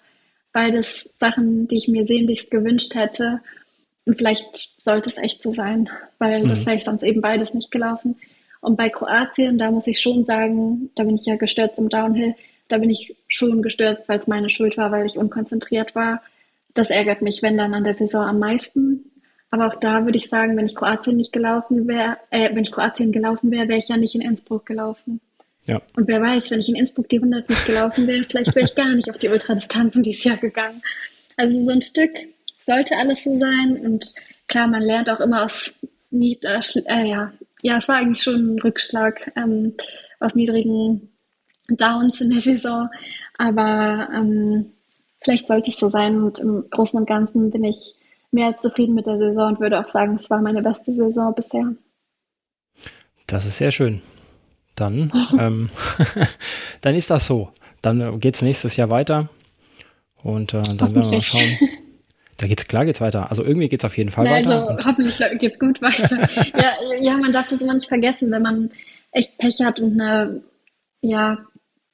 beides 0.52 1.12
Sachen, 1.18 1.66
die 1.66 1.76
ich 1.76 1.88
mir 1.88 2.06
sehnlichst 2.06 2.50
gewünscht 2.50 2.94
hätte. 2.94 3.40
Und 4.06 4.16
vielleicht 4.16 4.82
sollte 4.84 5.10
es 5.10 5.18
echt 5.18 5.42
so 5.42 5.52
sein, 5.52 5.90
weil 6.18 6.44
mhm. 6.44 6.50
das 6.50 6.66
wäre 6.66 6.76
ich 6.76 6.84
sonst 6.84 7.02
eben 7.02 7.20
beides 7.20 7.52
nicht 7.52 7.70
gelaufen. 7.70 8.16
Und 8.60 8.76
bei 8.76 8.88
Kroatien, 8.90 9.58
da 9.58 9.70
muss 9.70 9.86
ich 9.86 10.00
schon 10.00 10.24
sagen, 10.24 10.90
da 10.94 11.04
bin 11.04 11.16
ich 11.16 11.26
ja 11.26 11.36
gestürzt 11.36 11.78
im 11.78 11.88
Downhill, 11.88 12.34
da 12.68 12.78
bin 12.78 12.90
ich 12.90 13.16
schon 13.28 13.62
gestürzt, 13.62 14.08
weil 14.08 14.18
es 14.18 14.26
meine 14.26 14.50
Schuld 14.50 14.76
war, 14.76 14.92
weil 14.92 15.06
ich 15.06 15.16
unkonzentriert 15.16 15.94
war. 15.94 16.22
Das 16.74 16.90
ärgert 16.90 17.22
mich, 17.22 17.42
wenn 17.42 17.56
dann 17.56 17.74
an 17.74 17.84
der 17.84 17.94
Saison 17.96 18.22
am 18.22 18.38
meisten. 18.38 19.10
Aber 19.50 19.66
auch 19.66 19.80
da 19.80 20.04
würde 20.04 20.18
ich 20.18 20.28
sagen, 20.28 20.56
wenn 20.56 20.66
ich 20.66 20.76
Kroatien 20.76 21.16
nicht 21.16 21.32
gelaufen 21.32 21.88
wäre, 21.88 22.18
äh, 22.30 22.54
wenn 22.54 22.62
ich 22.62 22.70
Kroatien 22.70 23.10
gelaufen 23.10 23.50
wäre, 23.50 23.66
wäre 23.68 23.78
ich 23.78 23.88
ja 23.88 23.96
nicht 23.96 24.14
in 24.14 24.20
Innsbruck 24.20 24.66
gelaufen. 24.66 25.20
Ja. 25.66 25.80
Und 25.96 26.06
wer 26.06 26.20
weiß, 26.20 26.50
wenn 26.50 26.60
ich 26.60 26.68
in 26.68 26.76
Innsbruck 26.76 27.08
die 27.08 27.18
100 27.18 27.48
nicht 27.48 27.66
gelaufen 27.66 28.06
wäre, 28.06 28.22
vielleicht 28.22 28.54
wäre 28.54 28.66
ich 28.66 28.74
gar 28.74 28.94
nicht 28.94 29.10
auf 29.10 29.16
die 29.16 29.28
Ultradistanzen 29.28 30.02
dieses 30.02 30.24
Jahr 30.24 30.36
gegangen. 30.36 30.80
Also 31.36 31.64
so 31.64 31.70
ein 31.70 31.82
Stück 31.82 32.10
sollte 32.66 32.96
alles 32.96 33.24
so 33.24 33.36
sein. 33.38 33.78
Und 33.84 34.14
klar, 34.46 34.68
man 34.68 34.82
lernt 34.82 35.10
auch 35.10 35.20
immer 35.20 35.44
aus 35.44 35.76
nieder, 36.10 36.60
äh, 36.86 37.08
ja, 37.08 37.32
ja, 37.62 37.76
es 37.76 37.88
war 37.88 37.96
eigentlich 37.96 38.22
schon 38.22 38.54
ein 38.54 38.60
Rückschlag 38.60 39.32
ähm, 39.36 39.74
aus 40.18 40.34
niedrigen 40.34 41.10
Downs 41.68 42.20
in 42.20 42.30
der 42.30 42.40
Saison. 42.40 42.88
Aber 43.38 44.08
ähm, 44.14 44.72
vielleicht 45.22 45.48
sollte 45.48 45.70
es 45.70 45.78
so 45.78 45.88
sein. 45.88 46.22
Und 46.22 46.38
im 46.38 46.68
Großen 46.70 46.98
und 46.98 47.06
Ganzen 47.06 47.50
bin 47.50 47.64
ich 47.64 47.94
mehr 48.32 48.48
als 48.48 48.62
zufrieden 48.62 48.94
mit 48.94 49.06
der 49.06 49.18
Saison 49.18 49.48
und 49.48 49.60
würde 49.60 49.80
auch 49.80 49.92
sagen, 49.92 50.16
es 50.20 50.30
war 50.30 50.40
meine 50.40 50.62
beste 50.62 50.94
Saison 50.94 51.34
bisher. 51.34 51.74
Das 53.26 53.46
ist 53.46 53.58
sehr 53.58 53.70
schön. 53.70 54.00
Dann, 54.76 55.12
ähm, 55.38 55.70
dann 56.80 56.94
ist 56.94 57.10
das 57.10 57.26
so. 57.26 57.50
Dann 57.82 58.00
äh, 58.00 58.18
geht 58.18 58.34
es 58.34 58.42
nächstes 58.42 58.76
Jahr 58.76 58.90
weiter. 58.90 59.28
Und 60.22 60.54
äh, 60.54 60.62
dann 60.62 60.94
werden 60.94 60.94
wir 60.94 61.10
mal 61.10 61.22
schauen. 61.22 61.58
Da 62.40 62.46
geht's 62.46 62.66
klar 62.66 62.86
geht's 62.86 63.02
weiter. 63.02 63.28
Also 63.28 63.44
irgendwie 63.44 63.68
geht 63.68 63.80
es 63.80 63.84
auf 63.84 63.98
jeden 63.98 64.10
Fall 64.10 64.24
Na, 64.24 64.30
weiter. 64.32 64.68
Also 64.68 64.88
hoffentlich 64.88 65.38
geht's 65.38 65.58
gut 65.58 65.82
weiter. 65.82 66.18
ja, 66.58 66.96
ja, 66.98 67.16
man 67.18 67.32
darf 67.32 67.48
das 67.48 67.60
immer 67.60 67.74
nicht 67.74 67.88
vergessen, 67.88 68.30
wenn 68.30 68.42
man 68.42 68.70
echt 69.12 69.36
Pech 69.36 69.60
hat 69.60 69.78
und 69.78 70.00
eine, 70.00 70.42
ja, 71.02 71.38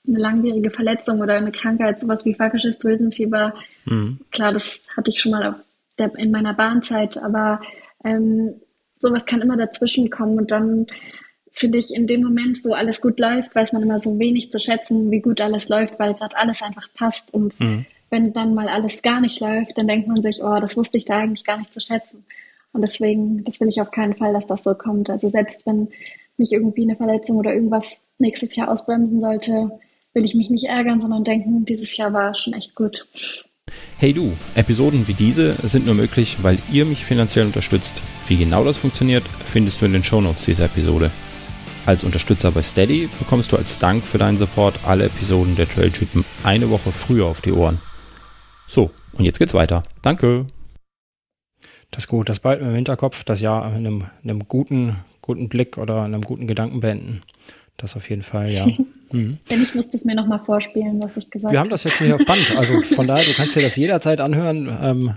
eine 0.06 0.18
langwierige 0.18 0.70
Verletzung 0.70 1.20
oder 1.20 1.34
eine 1.34 1.50
Krankheit, 1.50 2.00
sowas 2.00 2.24
wie 2.24 2.34
falsches 2.34 2.78
Drüsenfieber. 2.78 3.54
Mhm. 3.86 4.20
Klar, 4.30 4.52
das 4.52 4.82
hatte 4.96 5.10
ich 5.10 5.20
schon 5.20 5.32
mal 5.32 5.64
der, 5.98 6.14
in 6.14 6.30
meiner 6.30 6.54
Bahnzeit, 6.54 7.18
aber 7.18 7.60
ähm, 8.04 8.60
sowas 9.00 9.26
kann 9.26 9.42
immer 9.42 9.56
dazwischen 9.56 10.10
kommen 10.10 10.38
und 10.38 10.52
dann 10.52 10.86
finde 11.56 11.78
ich, 11.78 11.92
in 11.92 12.06
dem 12.06 12.22
Moment, 12.22 12.64
wo 12.64 12.74
alles 12.74 13.00
gut 13.00 13.18
läuft, 13.18 13.54
weiß 13.54 13.72
man 13.72 13.82
immer 13.82 13.98
so 13.98 14.18
wenig 14.18 14.52
zu 14.52 14.60
schätzen, 14.60 15.10
wie 15.10 15.20
gut 15.20 15.40
alles 15.40 15.68
läuft, 15.70 15.98
weil 15.98 16.14
gerade 16.14 16.36
alles 16.36 16.62
einfach 16.62 16.86
passt. 16.94 17.32
Und 17.32 17.58
mhm. 17.58 17.86
Wenn 18.10 18.32
dann 18.32 18.54
mal 18.54 18.68
alles 18.68 19.02
gar 19.02 19.20
nicht 19.20 19.40
läuft, 19.40 19.76
dann 19.76 19.88
denkt 19.88 20.08
man 20.08 20.22
sich, 20.22 20.42
oh, 20.42 20.60
das 20.60 20.76
wusste 20.76 20.98
ich 20.98 21.04
da 21.04 21.18
eigentlich 21.18 21.44
gar 21.44 21.58
nicht 21.58 21.72
zu 21.72 21.80
schätzen. 21.80 22.24
Und 22.72 22.82
deswegen, 22.82 23.42
das 23.44 23.60
will 23.60 23.68
ich 23.68 23.80
auf 23.80 23.90
keinen 23.90 24.14
Fall, 24.14 24.32
dass 24.32 24.46
das 24.46 24.62
so 24.62 24.74
kommt. 24.74 25.10
Also 25.10 25.28
selbst 25.30 25.64
wenn 25.66 25.88
mich 26.36 26.52
irgendwie 26.52 26.82
eine 26.82 26.96
Verletzung 26.96 27.38
oder 27.38 27.54
irgendwas 27.54 28.00
nächstes 28.18 28.54
Jahr 28.54 28.70
ausbremsen 28.70 29.20
sollte, 29.20 29.70
will 30.12 30.24
ich 30.24 30.34
mich 30.34 30.50
nicht 30.50 30.64
ärgern, 30.64 31.00
sondern 31.00 31.24
denken, 31.24 31.64
dieses 31.64 31.96
Jahr 31.96 32.12
war 32.12 32.34
schon 32.34 32.52
echt 32.52 32.74
gut. 32.74 33.06
Hey 33.98 34.12
du, 34.12 34.32
Episoden 34.54 35.08
wie 35.08 35.14
diese 35.14 35.56
sind 35.66 35.86
nur 35.86 35.94
möglich, 35.94 36.38
weil 36.42 36.58
ihr 36.70 36.84
mich 36.84 37.04
finanziell 37.04 37.46
unterstützt. 37.46 38.02
Wie 38.28 38.36
genau 38.36 38.62
das 38.64 38.78
funktioniert, 38.78 39.24
findest 39.44 39.80
du 39.80 39.86
in 39.86 39.92
den 39.92 40.04
Shownotes 40.04 40.44
dieser 40.44 40.66
Episode. 40.66 41.10
Als 41.86 42.04
Unterstützer 42.04 42.50
bei 42.50 42.62
Steady 42.62 43.08
bekommst 43.18 43.52
du 43.52 43.56
als 43.56 43.78
Dank 43.78 44.04
für 44.04 44.18
deinen 44.18 44.38
Support 44.38 44.80
alle 44.84 45.04
Episoden 45.04 45.56
der 45.56 45.68
Trailtypen 45.68 46.24
eine 46.42 46.68
Woche 46.68 46.92
früher 46.92 47.26
auf 47.26 47.40
die 47.40 47.52
Ohren. 47.52 47.80
So, 48.66 48.90
und 49.12 49.24
jetzt 49.24 49.38
geht's 49.38 49.54
weiter. 49.54 49.82
Danke. 50.02 50.46
Das 51.90 52.04
ist 52.04 52.08
gut, 52.08 52.28
das 52.28 52.40
bald 52.40 52.60
im 52.60 52.74
Hinterkopf, 52.74 53.24
das 53.24 53.40
Jahr 53.40 53.68
in 53.68 53.86
einem, 53.86 54.04
in 54.22 54.30
einem 54.30 54.48
guten, 54.48 54.96
guten 55.22 55.48
Blick 55.48 55.78
oder 55.78 56.02
einem 56.02 56.22
guten 56.22 56.46
Gedanken 56.46 56.80
beenden. 56.80 57.22
Das 57.76 57.96
auf 57.96 58.08
jeden 58.08 58.22
Fall, 58.22 58.50
ja. 58.50 58.66
Mhm. 59.12 59.38
Wenn 59.48 59.62
ich 59.62 59.74
muss 59.74 59.88
das 59.92 60.04
mir 60.04 60.16
nochmal 60.16 60.40
vorspielen, 60.44 61.00
was 61.00 61.16
ich 61.16 61.30
gesagt 61.30 61.44
habe. 61.44 61.52
Wir 61.52 61.60
haben 61.60 61.70
das 61.70 61.84
jetzt 61.84 61.98
hier 61.98 62.14
auf 62.14 62.24
Band. 62.24 62.56
Also 62.56 62.80
von 62.82 63.06
daher, 63.06 63.24
du 63.24 63.34
kannst 63.34 63.54
dir 63.54 63.62
das 63.62 63.76
jederzeit 63.76 64.20
anhören. 64.20 64.68
Ähm, 64.82 65.14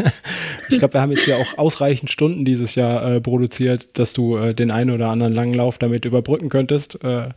ich 0.68 0.78
glaube, 0.78 0.94
wir 0.94 1.00
haben 1.00 1.10
jetzt 1.10 1.24
hier 1.24 1.38
auch 1.38 1.58
ausreichend 1.58 2.10
Stunden 2.10 2.44
dieses 2.44 2.76
Jahr 2.76 3.16
äh, 3.16 3.20
produziert, 3.20 3.98
dass 3.98 4.12
du 4.12 4.36
äh, 4.36 4.54
den 4.54 4.70
einen 4.70 4.90
oder 4.90 5.08
anderen 5.08 5.32
langen 5.32 5.54
Lauf 5.54 5.78
damit 5.78 6.04
überbrücken 6.04 6.50
könntest. 6.50 7.02
Äh, 7.02 7.30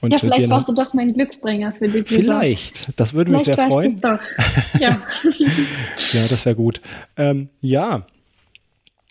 und 0.00 0.12
ja, 0.12 0.18
vielleicht 0.18 0.48
brauchst 0.48 0.68
du 0.68 0.72
doch 0.72 0.94
meinen 0.94 1.12
Glücksbringer 1.12 1.72
für 1.72 1.88
die 1.88 2.02
Vielleicht, 2.02 2.98
das 2.98 3.12
würde 3.12 3.30
mich 3.30 3.44
sehr 3.44 3.56
freuen. 3.56 4.00
Doch. 4.00 4.20
Ja. 4.80 5.00
ja, 6.12 6.26
das 6.26 6.44
wäre 6.44 6.56
gut. 6.56 6.80
Ähm, 7.16 7.48
ja, 7.60 8.06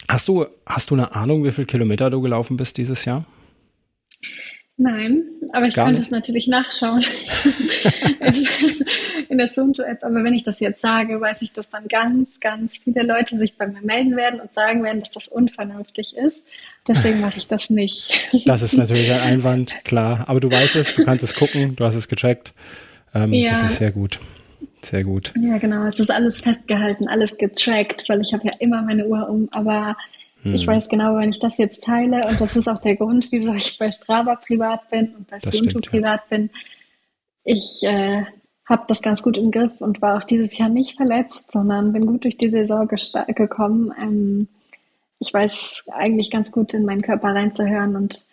hast 0.08 0.28
du, 0.28 0.46
hast 0.66 0.90
du 0.90 0.96
eine 0.96 1.16
Ahnung, 1.16 1.44
wie 1.44 1.52
viele 1.52 1.68
Kilometer 1.68 2.10
du 2.10 2.22
gelaufen 2.22 2.58
bist 2.58 2.78
dieses 2.78 3.06
Jahr? 3.06 3.24
Nein, 4.76 5.24
aber 5.52 5.68
ich 5.68 5.76
Gar 5.76 5.86
kann 5.86 5.94
nicht. 5.94 6.06
das 6.06 6.12
natürlich 6.12 6.48
nachschauen 6.48 7.04
in 9.30 9.38
der 9.38 9.48
Sunto-App. 9.48 10.04
Aber 10.04 10.24
wenn 10.24 10.34
ich 10.34 10.44
das 10.44 10.60
jetzt 10.60 10.82
sage, 10.82 11.22
weiß 11.22 11.44
ich, 11.44 11.54
dass 11.54 11.70
dann 11.70 11.88
ganz, 11.88 12.28
ganz 12.42 12.78
viele 12.78 13.04
Leute 13.04 13.38
sich 13.38 13.56
bei 13.56 13.68
mir 13.68 13.82
melden 13.82 14.16
werden 14.16 14.40
und 14.40 14.52
sagen 14.56 14.84
werden, 14.84 15.00
dass 15.02 15.12
das 15.12 15.28
unvernünftig 15.28 16.18
ist. 16.18 16.42
Deswegen 16.88 17.22
mache 17.22 17.38
ich 17.38 17.48
das 17.48 17.70
nicht. 17.70 18.30
Das 18.46 18.64
ist 18.64 18.76
natürlich 18.76 19.12
ein 19.12 19.22
Einwand, 19.22 19.76
klar. 19.86 20.26
Aber 20.28 20.40
du 20.40 20.50
weißt 20.50 20.76
es, 20.76 20.96
du 20.96 21.06
kannst 21.06 21.24
es 21.24 21.36
gucken, 21.36 21.76
du 21.76 21.86
hast 21.86 21.96
es 21.96 22.08
gecheckt. 22.08 22.54
Ähm, 23.14 23.32
ja. 23.32 23.50
Das 23.50 23.62
ist 23.64 23.78
sehr 23.78 23.92
gut. 23.92 24.20
Sehr 24.82 25.04
gut. 25.04 25.34
Ja, 25.40 25.60
genau. 25.60 25.86
Es 25.86 26.00
ist 26.00 26.10
alles 26.10 26.42
festgehalten, 26.42 27.08
alles 27.08 27.38
getrackt, 27.38 28.10
weil 28.10 28.22
ich 28.22 28.34
habe 28.34 28.48
ja 28.48 28.54
immer 28.60 28.82
meine 28.82 29.06
Uhr 29.06 29.30
um. 29.30 29.48
Aber 29.52 29.96
hm. 30.44 30.56
Ich 30.56 30.68
weiß 30.68 30.90
genau, 30.90 31.16
wenn 31.16 31.30
ich 31.30 31.40
das 31.40 31.58
jetzt 31.58 31.84
teile, 31.84 32.22
und 32.28 32.40
das 32.40 32.56
ist 32.56 32.68
auch 32.68 32.80
der 32.80 32.96
Grund, 32.98 33.30
wieso 33.32 33.54
ich 33.54 33.78
bei 33.78 33.92
Strava 33.92 34.36
privat 34.36 34.90
bin 34.90 35.16
und 35.16 35.30
bei 35.30 35.40
Sunto 35.40 35.80
privat 35.80 36.22
ja. 36.30 36.38
bin. 36.38 36.50
Ich 37.46 37.82
äh, 37.84 38.26
habe 38.66 38.84
das 38.88 39.02
ganz 39.02 39.22
gut 39.22 39.38
im 39.38 39.52
Griff 39.52 39.80
und 39.80 40.02
war 40.02 40.18
auch 40.18 40.26
dieses 40.26 40.58
Jahr 40.58 40.70
nicht 40.70 40.98
verletzt, 40.98 41.52
sondern 41.52 41.94
bin 41.94 42.06
gut 42.06 42.26
durch 42.26 42.38
die 42.38 42.50
Saison 42.50 42.88
gekommen. 42.88 43.94
Ähm, 44.00 44.48
ich 45.20 45.34
weiß 45.34 45.84
eigentlich 45.92 46.30
ganz 46.30 46.52
gut 46.52 46.74
in 46.74 46.86
meinen 46.86 47.02
Körper 47.02 47.30
reinzuhören 47.30 47.96
und 47.96 48.26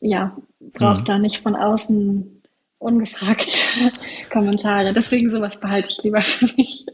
ja, 0.00 0.36
brauche 0.72 0.98
hm. 0.98 1.04
da 1.04 1.18
nicht 1.18 1.42
von 1.42 1.56
außen 1.56 2.42
ungefragt 2.84 3.48
Kommentare. 4.30 4.92
Deswegen 4.92 5.30
sowas 5.30 5.58
behalte 5.58 5.88
ich 5.90 6.02
lieber 6.02 6.20
für 6.20 6.46
mich. 6.56 6.86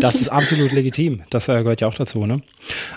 Das 0.00 0.16
ist 0.16 0.28
absolut 0.28 0.72
legitim. 0.72 1.22
Das 1.30 1.48
äh, 1.48 1.62
gehört 1.62 1.80
ja 1.80 1.88
auch 1.88 1.94
dazu, 1.94 2.26
ne? 2.26 2.36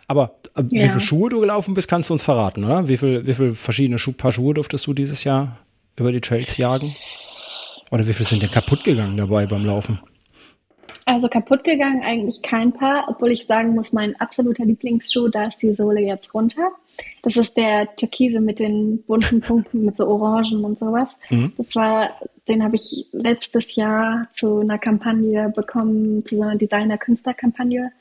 Aber 0.08 0.36
äh, 0.56 0.64
ja. 0.70 0.84
wie 0.84 0.88
viele 0.88 1.00
Schuhe 1.00 1.30
du 1.30 1.40
gelaufen 1.40 1.74
bist, 1.74 1.90
kannst 1.90 2.10
du 2.10 2.14
uns 2.14 2.24
verraten, 2.24 2.66
oder? 2.66 2.88
Wie 2.88 2.98
viele 2.98 3.26
wie 3.26 3.34
viel 3.34 3.54
verschiedene 3.54 4.00
Schu 4.00 4.14
Paar 4.14 4.34
Schuhe 4.34 4.54
durftest 4.54 4.86
du 4.88 4.94
dieses 4.94 5.24
Jahr 5.24 5.60
über 5.96 6.12
die 6.12 6.22
Trails 6.22 6.58
jagen? 6.58 6.96
Oder 7.92 8.08
wie 8.08 8.14
viele 8.14 8.28
sind 8.28 8.42
denn 8.42 8.52
kaputt 8.52 8.84
gegangen 8.84 9.18
dabei 9.18 9.46
beim 9.46 9.66
Laufen? 9.66 10.00
Also 11.06 11.28
kaputt 11.28 11.64
gegangen 11.64 12.04
eigentlich 12.04 12.42
kein 12.44 12.72
Paar, 12.72 13.06
obwohl 13.10 13.32
ich 13.32 13.48
sagen 13.48 13.74
muss, 13.74 13.94
mein 13.94 14.16
absoluter 14.20 14.66
Lieblingsschuh, 14.66 15.28
da 15.28 15.46
ist 15.46 15.60
die 15.62 15.74
Sohle 15.74 16.02
jetzt 16.02 16.34
runter. 16.36 16.72
Das 17.22 17.36
ist 17.36 17.56
der 17.58 17.96
Türkise 17.96 18.40
mit 18.40 18.60
den 18.60 19.04
bunten 19.04 19.42
Punkten, 19.42 19.86
mit 19.86 19.98
so 19.98 20.08
Orangen 20.08 20.64
und 20.64 20.80
sowas. 20.80 21.10
Mhm. 21.30 21.54
Das 21.58 21.76
war, 21.76 22.10
den 22.48 22.64
habe 22.64 22.76
ich 22.76 23.08
letztes 23.12 23.76
Jahr 23.76 24.28
zu 24.36 24.60
einer 24.60 24.78
Kampagne 24.78 25.52
bekommen, 25.56 26.26
zu 26.26 26.38
so 26.38 26.44
einer 26.44 26.56
Designer-Künstler-Kampagne 26.56 27.92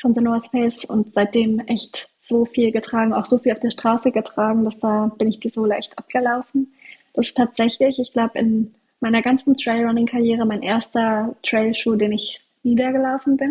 von 0.00 0.14
The 0.14 0.20
North 0.20 0.48
Face 0.48 0.84
und 0.84 1.14
seitdem 1.14 1.60
echt 1.60 2.08
so 2.22 2.44
viel 2.44 2.72
getragen, 2.72 3.12
auch 3.12 3.26
so 3.26 3.38
viel 3.38 3.52
auf 3.52 3.60
der 3.60 3.70
Straße 3.70 4.10
getragen, 4.10 4.64
dass 4.64 4.78
da 4.78 5.10
bin 5.18 5.28
ich 5.28 5.40
die 5.40 5.50
Sohle 5.50 5.76
echt 5.76 5.98
abgelaufen. 5.98 6.74
Das 7.12 7.28
ist 7.28 7.36
tatsächlich, 7.36 7.98
ich 7.98 8.12
glaube, 8.12 8.38
in 8.38 8.74
meiner 9.00 9.22
ganzen 9.22 9.56
Trailrunning-Karriere 9.56 10.46
mein 10.46 10.62
erster 10.62 11.36
Trailschuh, 11.42 11.96
den 11.96 12.12
ich 12.12 12.40
niedergelaufen 12.62 13.36
bin. 13.36 13.50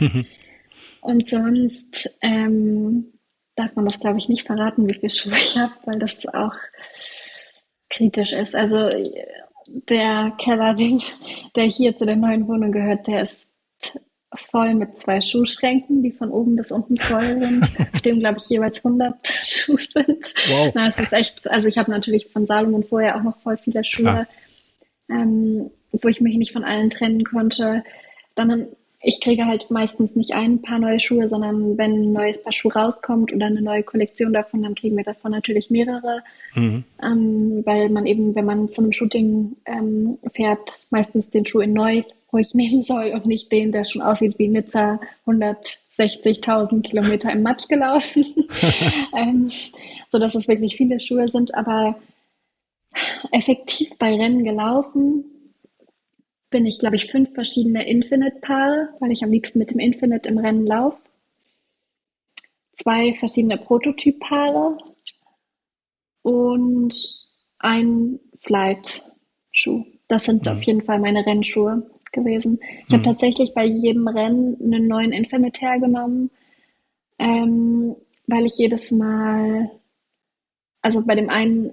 Und 1.00 1.28
sonst 1.28 2.10
ähm, 2.22 3.12
darf 3.58 3.74
man 3.74 3.86
das, 3.86 3.98
glaube 3.98 4.18
ich, 4.18 4.28
nicht 4.28 4.46
verraten, 4.46 4.86
wie 4.86 4.94
viele 4.94 5.10
Schuhe 5.10 5.32
ich 5.32 5.58
habe, 5.58 5.72
weil 5.84 5.98
das 5.98 6.26
auch 6.26 6.54
kritisch 7.90 8.32
ist. 8.32 8.54
Also 8.54 8.90
der 9.66 10.32
Keller, 10.38 10.74
der 11.56 11.64
hier 11.64 11.96
zu 11.96 12.06
der 12.06 12.16
neuen 12.16 12.46
Wohnung 12.48 12.72
gehört, 12.72 13.06
der 13.06 13.22
ist 13.22 13.46
voll 14.50 14.74
mit 14.74 15.02
zwei 15.02 15.20
Schuhschränken, 15.20 16.02
die 16.02 16.12
von 16.12 16.30
oben 16.30 16.56
bis 16.56 16.70
unten 16.70 16.96
voll 16.96 17.38
sind, 17.38 17.64
auf 17.94 18.00
dem, 18.02 18.18
glaube 18.18 18.38
ich, 18.38 18.48
jeweils 18.48 18.84
100 18.84 19.14
Schuhe 19.26 19.78
sind. 19.80 20.34
Wow. 20.48 20.72
Na, 20.74 20.88
es 20.88 20.98
ist 20.98 21.12
echt, 21.12 21.50
also 21.50 21.68
ich 21.68 21.78
habe 21.78 21.90
natürlich 21.90 22.28
von 22.28 22.46
Salomon 22.46 22.84
vorher 22.84 23.16
auch 23.16 23.22
noch 23.22 23.40
voll 23.40 23.56
viele 23.56 23.82
Schuhe, 23.84 24.26
ähm, 25.08 25.70
wo 25.92 26.08
ich 26.08 26.20
mich 26.20 26.36
nicht 26.36 26.52
von 26.52 26.64
allen 26.64 26.90
trennen 26.90 27.24
konnte. 27.24 27.82
Dann, 28.34 28.68
ich 29.00 29.20
kriege 29.20 29.46
halt 29.46 29.70
meistens 29.70 30.16
nicht 30.16 30.34
ein 30.34 30.60
paar 30.60 30.78
neue 30.78 30.98
Schuhe, 30.98 31.28
sondern 31.28 31.78
wenn 31.78 31.92
ein 31.92 32.12
neues 32.12 32.42
Paar 32.42 32.52
Schuhe 32.52 32.72
rauskommt 32.72 33.32
oder 33.32 33.46
eine 33.46 33.62
neue 33.62 33.84
Kollektion 33.84 34.32
davon, 34.32 34.62
dann 34.62 34.74
kriegen 34.74 34.96
wir 34.96 35.04
davon 35.04 35.30
natürlich 35.30 35.70
mehrere, 35.70 36.22
mhm. 36.54 36.84
ähm, 37.02 37.62
weil 37.64 37.90
man 37.90 38.06
eben, 38.06 38.34
wenn 38.34 38.44
man 38.44 38.70
zu 38.70 38.82
einem 38.82 38.92
Shooting 38.92 39.56
ähm, 39.66 40.18
fährt, 40.32 40.80
meistens 40.90 41.30
den 41.30 41.46
Schuh 41.46 41.60
in 41.60 41.74
neu 41.74 42.02
ruhig 42.32 42.54
nehmen 42.54 42.82
soll 42.82 43.12
und 43.12 43.26
nicht 43.26 43.52
den, 43.52 43.70
der 43.70 43.84
schon 43.84 44.02
aussieht 44.02 44.36
wie 44.38 44.48
Nizza 44.48 45.00
160.000 45.26 46.82
Kilometer 46.82 47.30
im 47.32 47.42
Matsch 47.42 47.68
gelaufen. 47.68 48.26
ähm, 49.16 49.50
so 50.10 50.18
dass 50.18 50.34
es 50.34 50.48
wirklich 50.48 50.76
viele 50.76 50.98
Schuhe 50.98 51.28
sind, 51.28 51.54
aber 51.54 51.96
effektiv 53.30 53.90
bei 53.98 54.16
Rennen 54.16 54.42
gelaufen 54.42 55.24
bin 56.50 56.66
ich, 56.66 56.78
glaube 56.78 56.96
ich, 56.96 57.10
fünf 57.10 57.32
verschiedene 57.34 57.88
Infinite-Paare, 57.88 58.90
weil 59.00 59.12
ich 59.12 59.22
am 59.22 59.30
liebsten 59.30 59.58
mit 59.58 59.70
dem 59.70 59.78
Infinite 59.78 60.28
im 60.28 60.38
Rennen 60.38 60.66
laufe. 60.66 60.98
Zwei 62.76 63.14
verschiedene 63.14 63.58
Prototyp-Paare 63.58 64.78
und 66.22 66.94
ein 67.58 68.20
Flight-Schuh. 68.40 69.84
Das 70.08 70.24
sind 70.24 70.46
mhm. 70.46 70.52
auf 70.52 70.62
jeden 70.62 70.82
Fall 70.82 71.00
meine 71.00 71.26
Rennschuhe 71.26 71.90
gewesen. 72.12 72.60
Ich 72.84 72.88
mhm. 72.88 72.94
habe 72.94 73.04
tatsächlich 73.04 73.52
bei 73.54 73.64
jedem 73.64 74.08
Rennen 74.08 74.56
einen 74.60 74.88
neuen 74.88 75.12
Infinite 75.12 75.60
hergenommen, 75.60 76.30
ähm, 77.18 77.96
weil 78.26 78.46
ich 78.46 78.58
jedes 78.58 78.90
Mal, 78.90 79.70
also 80.82 81.02
bei 81.02 81.14
dem 81.14 81.28
einen 81.28 81.72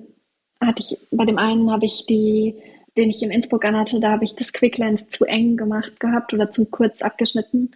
hatte 0.60 0.82
ich, 0.82 0.98
bei 1.12 1.26
dem 1.26 1.38
einen 1.38 1.72
habe 1.72 1.86
ich 1.86 2.06
die, 2.06 2.56
den 2.98 3.10
ich 3.10 3.22
in 3.22 3.32
Innsbruck 3.32 3.66
anhatte, 3.66 4.00
da 4.00 4.12
habe 4.12 4.24
ich 4.24 4.36
das 4.36 4.54
Quicklens 4.54 5.10
zu 5.10 5.26
eng 5.26 5.58
gemacht 5.58 6.00
gehabt 6.00 6.34
oder 6.34 6.52
zu 6.52 6.66
kurz 6.66 7.02
abgeschnitten. 7.02 7.72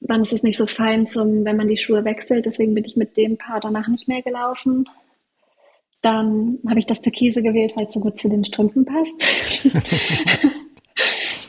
Dann 0.00 0.22
ist 0.22 0.32
es 0.32 0.42
nicht 0.42 0.56
so 0.56 0.66
fein, 0.66 1.06
zum, 1.08 1.44
wenn 1.44 1.56
man 1.56 1.68
die 1.68 1.76
Schuhe 1.76 2.04
wechselt. 2.04 2.46
Deswegen 2.46 2.74
bin 2.74 2.84
ich 2.84 2.96
mit 2.96 3.16
dem 3.16 3.36
Paar 3.36 3.60
danach 3.60 3.88
nicht 3.88 4.08
mehr 4.08 4.22
gelaufen. 4.22 4.88
Dann 6.02 6.58
habe 6.66 6.78
ich 6.78 6.86
das 6.86 7.02
Türkise 7.02 7.42
gewählt, 7.42 7.76
weil 7.76 7.86
es 7.86 7.94
so 7.94 8.00
gut 8.00 8.18
zu 8.18 8.28
den 8.28 8.44
Strümpfen 8.44 8.86
passt. 8.86 9.14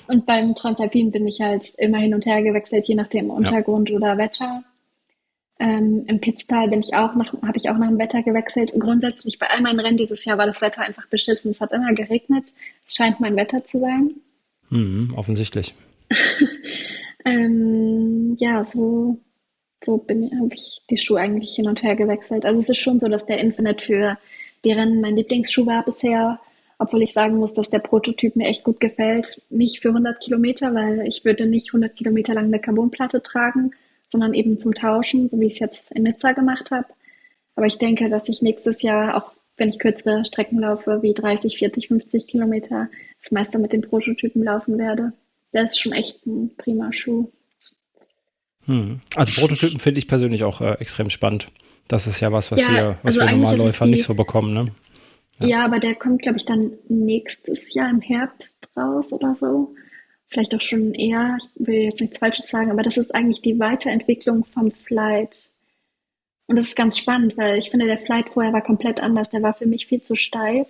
Und 0.08 0.26
beim 0.26 0.56
Transalpin 0.56 1.12
bin 1.12 1.26
ich 1.26 1.40
halt 1.40 1.74
immer 1.78 1.98
hin 1.98 2.14
und 2.14 2.26
her 2.26 2.42
gewechselt, 2.42 2.86
je 2.86 2.96
nachdem 2.96 3.30
Untergrund 3.30 3.90
ja. 3.90 3.96
oder 3.96 4.18
Wetter. 4.18 4.66
Ähm, 5.62 6.06
Im 6.08 6.20
Pitztal 6.20 6.70
bin 6.70 6.80
ich 6.80 6.96
auch 6.96 7.14
nach, 7.16 7.34
habe 7.34 7.58
ich 7.58 7.70
auch 7.70 7.78
nach 7.78 7.88
dem 7.88 8.00
Wetter 8.00 8.24
gewechselt. 8.24 8.72
Und 8.72 8.80
grundsätzlich 8.80 9.38
bei 9.38 9.48
all 9.48 9.62
meinen 9.62 9.80
Rennen 9.80 9.96
dieses 9.96 10.26
Jahr 10.26 10.40
war 10.40 10.48
das 10.48 10.60
Wetter 10.60 10.82
einfach 10.82 11.06
beschissen. 11.06 11.52
Es 11.52 11.62
hat 11.62 11.72
immer 11.72 11.94
geregnet. 11.94 12.52
Es 12.84 12.96
scheint 12.96 13.20
mein 13.20 13.36
Wetter 13.36 13.64
zu 13.64 13.78
sein. 13.78 14.16
Mhm, 14.72 15.14
offensichtlich. 15.16 15.76
ähm, 17.26 18.36
ja, 18.40 18.64
so, 18.66 19.20
so 19.84 20.04
habe 20.10 20.54
ich 20.56 20.82
die 20.90 20.98
Schuhe 20.98 21.20
eigentlich 21.20 21.54
hin 21.54 21.68
und 21.68 21.84
her 21.84 21.96
gewechselt. 21.96 22.44
Also 22.44 22.60
es 22.60 22.70
ist 22.70 22.80
schon 22.80 23.00
so, 23.00 23.08
dass 23.08 23.28
der 23.28 23.38
Infinite 23.38 23.86
für 23.86 24.18
die 24.66 24.72
Rennen 24.72 25.00
mein 25.00 25.16
Lieblingsschuh 25.16 25.68
war 25.68 25.86
bisher 25.86 26.40
obwohl 26.82 27.04
ich 27.04 27.14
sagen 27.14 27.38
muss, 27.38 27.54
dass 27.54 27.70
der 27.70 27.78
Prototyp 27.78 28.36
mir 28.36 28.48
echt 28.48 28.64
gut 28.64 28.80
gefällt. 28.80 29.40
Nicht 29.52 29.82
für 29.82 29.90
100 29.90 30.20
Kilometer, 30.20 30.74
weil 30.74 31.06
ich 31.06 31.24
würde 31.24 31.46
nicht 31.46 31.70
100 31.70 31.96
Kilometer 31.96 32.34
lang 32.34 32.46
eine 32.46 32.60
Carbonplatte 32.60 33.22
tragen, 33.22 33.72
sondern 34.12 34.34
eben 34.34 34.60
zum 34.60 34.74
Tauschen, 34.74 35.30
so 35.30 35.40
wie 35.40 35.48
ich 35.48 35.54
es 35.54 35.60
jetzt 35.60 35.92
in 35.92 36.04
Nizza 36.04 36.34
gemacht 36.34 36.72
habe. 36.72 36.88
Aber 37.56 37.66
ich 37.66 37.78
denke, 37.78 38.10
dass 38.10 38.30
ich 38.30 38.42
nächstes 38.42 38.82
Jahr, 38.82 39.16
auch 39.16 39.32
wenn 39.58 39.70
ich 39.70 39.80
kürzere 39.80 40.26
Strecken 40.26 40.60
laufe, 40.60 41.02
wie 41.02 41.14
30, 41.14 41.58
40, 41.58 41.88
50 41.88 42.28
Kilometer, 42.28 42.90
das 43.22 43.32
meiste 43.32 43.60
mit 43.60 43.74
dem 43.74 43.82
Prototypen 43.82 44.44
laufen 44.44 44.78
werde. 44.78 45.14
Der 45.54 45.64
ist 45.64 45.80
schon 45.80 45.92
echt 45.92 46.26
ein 46.26 46.52
prima 46.58 46.92
Schuh. 46.94 47.30
Hm. 48.66 49.02
Also 49.16 49.40
Prototypen 49.40 49.80
finde 49.80 50.00
ich 50.00 50.08
persönlich 50.08 50.44
auch 50.44 50.62
äh, 50.62 50.74
extrem 50.80 51.10
spannend. 51.10 51.48
Das 51.88 52.08
ist 52.08 52.20
ja 52.20 52.32
was, 52.32 52.52
was 52.52 52.62
ja, 52.62 52.72
wir, 52.72 52.98
was 53.04 53.18
also 53.18 53.22
wir 53.22 53.38
Normalläufer 53.38 53.86
nicht 53.86 54.04
so 54.04 54.14
bekommen, 54.14 54.54
ne? 54.54 54.72
Ja, 55.40 55.48
ja 55.48 55.66
aber 55.66 55.80
der 55.80 55.96
kommt, 55.96 56.22
glaube 56.22 56.38
ich, 56.38 56.46
dann 56.46 56.72
nächstes 56.88 57.74
Jahr 57.74 57.90
im 57.90 58.02
Herbst 58.02 58.70
raus 58.78 59.12
oder 59.12 59.36
so. 59.40 59.74
Vielleicht 60.32 60.56
auch 60.56 60.62
schon 60.62 60.94
eher. 60.94 61.38
Ich 61.42 61.68
will 61.68 61.82
jetzt 61.82 62.00
nichts 62.00 62.18
Falsches 62.18 62.50
sagen, 62.50 62.72
aber 62.72 62.84
das 62.84 62.98
ist 62.98 63.14
eigentlich 63.14 63.42
die 63.42 63.60
Weiterentwicklung 63.60 64.46
vom 64.46 64.72
Flight. 64.72 65.50
Und 66.48 66.56
das 66.56 66.68
ist 66.68 66.76
ganz 66.76 66.98
spannend, 66.98 67.38
weil 67.38 67.60
ich 67.60 67.70
finde, 67.70 67.86
der 67.86 67.98
Flight 67.98 68.30
vorher 68.30 68.54
war 68.54 68.62
komplett 68.62 69.00
anders. 69.00 69.30
Der 69.30 69.44
war 69.44 69.54
für 69.54 69.66
mich 69.66 69.88
viel 69.88 70.02
zu 70.04 70.16
steif 70.16 70.68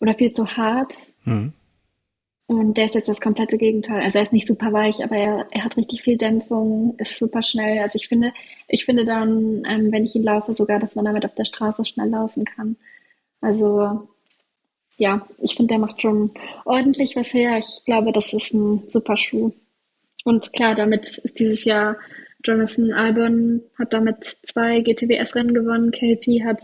oder 0.00 0.14
viel 0.14 0.32
zu 0.32 0.46
hart. 0.56 0.96
Mhm. 1.24 1.52
Und 2.46 2.78
der 2.78 2.86
ist 2.86 2.94
jetzt 2.94 3.10
das 3.10 3.20
komplette 3.20 3.58
Gegenteil. 3.58 4.00
Also 4.02 4.16
er 4.16 4.24
ist 4.24 4.32
nicht 4.32 4.46
super 4.46 4.72
weich, 4.72 5.04
aber 5.04 5.16
er, 5.16 5.46
er 5.50 5.64
hat 5.64 5.76
richtig 5.76 6.00
viel 6.00 6.16
Dämpfung, 6.16 6.94
ist 6.96 7.18
super 7.18 7.42
schnell. 7.42 7.80
Also 7.80 7.96
ich 7.96 8.08
finde, 8.08 8.32
ich 8.68 8.86
finde 8.86 9.04
dann, 9.04 9.62
ähm, 9.66 9.92
wenn 9.92 10.04
ich 10.04 10.14
ihn 10.14 10.22
laufe, 10.22 10.54
sogar, 10.54 10.78
dass 10.78 10.94
man 10.94 11.04
damit 11.04 11.26
auf 11.26 11.34
der 11.34 11.44
Straße 11.44 11.84
schnell 11.84 12.08
laufen 12.08 12.46
kann. 12.46 12.76
Also 13.42 14.08
ja, 14.98 15.26
ich 15.38 15.54
finde, 15.54 15.74
der 15.74 15.78
macht 15.78 16.02
schon 16.02 16.32
ordentlich 16.64 17.16
was 17.16 17.32
her. 17.32 17.58
Ich 17.58 17.84
glaube, 17.86 18.12
das 18.12 18.32
ist 18.32 18.52
ein 18.52 18.82
super 18.90 19.16
Schuh. 19.16 19.52
Und 20.24 20.52
klar, 20.52 20.74
damit 20.74 21.18
ist 21.18 21.38
dieses 21.38 21.64
Jahr 21.64 21.96
Jonathan 22.44 22.92
Albon 22.92 23.62
hat 23.78 23.92
damit 23.92 24.24
zwei 24.44 24.80
GTWS-Rennen 24.80 25.54
gewonnen. 25.54 25.90
Katie 25.90 26.44
hat 26.44 26.62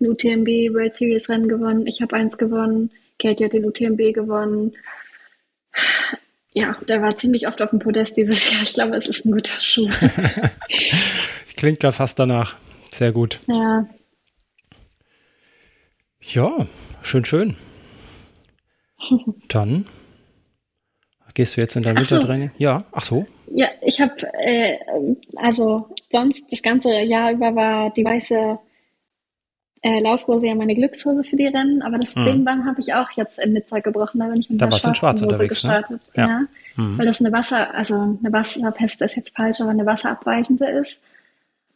ein 0.00 0.08
UTMB 0.08 0.74
World 0.74 0.96
Series 0.96 1.28
Rennen 1.28 1.48
gewonnen. 1.48 1.86
Ich 1.86 2.00
habe 2.00 2.14
eins 2.14 2.36
gewonnen. 2.38 2.90
Katie 3.20 3.44
hat 3.44 3.52
den 3.52 3.64
UTMB 3.64 4.14
gewonnen. 4.14 4.76
Ja, 6.52 6.76
der 6.88 7.02
war 7.02 7.16
ziemlich 7.16 7.48
oft 7.48 7.60
auf 7.62 7.70
dem 7.70 7.78
Podest 7.78 8.16
dieses 8.16 8.50
Jahr. 8.50 8.62
Ich 8.62 8.74
glaube, 8.74 8.96
es 8.96 9.06
ist 9.06 9.24
ein 9.24 9.32
guter 9.32 9.58
Schuh. 9.60 9.88
Klingt 11.56 11.82
da 11.82 11.92
fast 11.92 12.18
danach. 12.18 12.56
Sehr 12.90 13.12
gut. 13.12 13.40
Ja, 13.46 13.84
ja, 16.28 16.66
schön, 17.02 17.24
schön. 17.24 17.56
Dann 19.48 19.86
gehst 21.34 21.56
du 21.56 21.60
jetzt 21.60 21.76
in 21.76 21.82
dein 21.82 21.96
Wintertraining? 21.96 22.50
So. 22.56 22.64
Ja, 22.64 22.84
ach 22.92 23.02
so. 23.02 23.26
Ja, 23.50 23.68
ich 23.82 24.00
habe, 24.00 24.14
äh, 24.34 24.78
also 25.36 25.88
sonst 26.10 26.44
das 26.50 26.62
ganze 26.62 26.90
Jahr 26.90 27.32
über 27.32 27.54
war 27.54 27.90
die 27.90 28.04
weiße 28.04 28.58
äh, 29.82 30.00
Laufhose 30.00 30.46
ja 30.46 30.54
meine 30.54 30.74
Glückshose 30.74 31.24
für 31.24 31.36
die 31.36 31.46
Rennen, 31.46 31.82
aber 31.82 31.98
das 31.98 32.16
mhm. 32.16 32.48
habe 32.64 32.80
ich 32.80 32.94
auch 32.94 33.10
jetzt 33.12 33.38
in 33.38 33.52
Nizza 33.52 33.80
gebrochen. 33.80 34.18
Da 34.18 34.28
bin 34.28 34.40
ich 34.40 34.50
mit 34.50 34.60
da 34.60 34.66
in 34.66 34.94
schwarz 34.94 35.22
unterwegs, 35.22 35.62
ne? 35.62 35.70
gestartet. 35.70 36.00
Ne? 36.16 36.22
Ja, 36.22 36.28
ja. 36.28 36.42
Mhm. 36.76 36.98
weil 36.98 37.06
das 37.06 37.20
eine 37.20 37.32
Wasser, 37.32 37.74
also 37.74 37.94
eine 37.94 38.32
Wasserpeste 38.32 39.04
ist 39.04 39.16
jetzt 39.16 39.36
falsch, 39.36 39.60
aber 39.60 39.70
eine 39.70 39.86
wasserabweisende 39.86 40.66
ist 40.70 40.98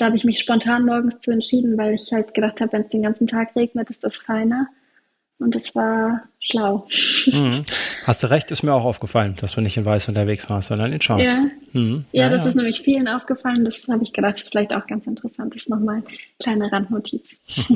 da 0.00 0.06
habe 0.06 0.16
ich 0.16 0.24
mich 0.24 0.38
spontan 0.38 0.86
morgens 0.86 1.20
zu 1.20 1.30
entschieden, 1.30 1.76
weil 1.76 1.92
ich 1.92 2.10
halt 2.10 2.32
gedacht 2.32 2.62
habe, 2.62 2.72
wenn 2.72 2.82
es 2.82 2.88
den 2.88 3.02
ganzen 3.02 3.26
Tag 3.26 3.54
regnet, 3.54 3.90
ist 3.90 4.02
das 4.02 4.16
feiner. 4.16 4.68
Und 5.40 5.56
es 5.56 5.74
war 5.74 6.22
schlau. 6.38 6.86
Mhm. 7.26 7.64
Hast 8.04 8.22
du 8.22 8.26
recht, 8.28 8.50
ist 8.50 8.62
mir 8.62 8.74
auch 8.74 8.84
aufgefallen, 8.84 9.36
dass 9.40 9.52
du 9.52 9.62
nicht 9.62 9.76
in 9.78 9.86
Weiß 9.86 10.08
unterwegs 10.08 10.50
warst, 10.50 10.68
sondern 10.68 10.92
in 10.92 11.00
Schwarz. 11.00 11.22
Ja, 11.22 11.80
mhm. 11.80 12.04
ja, 12.12 12.24
ja 12.24 12.28
das 12.28 12.42
ja. 12.42 12.48
ist 12.50 12.54
nämlich 12.56 12.82
vielen 12.82 13.08
aufgefallen. 13.08 13.64
Das 13.64 13.88
habe 13.88 14.02
ich 14.02 14.12
gedacht, 14.12 14.34
das 14.34 14.42
ist 14.42 14.50
vielleicht 14.50 14.74
auch 14.74 14.86
ganz 14.86 15.06
interessant. 15.06 15.54
Das 15.54 15.62
ist 15.62 15.70
nochmal 15.70 16.02
kleine 16.42 16.70
Randnotiz. 16.70 17.26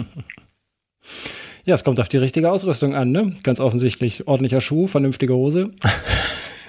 ja, 1.64 1.74
es 1.74 1.84
kommt 1.84 1.98
auf 2.00 2.08
die 2.10 2.18
richtige 2.18 2.50
Ausrüstung 2.50 2.94
an, 2.94 3.12
ne? 3.12 3.34
Ganz 3.42 3.60
offensichtlich. 3.60 4.28
Ordentlicher 4.28 4.60
Schuh, 4.60 4.86
vernünftige 4.86 5.34
Hose. 5.34 5.70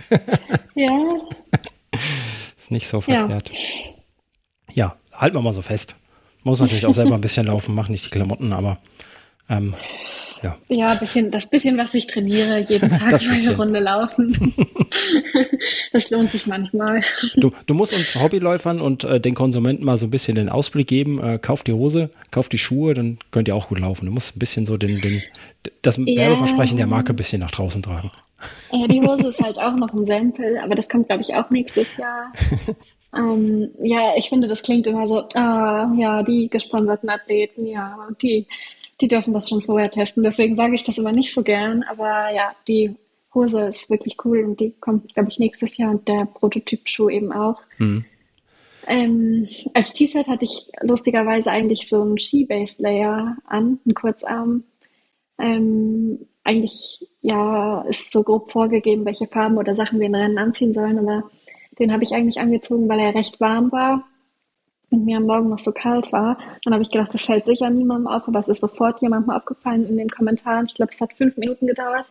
ja. 0.75 0.89
Ist 2.57 2.71
nicht 2.71 2.87
so 2.87 3.01
verkehrt. 3.01 3.51
Ja. 4.73 4.73
ja, 4.73 4.95
halten 5.13 5.35
wir 5.35 5.41
mal 5.41 5.53
so 5.53 5.61
fest. 5.61 5.95
Muss 6.43 6.61
natürlich 6.61 6.85
auch 6.85 6.93
selber 6.93 7.15
ein 7.15 7.21
bisschen 7.21 7.47
laufen, 7.47 7.75
machen 7.75 7.91
nicht 7.91 8.05
die 8.05 8.11
Klamotten, 8.11 8.53
aber 8.53 8.77
ähm, 9.49 9.73
ja. 10.45 10.57
Ja, 10.69 10.93
bisschen, 10.95 11.31
das 11.31 11.47
bisschen, 11.47 11.77
was 11.77 11.93
ich 11.93 12.07
trainiere, 12.07 12.59
jeden 12.59 12.89
Tag 12.97 13.13
eine 13.13 13.55
Runde 13.55 13.79
laufen. 13.79 14.53
das 15.91 16.09
lohnt 16.09 16.29
sich 16.29 16.45
manchmal. 16.45 17.01
Du, 17.35 17.51
du 17.65 17.73
musst 17.73 17.93
uns 17.93 18.15
Hobbyläufern 18.15 18.79
und 18.79 19.03
äh, 19.03 19.19
den 19.19 19.33
Konsumenten 19.33 19.83
mal 19.83 19.97
so 19.97 20.05
ein 20.05 20.11
bisschen 20.11 20.35
den 20.35 20.49
Ausblick 20.49 20.87
geben. 20.87 21.21
Äh, 21.21 21.39
kauft 21.39 21.67
die 21.67 21.73
Hose, 21.73 22.09
kauft 22.31 22.53
die 22.53 22.57
Schuhe, 22.57 22.93
dann 22.93 23.17
könnt 23.31 23.47
ihr 23.47 23.55
auch 23.55 23.69
gut 23.69 23.79
laufen. 23.79 24.05
Du 24.05 24.11
musst 24.11 24.35
ein 24.35 24.39
bisschen 24.39 24.65
so 24.65 24.77
den, 24.77 25.01
den 25.01 25.23
das 25.81 25.97
ja. 25.97 26.05
Werbeversprechen 26.05 26.77
der 26.77 26.87
Marke 26.87 27.13
ein 27.13 27.15
bisschen 27.15 27.41
nach 27.41 27.51
draußen 27.51 27.81
tragen. 27.81 28.11
Ja, 28.71 28.87
die 28.87 29.01
Hose 29.01 29.29
ist 29.29 29.41
halt 29.41 29.59
auch 29.59 29.75
noch 29.75 29.93
ein 29.93 30.05
Sample, 30.05 30.61
aber 30.61 30.75
das 30.75 30.87
kommt, 30.89 31.07
glaube 31.07 31.21
ich, 31.21 31.33
auch 31.33 31.49
nächstes 31.49 31.97
Jahr. 31.97 32.31
ähm, 33.17 33.69
ja, 33.81 34.13
ich 34.15 34.29
finde, 34.29 34.47
das 34.47 34.61
klingt 34.61 34.85
immer 34.85 35.07
so, 35.07 35.23
ah, 35.33 35.91
ja, 35.97 36.21
die 36.21 36.49
gesponserten 36.49 37.09
Athleten, 37.09 37.65
ja, 37.65 37.97
die 38.21 38.45
die 39.01 39.07
dürfen 39.07 39.33
das 39.33 39.49
schon 39.49 39.61
vorher 39.61 39.91
testen. 39.91 40.23
Deswegen 40.23 40.55
sage 40.55 40.75
ich 40.75 40.83
das 40.83 40.97
immer 40.97 41.11
nicht 41.11 41.33
so 41.33 41.43
gern. 41.43 41.83
Aber 41.83 42.31
ja, 42.33 42.55
die 42.67 42.95
Hose 43.33 43.67
ist 43.67 43.89
wirklich 43.89 44.17
cool 44.23 44.43
und 44.43 44.59
die 44.59 44.71
kommt, 44.79 45.13
glaube 45.13 45.29
ich, 45.29 45.39
nächstes 45.39 45.77
Jahr 45.77 45.91
und 45.91 46.07
der 46.07 46.25
Prototyp-Schuh 46.25 47.09
eben 47.09 47.33
auch. 47.33 47.61
Mhm. 47.77 48.05
Ähm, 48.87 49.47
als 49.73 49.93
T-Shirt 49.93 50.27
hatte 50.27 50.45
ich 50.45 50.69
lustigerweise 50.81 51.49
eigentlich 51.49 51.89
so 51.89 52.01
einen 52.01 52.19
Ski-Base-Layer 52.19 53.37
an, 53.45 53.79
einen 53.83 53.93
Kurzarm. 53.95 54.63
Ähm, 55.39 56.27
eigentlich, 56.43 57.07
ja, 57.21 57.81
ist 57.89 58.11
so 58.11 58.23
grob 58.23 58.51
vorgegeben, 58.51 59.05
welche 59.05 59.27
Farben 59.27 59.57
oder 59.57 59.75
Sachen 59.75 59.99
wir 59.99 60.05
in 60.05 60.15
Rennen 60.15 60.37
anziehen 60.37 60.73
sollen, 60.73 60.99
aber 60.99 61.29
den 61.79 61.91
habe 61.91 62.03
ich 62.03 62.13
eigentlich 62.13 62.39
angezogen, 62.39 62.87
weil 62.87 62.99
er 62.99 63.15
recht 63.15 63.41
warm 63.41 63.71
war 63.71 64.05
und 64.91 65.05
mir 65.05 65.17
am 65.17 65.23
Morgen 65.23 65.49
noch 65.49 65.59
so 65.59 65.71
kalt 65.71 66.11
war. 66.11 66.37
Dann 66.63 66.73
habe 66.73 66.83
ich 66.83 66.91
gedacht, 66.91 67.13
das 67.13 67.25
fällt 67.25 67.45
sicher 67.45 67.69
niemandem 67.69 68.07
auf, 68.07 68.27
aber 68.27 68.39
es 68.39 68.47
ist 68.47 68.61
sofort 68.61 69.01
jemandem 69.01 69.31
aufgefallen 69.31 69.87
in 69.87 69.97
den 69.97 70.09
Kommentaren. 70.09 70.65
Ich 70.67 70.75
glaube, 70.75 70.91
es 70.93 71.01
hat 71.01 71.13
fünf 71.13 71.37
Minuten 71.37 71.67
gedauert. 71.67 72.05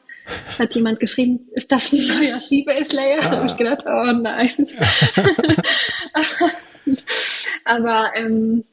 Hat 0.58 0.74
jemand 0.74 1.00
geschrieben, 1.00 1.48
ist 1.52 1.70
das 1.70 1.92
ein 1.92 2.06
neuer 2.06 2.40
Skibase-Layer? 2.40 3.18
Ah. 3.20 3.30
habe 3.30 3.46
ich 3.46 3.56
gedacht, 3.56 3.84
oh 3.86 4.12
nein. 4.12 4.50
aber 7.64 8.10
ähm, 8.16 8.64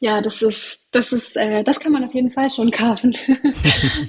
ja, 0.00 0.20
das 0.20 0.42
ist, 0.42 0.80
das 0.90 1.12
ist, 1.12 1.36
äh, 1.36 1.62
das 1.62 1.78
kann 1.78 1.92
man 1.92 2.04
auf 2.04 2.12
jeden 2.12 2.32
Fall 2.32 2.50
schon 2.50 2.72
kaufen. 2.72 3.14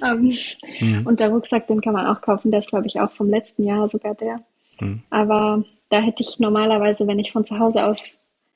um, 0.01 0.33
mhm. 0.79 1.05
Und 1.05 1.19
der 1.19 1.29
Rucksack, 1.29 1.67
den 1.67 1.81
kann 1.81 1.93
man 1.93 2.07
auch 2.07 2.21
kaufen. 2.21 2.49
Der 2.49 2.61
ist, 2.61 2.69
glaube 2.69 2.87
ich, 2.87 2.99
auch 2.99 3.11
vom 3.11 3.29
letzten 3.29 3.63
Jahr 3.63 3.87
sogar 3.87 4.15
der. 4.15 4.43
Mhm. 4.79 5.03
Aber 5.11 5.63
da 5.89 5.99
hätte 5.99 6.23
ich 6.23 6.39
normalerweise, 6.39 7.05
wenn 7.05 7.19
ich 7.19 7.31
von 7.31 7.45
zu 7.45 7.59
Hause 7.59 7.85
aus 7.85 7.99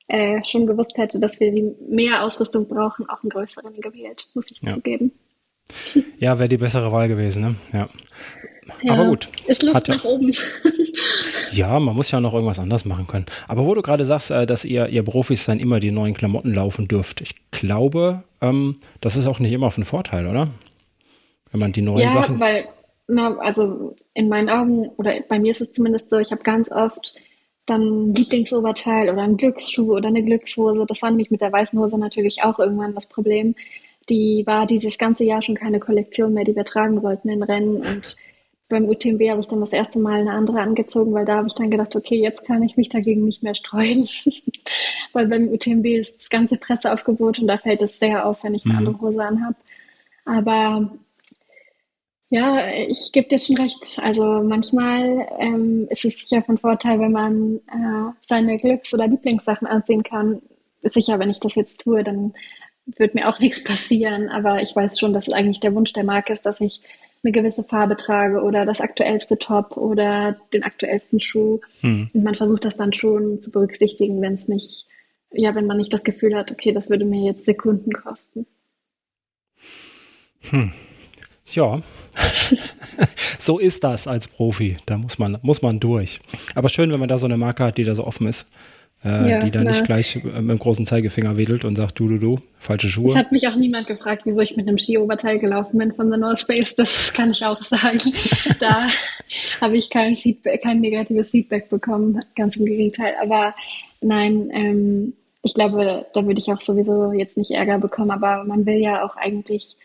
äh, 0.07 0.43
schon 0.43 0.67
gewusst 0.67 0.93
hätte, 0.95 1.19
dass 1.19 1.39
wir 1.39 1.51
mehr 1.89 2.23
Ausrüstung 2.23 2.67
brauchen, 2.67 3.09
auch 3.09 3.21
einen 3.23 3.29
größeren 3.29 3.79
gewählt, 3.81 4.27
muss 4.33 4.51
ich 4.51 4.61
ja. 4.61 4.73
zugeben. 4.73 5.11
Ja, 6.19 6.39
wäre 6.39 6.49
die 6.49 6.57
bessere 6.57 6.91
Wahl 6.91 7.07
gewesen, 7.07 7.43
ne? 7.43 7.55
Ja. 7.73 7.89
ja 8.81 8.93
Aber 8.93 9.07
gut. 9.07 9.29
Ist 9.47 9.63
Luft 9.63 9.75
Hat 9.75 9.87
nach 9.89 10.03
ja, 10.03 10.09
oben. 10.09 10.31
ja, 11.51 11.79
man 11.79 11.95
muss 11.95 12.11
ja 12.11 12.21
noch 12.21 12.33
irgendwas 12.33 12.59
anders 12.59 12.85
machen 12.85 13.05
können. 13.05 13.25
Aber 13.47 13.65
wo 13.65 13.75
du 13.75 13.81
gerade 13.81 14.05
sagst, 14.05 14.31
äh, 14.31 14.45
dass 14.45 14.63
ihr, 14.63 14.87
ihr 14.87 15.03
Profis 15.03 15.45
dann 15.45 15.59
immer 15.59 15.79
die 15.79 15.91
neuen 15.91 16.13
Klamotten 16.13 16.53
laufen 16.53 16.87
dürft, 16.87 17.19
ich 17.21 17.35
glaube, 17.51 18.23
ähm, 18.41 18.77
das 19.01 19.17
ist 19.17 19.27
auch 19.27 19.39
nicht 19.39 19.51
immer 19.51 19.71
von 19.71 19.83
Vorteil, 19.83 20.27
oder? 20.27 20.49
Wenn 21.51 21.59
man 21.59 21.73
die 21.73 21.81
neuen 21.81 21.99
ja, 21.99 22.11
Sachen. 22.11 22.35
Ja, 22.35 22.41
weil, 22.41 22.67
na, 23.07 23.37
also 23.39 23.95
in 24.13 24.29
meinen 24.29 24.49
Augen, 24.49 24.87
oder 24.97 25.13
bei 25.27 25.39
mir 25.39 25.51
ist 25.51 25.61
es 25.61 25.73
zumindest 25.73 26.09
so, 26.09 26.17
ich 26.17 26.31
habe 26.31 26.43
ganz 26.43 26.71
oft 26.71 27.13
dann 27.67 28.13
Lieblingsoberteil 28.15 29.09
oder 29.09 29.21
ein 29.21 29.37
Glücksschuh 29.37 29.95
oder 29.95 30.07
eine 30.07 30.23
Glückshose. 30.23 30.85
Das 30.87 31.01
war 31.01 31.11
nämlich 31.11 31.29
mit 31.29 31.41
der 31.41 31.51
weißen 31.51 31.77
Hose 31.77 31.97
natürlich 31.97 32.41
auch 32.43 32.57
irgendwann 32.57 32.95
das 32.95 33.07
Problem. 33.07 33.55
Die 34.09 34.43
war 34.47 34.65
dieses 34.65 34.97
ganze 34.97 35.25
Jahr 35.25 35.41
schon 35.41 35.55
keine 35.55 35.79
Kollektion 35.79 36.33
mehr, 36.33 36.45
die 36.45 36.55
wir 36.55 36.65
tragen 36.65 37.01
sollten 37.01 37.29
in 37.29 37.43
Rennen. 37.43 37.75
Und 37.77 38.15
beim 38.69 38.85
UTMB 38.85 39.29
habe 39.29 39.41
ich 39.41 39.47
dann 39.47 39.59
das 39.59 39.73
erste 39.73 39.99
Mal 39.99 40.21
eine 40.21 40.31
andere 40.31 40.61
angezogen, 40.61 41.13
weil 41.13 41.25
da 41.25 41.35
habe 41.35 41.47
ich 41.47 41.53
dann 41.53 41.69
gedacht, 41.69 41.95
okay, 41.95 42.15
jetzt 42.15 42.45
kann 42.45 42.63
ich 42.63 42.77
mich 42.77 42.89
dagegen 42.89 43.25
nicht 43.25 43.43
mehr 43.43 43.55
streuen. 43.55 44.07
weil 45.13 45.27
beim 45.27 45.49
UTMB 45.49 45.85
ist 45.85 46.17
das 46.19 46.29
ganze 46.29 46.57
Presseaufgebot 46.57 47.39
und 47.39 47.47
da 47.47 47.57
fällt 47.57 47.81
es 47.81 47.99
sehr 47.99 48.25
auf, 48.25 48.43
wenn 48.43 48.55
ich 48.55 48.65
eine 48.65 48.73
mhm. 48.73 48.79
andere 48.79 49.01
Hose 49.01 49.23
anhabe. 49.23 49.55
Aber 50.23 50.91
ja, 52.29 52.69
ich 52.87 53.11
gebe 53.13 53.29
dir 53.29 53.39
schon 53.39 53.57
recht. 53.57 53.99
Also 54.01 54.23
manchmal 54.43 55.27
ähm, 55.39 55.87
ist 55.89 56.03
es 56.03 56.19
sicher 56.19 56.41
von 56.41 56.57
Vorteil, 56.57 56.99
wenn 56.99 57.13
man 57.13 57.57
äh, 57.67 58.11
seine 58.27 58.57
Glücks- 58.57 58.93
oder 58.93 59.07
Lieblingssachen 59.07 59.67
ansehen 59.67 60.03
kann. 60.03 60.41
Sicher, 60.83 61.19
wenn 61.19 61.29
ich 61.29 61.39
das 61.39 61.55
jetzt 61.55 61.79
tue, 61.79 62.03
dann 62.03 62.33
wird 62.85 63.15
mir 63.15 63.29
auch 63.29 63.39
nichts 63.39 63.63
passieren. 63.63 64.29
Aber 64.29 64.61
ich 64.61 64.75
weiß 64.75 64.99
schon, 64.99 65.13
dass 65.13 65.27
es 65.27 65.33
eigentlich 65.33 65.61
der 65.61 65.73
Wunsch 65.73 65.93
der 65.93 66.03
Marke 66.03 66.33
ist, 66.33 66.45
dass 66.45 66.59
ich 66.59 66.81
eine 67.23 67.31
gewisse 67.31 67.63
Farbe 67.63 67.95
trage 67.95 68.41
oder 68.41 68.65
das 68.65 68.81
aktuellste 68.81 69.37
Top 69.37 69.77
oder 69.77 70.37
den 70.53 70.63
aktuellsten 70.63 71.19
Schuh. 71.19 71.61
Hm. 71.79 72.09
Und 72.13 72.23
man 72.23 72.35
versucht 72.35 72.65
das 72.65 72.77
dann 72.77 72.93
schon 72.93 73.41
zu 73.41 73.51
berücksichtigen, 73.51 74.21
wenn 74.21 74.35
es 74.35 74.47
nicht, 74.49 74.85
ja, 75.31 75.55
wenn 75.55 75.65
man 75.65 75.77
nicht 75.77 75.93
das 75.93 76.03
Gefühl 76.03 76.35
hat, 76.35 76.51
okay, 76.51 76.73
das 76.73 76.89
würde 76.89 77.05
mir 77.05 77.23
jetzt 77.23 77.45
Sekunden 77.45 77.93
kosten. 77.93 78.45
Hm. 80.49 80.71
Ja, 81.53 81.81
so 83.39 83.59
ist 83.59 83.83
das 83.83 84.07
als 84.07 84.27
Profi. 84.27 84.77
Da 84.85 84.97
muss 84.97 85.17
man, 85.17 85.37
muss 85.41 85.61
man 85.61 85.79
durch. 85.79 86.19
Aber 86.55 86.69
schön, 86.69 86.91
wenn 86.91 86.99
man 86.99 87.09
da 87.09 87.17
so 87.17 87.25
eine 87.25 87.37
Marke 87.37 87.63
hat, 87.63 87.77
die 87.77 87.83
da 87.83 87.95
so 87.95 88.05
offen 88.05 88.27
ist. 88.27 88.51
Äh, 89.05 89.29
ja, 89.29 89.39
die 89.39 89.51
da 89.51 89.63
nicht 89.63 89.85
gleich 89.85 90.15
mit 90.23 90.35
dem 90.35 90.57
großen 90.57 90.87
Zeigefinger 90.87 91.37
wedelt 91.37 91.65
und 91.65 91.75
sagt, 91.75 91.99
du, 91.99 92.07
du, 92.07 92.17
du, 92.17 92.39
falsche 92.57 92.89
Schuhe. 92.89 93.11
Es 93.11 93.15
hat 93.15 93.31
mich 93.31 93.47
auch 93.47 93.55
niemand 93.55 93.85
gefragt, 93.85 94.23
wieso 94.25 94.41
ich 94.41 94.57
mit 94.57 94.67
einem 94.67 94.79
Skioberteil 94.79 95.37
gelaufen 95.37 95.77
bin 95.77 95.91
von 95.93 96.11
The 96.11 96.17
North 96.17 96.39
Face. 96.39 96.75
Das 96.75 97.13
kann 97.13 97.29
ich 97.29 97.45
auch 97.45 97.61
sagen. 97.61 97.99
da 98.59 98.87
habe 99.61 99.77
ich 99.77 99.91
kein 99.91 100.17
Feedback, 100.17 100.63
kein 100.63 100.81
negatives 100.81 101.29
Feedback 101.29 101.69
bekommen. 101.69 102.23
Ganz 102.35 102.55
im 102.55 102.65
Gegenteil. 102.65 103.13
Aber 103.21 103.53
nein, 104.01 104.49
ähm, 104.51 105.13
ich 105.43 105.53
glaube, 105.53 106.07
da 106.11 106.25
würde 106.25 106.39
ich 106.39 106.51
auch 106.51 106.61
sowieso 106.61 107.13
jetzt 107.13 107.37
nicht 107.37 107.51
Ärger 107.51 107.77
bekommen. 107.77 108.09
Aber 108.09 108.45
man 108.45 108.65
will 108.65 108.77
ja 108.77 109.05
auch 109.05 109.15
eigentlich 109.15 109.75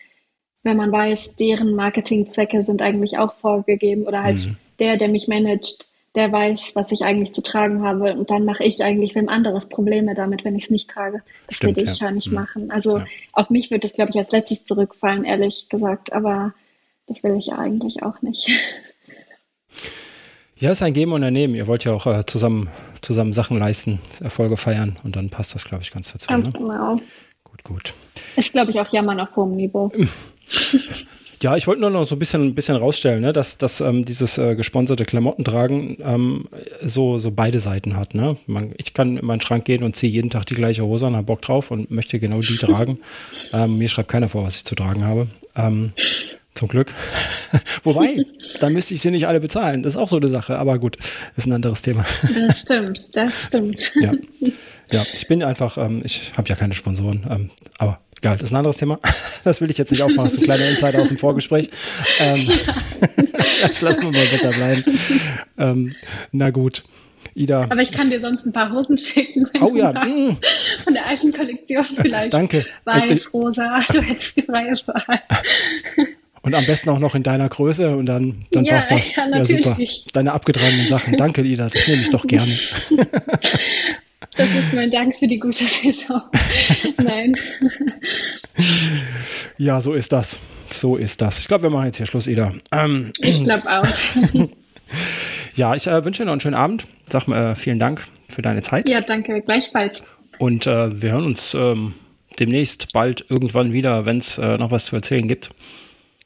wenn 0.63 0.77
man 0.77 0.91
weiß, 0.91 1.35
deren 1.35 1.75
Marketingzwecke 1.75 2.63
sind 2.63 2.81
eigentlich 2.81 3.17
auch 3.17 3.35
vorgegeben 3.35 4.03
oder 4.03 4.23
halt 4.23 4.45
mhm. 4.45 4.57
der, 4.79 4.97
der 4.97 5.09
mich 5.09 5.27
managt, 5.27 5.87
der 6.15 6.31
weiß, 6.31 6.71
was 6.75 6.91
ich 6.91 7.03
eigentlich 7.03 7.33
zu 7.33 7.41
tragen 7.41 7.83
habe 7.83 8.13
und 8.13 8.29
dann 8.29 8.45
mache 8.45 8.63
ich 8.63 8.83
eigentlich 8.83 9.15
wem 9.15 9.29
anderes 9.29 9.67
Probleme 9.67 10.15
damit, 10.15 10.45
wenn 10.45 10.55
ich 10.55 10.65
es 10.65 10.69
nicht 10.69 10.89
trage. 10.89 11.21
Das 11.47 11.57
Stimmt, 11.57 11.77
würde 11.77 11.91
ich 11.91 11.99
ja, 11.99 12.11
nicht 12.11 12.29
mhm. 12.29 12.35
machen. 12.35 12.71
Also 12.71 12.99
ja. 12.99 13.05
auf 13.33 13.49
mich 13.49 13.71
wird 13.71 13.83
es, 13.83 13.93
glaube 13.93 14.11
ich, 14.11 14.17
als 14.17 14.31
letztes 14.31 14.65
zurückfallen, 14.65 15.25
ehrlich 15.25 15.67
gesagt, 15.69 16.13
aber 16.13 16.53
das 17.07 17.23
will 17.23 17.35
ich 17.37 17.47
ja 17.47 17.57
eigentlich 17.57 18.03
auch 18.03 18.21
nicht. 18.21 18.49
Ja, 20.55 20.69
es 20.69 20.77
ist 20.77 20.83
ein 20.83 20.93
Geben 20.93 21.11
und 21.11 21.23
ein 21.23 21.33
Nehmen. 21.33 21.55
Ihr 21.55 21.67
wollt 21.67 21.83
ja 21.83 21.91
auch 21.91 22.05
äh, 22.05 22.25
zusammen, 22.25 22.69
zusammen 23.01 23.33
Sachen 23.33 23.59
leisten, 23.59 23.99
Erfolge 24.21 24.55
feiern 24.55 24.97
und 25.03 25.17
dann 25.17 25.29
passt 25.29 25.53
das, 25.55 25.65
glaube 25.65 25.83
ich, 25.83 25.91
ganz 25.91 26.13
dazu. 26.13 26.27
Ganz 26.27 26.45
ne? 26.45 26.53
genau. 26.53 26.97
Gut, 27.43 27.63
gut. 27.63 27.93
Ist, 28.37 28.53
glaube 28.53 28.71
ich, 28.71 28.79
auch 28.79 28.87
Jammern 28.93 29.19
auf 29.19 29.35
hohem 29.35 29.57
Niveau. 29.57 29.91
Ja, 31.43 31.57
ich 31.57 31.67
wollte 31.67 31.81
nur 31.81 31.89
noch 31.89 32.07
so 32.07 32.15
ein 32.15 32.19
bisschen, 32.19 32.47
ein 32.47 32.55
bisschen 32.55 32.77
rausstellen, 32.77 33.19
ne, 33.19 33.33
dass, 33.33 33.57
dass 33.57 33.81
ähm, 33.81 34.05
dieses 34.05 34.37
äh, 34.37 34.55
gesponserte 34.55 35.03
Klamottentragen 35.03 35.97
ähm, 36.01 36.45
so, 36.81 37.17
so 37.17 37.31
beide 37.31 37.59
Seiten 37.59 37.97
hat. 37.97 38.15
Ne? 38.15 38.37
Man, 38.47 38.73
ich 38.77 38.93
kann 38.93 39.17
in 39.17 39.25
meinen 39.25 39.41
Schrank 39.41 39.65
gehen 39.65 39.83
und 39.83 39.93
ziehe 39.93 40.09
jeden 40.09 40.29
Tag 40.29 40.45
die 40.45 40.55
gleiche 40.55 40.85
Hose 40.85 41.05
an, 41.05 41.17
habe 41.17 41.25
Bock 41.25 41.41
drauf 41.41 41.69
und 41.69 41.91
möchte 41.91 42.17
genau 42.19 42.41
die 42.41 42.57
tragen. 42.57 42.99
Ähm, 43.51 43.77
mir 43.77 43.87
schreibt 43.87 44.09
keiner 44.09 44.29
vor, 44.29 44.43
was 44.43 44.55
ich 44.55 44.65
zu 44.65 44.73
tragen 44.73 45.03
habe. 45.05 45.27
Ähm, 45.55 45.93
zum 46.55 46.67
Glück. 46.67 46.91
Wobei, 47.83 48.25
da 48.59 48.69
müsste 48.69 48.93
ich 48.93 49.01
sie 49.01 49.11
nicht 49.11 49.27
alle 49.27 49.39
bezahlen. 49.39 49.83
Das 49.83 49.93
ist 49.93 49.99
auch 49.99 50.09
so 50.09 50.17
eine 50.17 50.27
Sache, 50.27 50.57
aber 50.57 50.79
gut, 50.79 50.97
ist 51.35 51.45
ein 51.45 51.53
anderes 51.53 51.81
Thema. 51.81 52.05
Das 52.23 52.61
stimmt, 52.61 53.09
das 53.13 53.43
stimmt. 53.47 53.91
Ja, 53.95 54.13
ja 54.91 55.05
ich 55.13 55.27
bin 55.27 55.43
einfach, 55.43 55.77
ähm, 55.77 56.01
ich 56.03 56.31
habe 56.35 56.49
ja 56.49 56.55
keine 56.55 56.73
Sponsoren, 56.73 57.27
ähm, 57.29 57.49
aber 57.77 57.99
Egal, 58.23 58.37
das 58.37 58.43
ist 58.43 58.53
ein 58.53 58.57
anderes 58.57 58.77
Thema. 58.77 58.99
Das 59.43 59.59
will 59.59 59.69
ich 59.69 59.77
jetzt 59.77 59.91
nicht 59.91 60.01
aufmachen. 60.01 60.23
Das 60.23 60.33
ist 60.33 60.39
ein 60.39 60.45
kleiner 60.45 60.69
Insider 60.69 61.01
aus 61.01 61.09
dem 61.09 61.17
Vorgespräch. 61.17 61.67
Ähm, 62.19 62.47
das 63.61 63.81
lassen 63.81 64.03
wir 64.03 64.11
mal 64.13 64.25
besser 64.27 64.51
bleiben. 64.51 64.85
Ähm, 65.57 65.95
na 66.31 66.49
gut. 66.49 66.83
Ida. 67.35 67.63
Aber 67.63 67.81
ich 67.81 67.91
kann 67.91 68.09
dir 68.09 68.21
sonst 68.21 68.45
ein 68.45 68.53
paar 68.53 68.71
Hosen 68.71 68.97
schicken. 68.97 69.45
Oh 69.59 69.75
ja. 69.75 69.91
Mm. 69.91 70.37
Von 70.85 70.93
der 70.93 71.09
alten 71.09 71.33
Kollektion 71.33 71.85
vielleicht. 71.97 72.33
Danke. 72.33 72.65
Weiß, 72.85 73.03
ich, 73.09 73.33
rosa. 73.33 73.81
Du 73.91 74.01
hättest 74.01 74.37
die 74.37 74.43
freie 74.43 74.71
Wahl. 74.85 75.19
Und 76.41 76.55
am 76.55 76.65
besten 76.65 76.89
auch 76.91 76.99
noch 76.99 77.15
in 77.15 77.23
deiner 77.23 77.49
Größe 77.49 77.97
und 77.97 78.05
dann, 78.05 78.45
dann 78.51 78.63
ja, 78.63 78.75
passt 78.75 78.91
das. 78.91 79.13
Ja, 79.13 79.27
ja, 79.27 79.43
super. 79.43 79.77
Deine 80.13 80.31
abgetragenen 80.31 80.87
Sachen. 80.87 81.17
Danke, 81.17 81.41
Ida. 81.41 81.67
Das 81.67 81.85
nehme 81.85 82.01
ich 82.01 82.09
doch 82.09 82.25
gerne. 82.25 82.57
Das 84.35 84.53
ist 84.53 84.73
mein 84.73 84.89
Dank 84.89 85.15
für 85.17 85.27
die 85.27 85.37
gute 85.37 85.63
Saison. 85.63 86.21
Nein. 87.03 87.35
Ja, 89.57 89.81
so 89.81 89.93
ist 89.93 90.11
das. 90.11 90.39
So 90.69 90.95
ist 90.95 91.21
das. 91.21 91.39
Ich 91.39 91.47
glaube, 91.47 91.63
wir 91.63 91.69
machen 91.69 91.85
jetzt 91.85 91.97
hier 91.97 92.05
Schluss, 92.05 92.27
Ida. 92.27 92.51
Ähm, 92.71 93.11
ich 93.21 93.43
glaube 93.43 93.63
auch. 93.67 93.87
ja, 95.55 95.75
ich 95.75 95.85
äh, 95.87 96.03
wünsche 96.03 96.23
dir 96.23 96.25
noch 96.25 96.33
einen 96.33 96.41
schönen 96.41 96.55
Abend. 96.55 96.85
Sag 97.07 97.27
mal 97.27 97.51
äh, 97.51 97.55
vielen 97.55 97.79
Dank 97.79 98.07
für 98.27 98.41
deine 98.41 98.61
Zeit. 98.61 98.89
Ja, 98.89 99.01
danke. 99.01 99.41
Gleichfalls. 99.41 100.03
Und 100.39 100.65
äh, 100.65 101.01
wir 101.01 101.11
hören 101.11 101.25
uns 101.25 101.53
ähm, 101.53 101.93
demnächst 102.39 102.91
bald 102.91 103.25
irgendwann 103.29 103.71
wieder, 103.71 104.05
wenn 104.05 104.17
es 104.17 104.37
äh, 104.37 104.57
noch 104.57 104.71
was 104.71 104.85
zu 104.85 104.95
erzählen 104.95 105.27
gibt. 105.27 105.51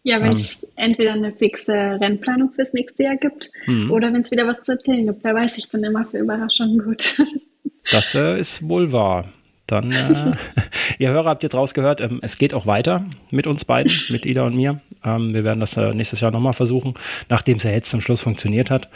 Ja, 0.04 0.22
wenn 0.22 0.38
es 0.38 0.64
ähm, 0.64 0.70
entweder 0.78 1.14
eine 1.14 1.34
fixe 1.34 1.74
Rennplanung 1.74 2.54
fürs 2.54 2.72
nächste 2.72 3.04
Jahr 3.04 3.18
gibt 3.18 3.52
mhm. 3.66 3.92
oder 3.92 4.14
wenn 4.14 4.22
es 4.22 4.32
wieder 4.32 4.48
was 4.48 4.64
zu 4.64 4.72
erzählen 4.72 5.06
gibt. 5.06 5.24
Wer 5.24 5.36
weiß, 5.36 5.58
ich 5.58 5.70
bin 5.70 5.84
immer 5.84 6.06
für 6.06 6.20
Überraschungen 6.20 6.80
gut. 6.80 7.22
Das 7.92 8.16
äh, 8.16 8.40
ist 8.40 8.68
wohl 8.68 8.92
wahr. 8.92 9.26
Dann, 9.68 9.92
äh, 9.92 10.32
ihr 10.98 11.10
Hörer 11.10 11.30
habt 11.30 11.44
jetzt 11.44 11.56
rausgehört, 11.56 12.02
ähm, 12.02 12.20
es 12.22 12.38
geht 12.38 12.54
auch 12.54 12.66
weiter 12.66 13.06
mit 13.32 13.48
uns 13.48 13.66
beiden, 13.66 13.92
mit 14.10 14.26
Ida 14.26 14.44
und 14.44 14.56
mir. 14.56 14.82
Ähm, 15.04 15.34
wir 15.34 15.44
werden 15.44 15.60
das 15.60 15.76
äh, 15.78 15.92
nächstes 15.94 16.22
Jahr 16.22 16.32
nochmal 16.32 16.54
versuchen, 16.54 16.94
nachdem 17.30 17.58
es 17.58 17.64
ja 17.64 17.72
jetzt 17.72 17.90
zum 17.92 18.02
Schluss 18.02 18.22
funktioniert 18.22 18.72
hat. 18.72 18.90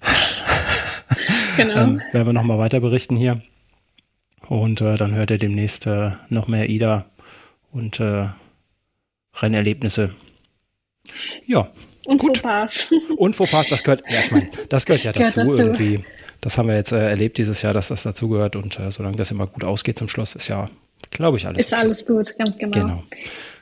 Genau. 1.56 1.74
ähm, 1.74 2.02
werden 2.12 2.26
wir 2.26 2.32
nochmal 2.34 2.58
weiter 2.58 2.80
berichten 2.80 3.16
hier. 3.16 3.40
Und 4.46 4.82
äh, 4.82 4.96
dann 4.96 5.14
hört 5.14 5.30
ihr 5.30 5.38
demnächst 5.38 5.86
äh, 5.86 6.10
noch 6.28 6.48
mehr 6.48 6.68
Ida 6.68 7.06
und 7.72 7.98
äh, 7.98 8.28
Rennerlebnisse. 9.34 10.14
Ja. 11.46 11.70
Und 12.06 12.18
gut. 12.18 12.38
Fauxpas. 12.38 12.88
Und 13.16 13.36
Fauxpas, 13.36 13.68
das 13.68 13.82
gehört, 13.82 14.02
ja, 14.08 14.20
ich 14.20 14.30
meine, 14.30 14.48
das 14.68 14.86
gehört 14.86 15.04
ja 15.04 15.12
dazu, 15.12 15.40
gehört 15.40 15.58
dazu. 15.58 15.82
irgendwie. 15.82 16.04
Das 16.40 16.58
haben 16.58 16.68
wir 16.68 16.76
jetzt 16.76 16.92
äh, 16.92 17.10
erlebt 17.10 17.38
dieses 17.38 17.62
Jahr, 17.62 17.72
dass 17.72 17.88
das 17.88 18.02
dazugehört. 18.02 18.56
Und 18.56 18.78
äh, 18.78 18.90
solange 18.90 19.16
das 19.16 19.30
immer 19.30 19.46
gut 19.46 19.64
ausgeht 19.64 19.98
zum 19.98 20.08
Schluss, 20.08 20.34
ist 20.34 20.48
ja, 20.48 20.68
glaube 21.10 21.36
ich, 21.36 21.46
alles 21.46 21.66
Ist 21.66 21.72
okay. 21.72 21.80
alles 21.80 22.06
gut, 22.06 22.34
ganz 22.38 22.56
genau. 22.56 22.70
Genau. 22.70 23.02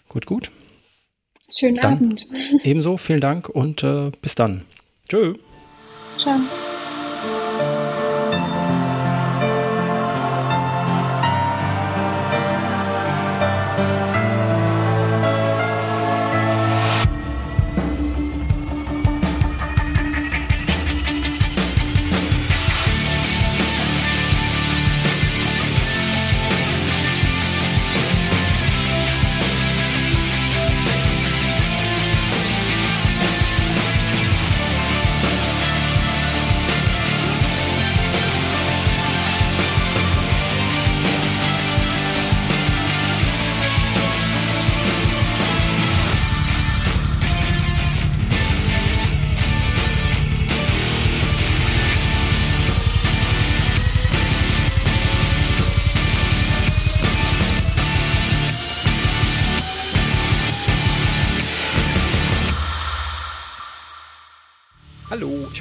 Gut, 0.08 0.26
gut. 0.26 0.50
Schönen 1.56 1.76
dann 1.76 1.94
Abend. 1.94 2.26
Ebenso, 2.62 2.96
vielen 2.96 3.20
Dank 3.20 3.48
und 3.48 3.82
äh, 3.82 4.10
bis 4.20 4.34
dann. 4.34 4.62
Tschö. 5.08 5.34
Ciao. 6.18 6.38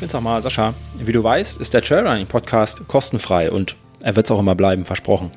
Bin's 0.03 0.11
nochmal, 0.11 0.41
Sascha. 0.41 0.73
Wie 0.97 1.13
du 1.13 1.23
weißt, 1.23 1.61
ist 1.61 1.73
der 1.73 1.81
Trailrunning 1.81 2.27
Podcast 2.27 2.85
kostenfrei 2.89 3.49
und 3.49 3.77
er 4.01 4.17
wird 4.17 4.25
es 4.25 4.31
auch 4.31 4.39
immer 4.39 4.53
bleiben, 4.53 4.83
versprochen. 4.83 5.31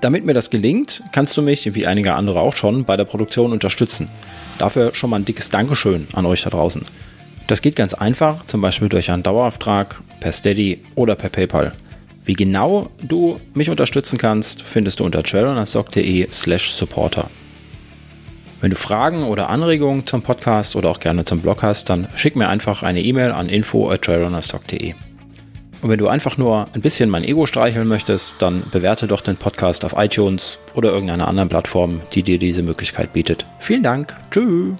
Damit 0.00 0.24
mir 0.24 0.34
das 0.34 0.50
gelingt, 0.50 1.00
kannst 1.12 1.36
du 1.36 1.42
mich, 1.42 1.76
wie 1.76 1.86
einige 1.86 2.14
andere 2.14 2.40
auch 2.40 2.56
schon, 2.56 2.84
bei 2.84 2.96
der 2.96 3.04
Produktion 3.04 3.52
unterstützen. 3.52 4.10
Dafür 4.58 4.96
schon 4.96 5.10
mal 5.10 5.20
ein 5.20 5.24
dickes 5.24 5.48
Dankeschön 5.48 6.08
an 6.12 6.26
euch 6.26 6.42
da 6.42 6.50
draußen. 6.50 6.82
Das 7.46 7.62
geht 7.62 7.76
ganz 7.76 7.94
einfach, 7.94 8.44
zum 8.46 8.60
Beispiel 8.60 8.88
durch 8.88 9.12
einen 9.12 9.22
Dauerauftrag, 9.22 10.00
per 10.18 10.32
Steady 10.32 10.80
oder 10.96 11.14
per 11.14 11.30
PayPal. 11.30 11.70
Wie 12.24 12.32
genau 12.32 12.90
du 13.00 13.36
mich 13.54 13.70
unterstützen 13.70 14.18
kannst, 14.18 14.62
findest 14.62 14.98
du 14.98 15.04
unter 15.04 15.22
trailrunnerstock.de 15.22 16.32
slash 16.32 16.72
supporter. 16.72 17.30
Wenn 18.64 18.70
du 18.70 18.76
Fragen 18.78 19.24
oder 19.24 19.50
Anregungen 19.50 20.06
zum 20.06 20.22
Podcast 20.22 20.74
oder 20.74 20.88
auch 20.88 20.98
gerne 20.98 21.26
zum 21.26 21.42
Blog 21.42 21.62
hast, 21.62 21.90
dann 21.90 22.08
schick 22.14 22.34
mir 22.34 22.48
einfach 22.48 22.82
eine 22.82 23.02
E-Mail 23.02 23.30
an 23.30 23.50
info@trailrunnerstock.de. 23.50 24.94
Und 25.82 25.90
wenn 25.90 25.98
du 25.98 26.08
einfach 26.08 26.38
nur 26.38 26.68
ein 26.72 26.80
bisschen 26.80 27.10
mein 27.10 27.24
Ego 27.24 27.44
streicheln 27.44 27.86
möchtest, 27.86 28.40
dann 28.40 28.62
bewerte 28.70 29.06
doch 29.06 29.20
den 29.20 29.36
Podcast 29.36 29.84
auf 29.84 29.92
iTunes 29.98 30.58
oder 30.72 30.92
irgendeiner 30.92 31.28
anderen 31.28 31.50
Plattform, 31.50 32.00
die 32.14 32.22
dir 32.22 32.38
diese 32.38 32.62
Möglichkeit 32.62 33.12
bietet. 33.12 33.44
Vielen 33.58 33.82
Dank. 33.82 34.16
Tschüss. 34.30 34.72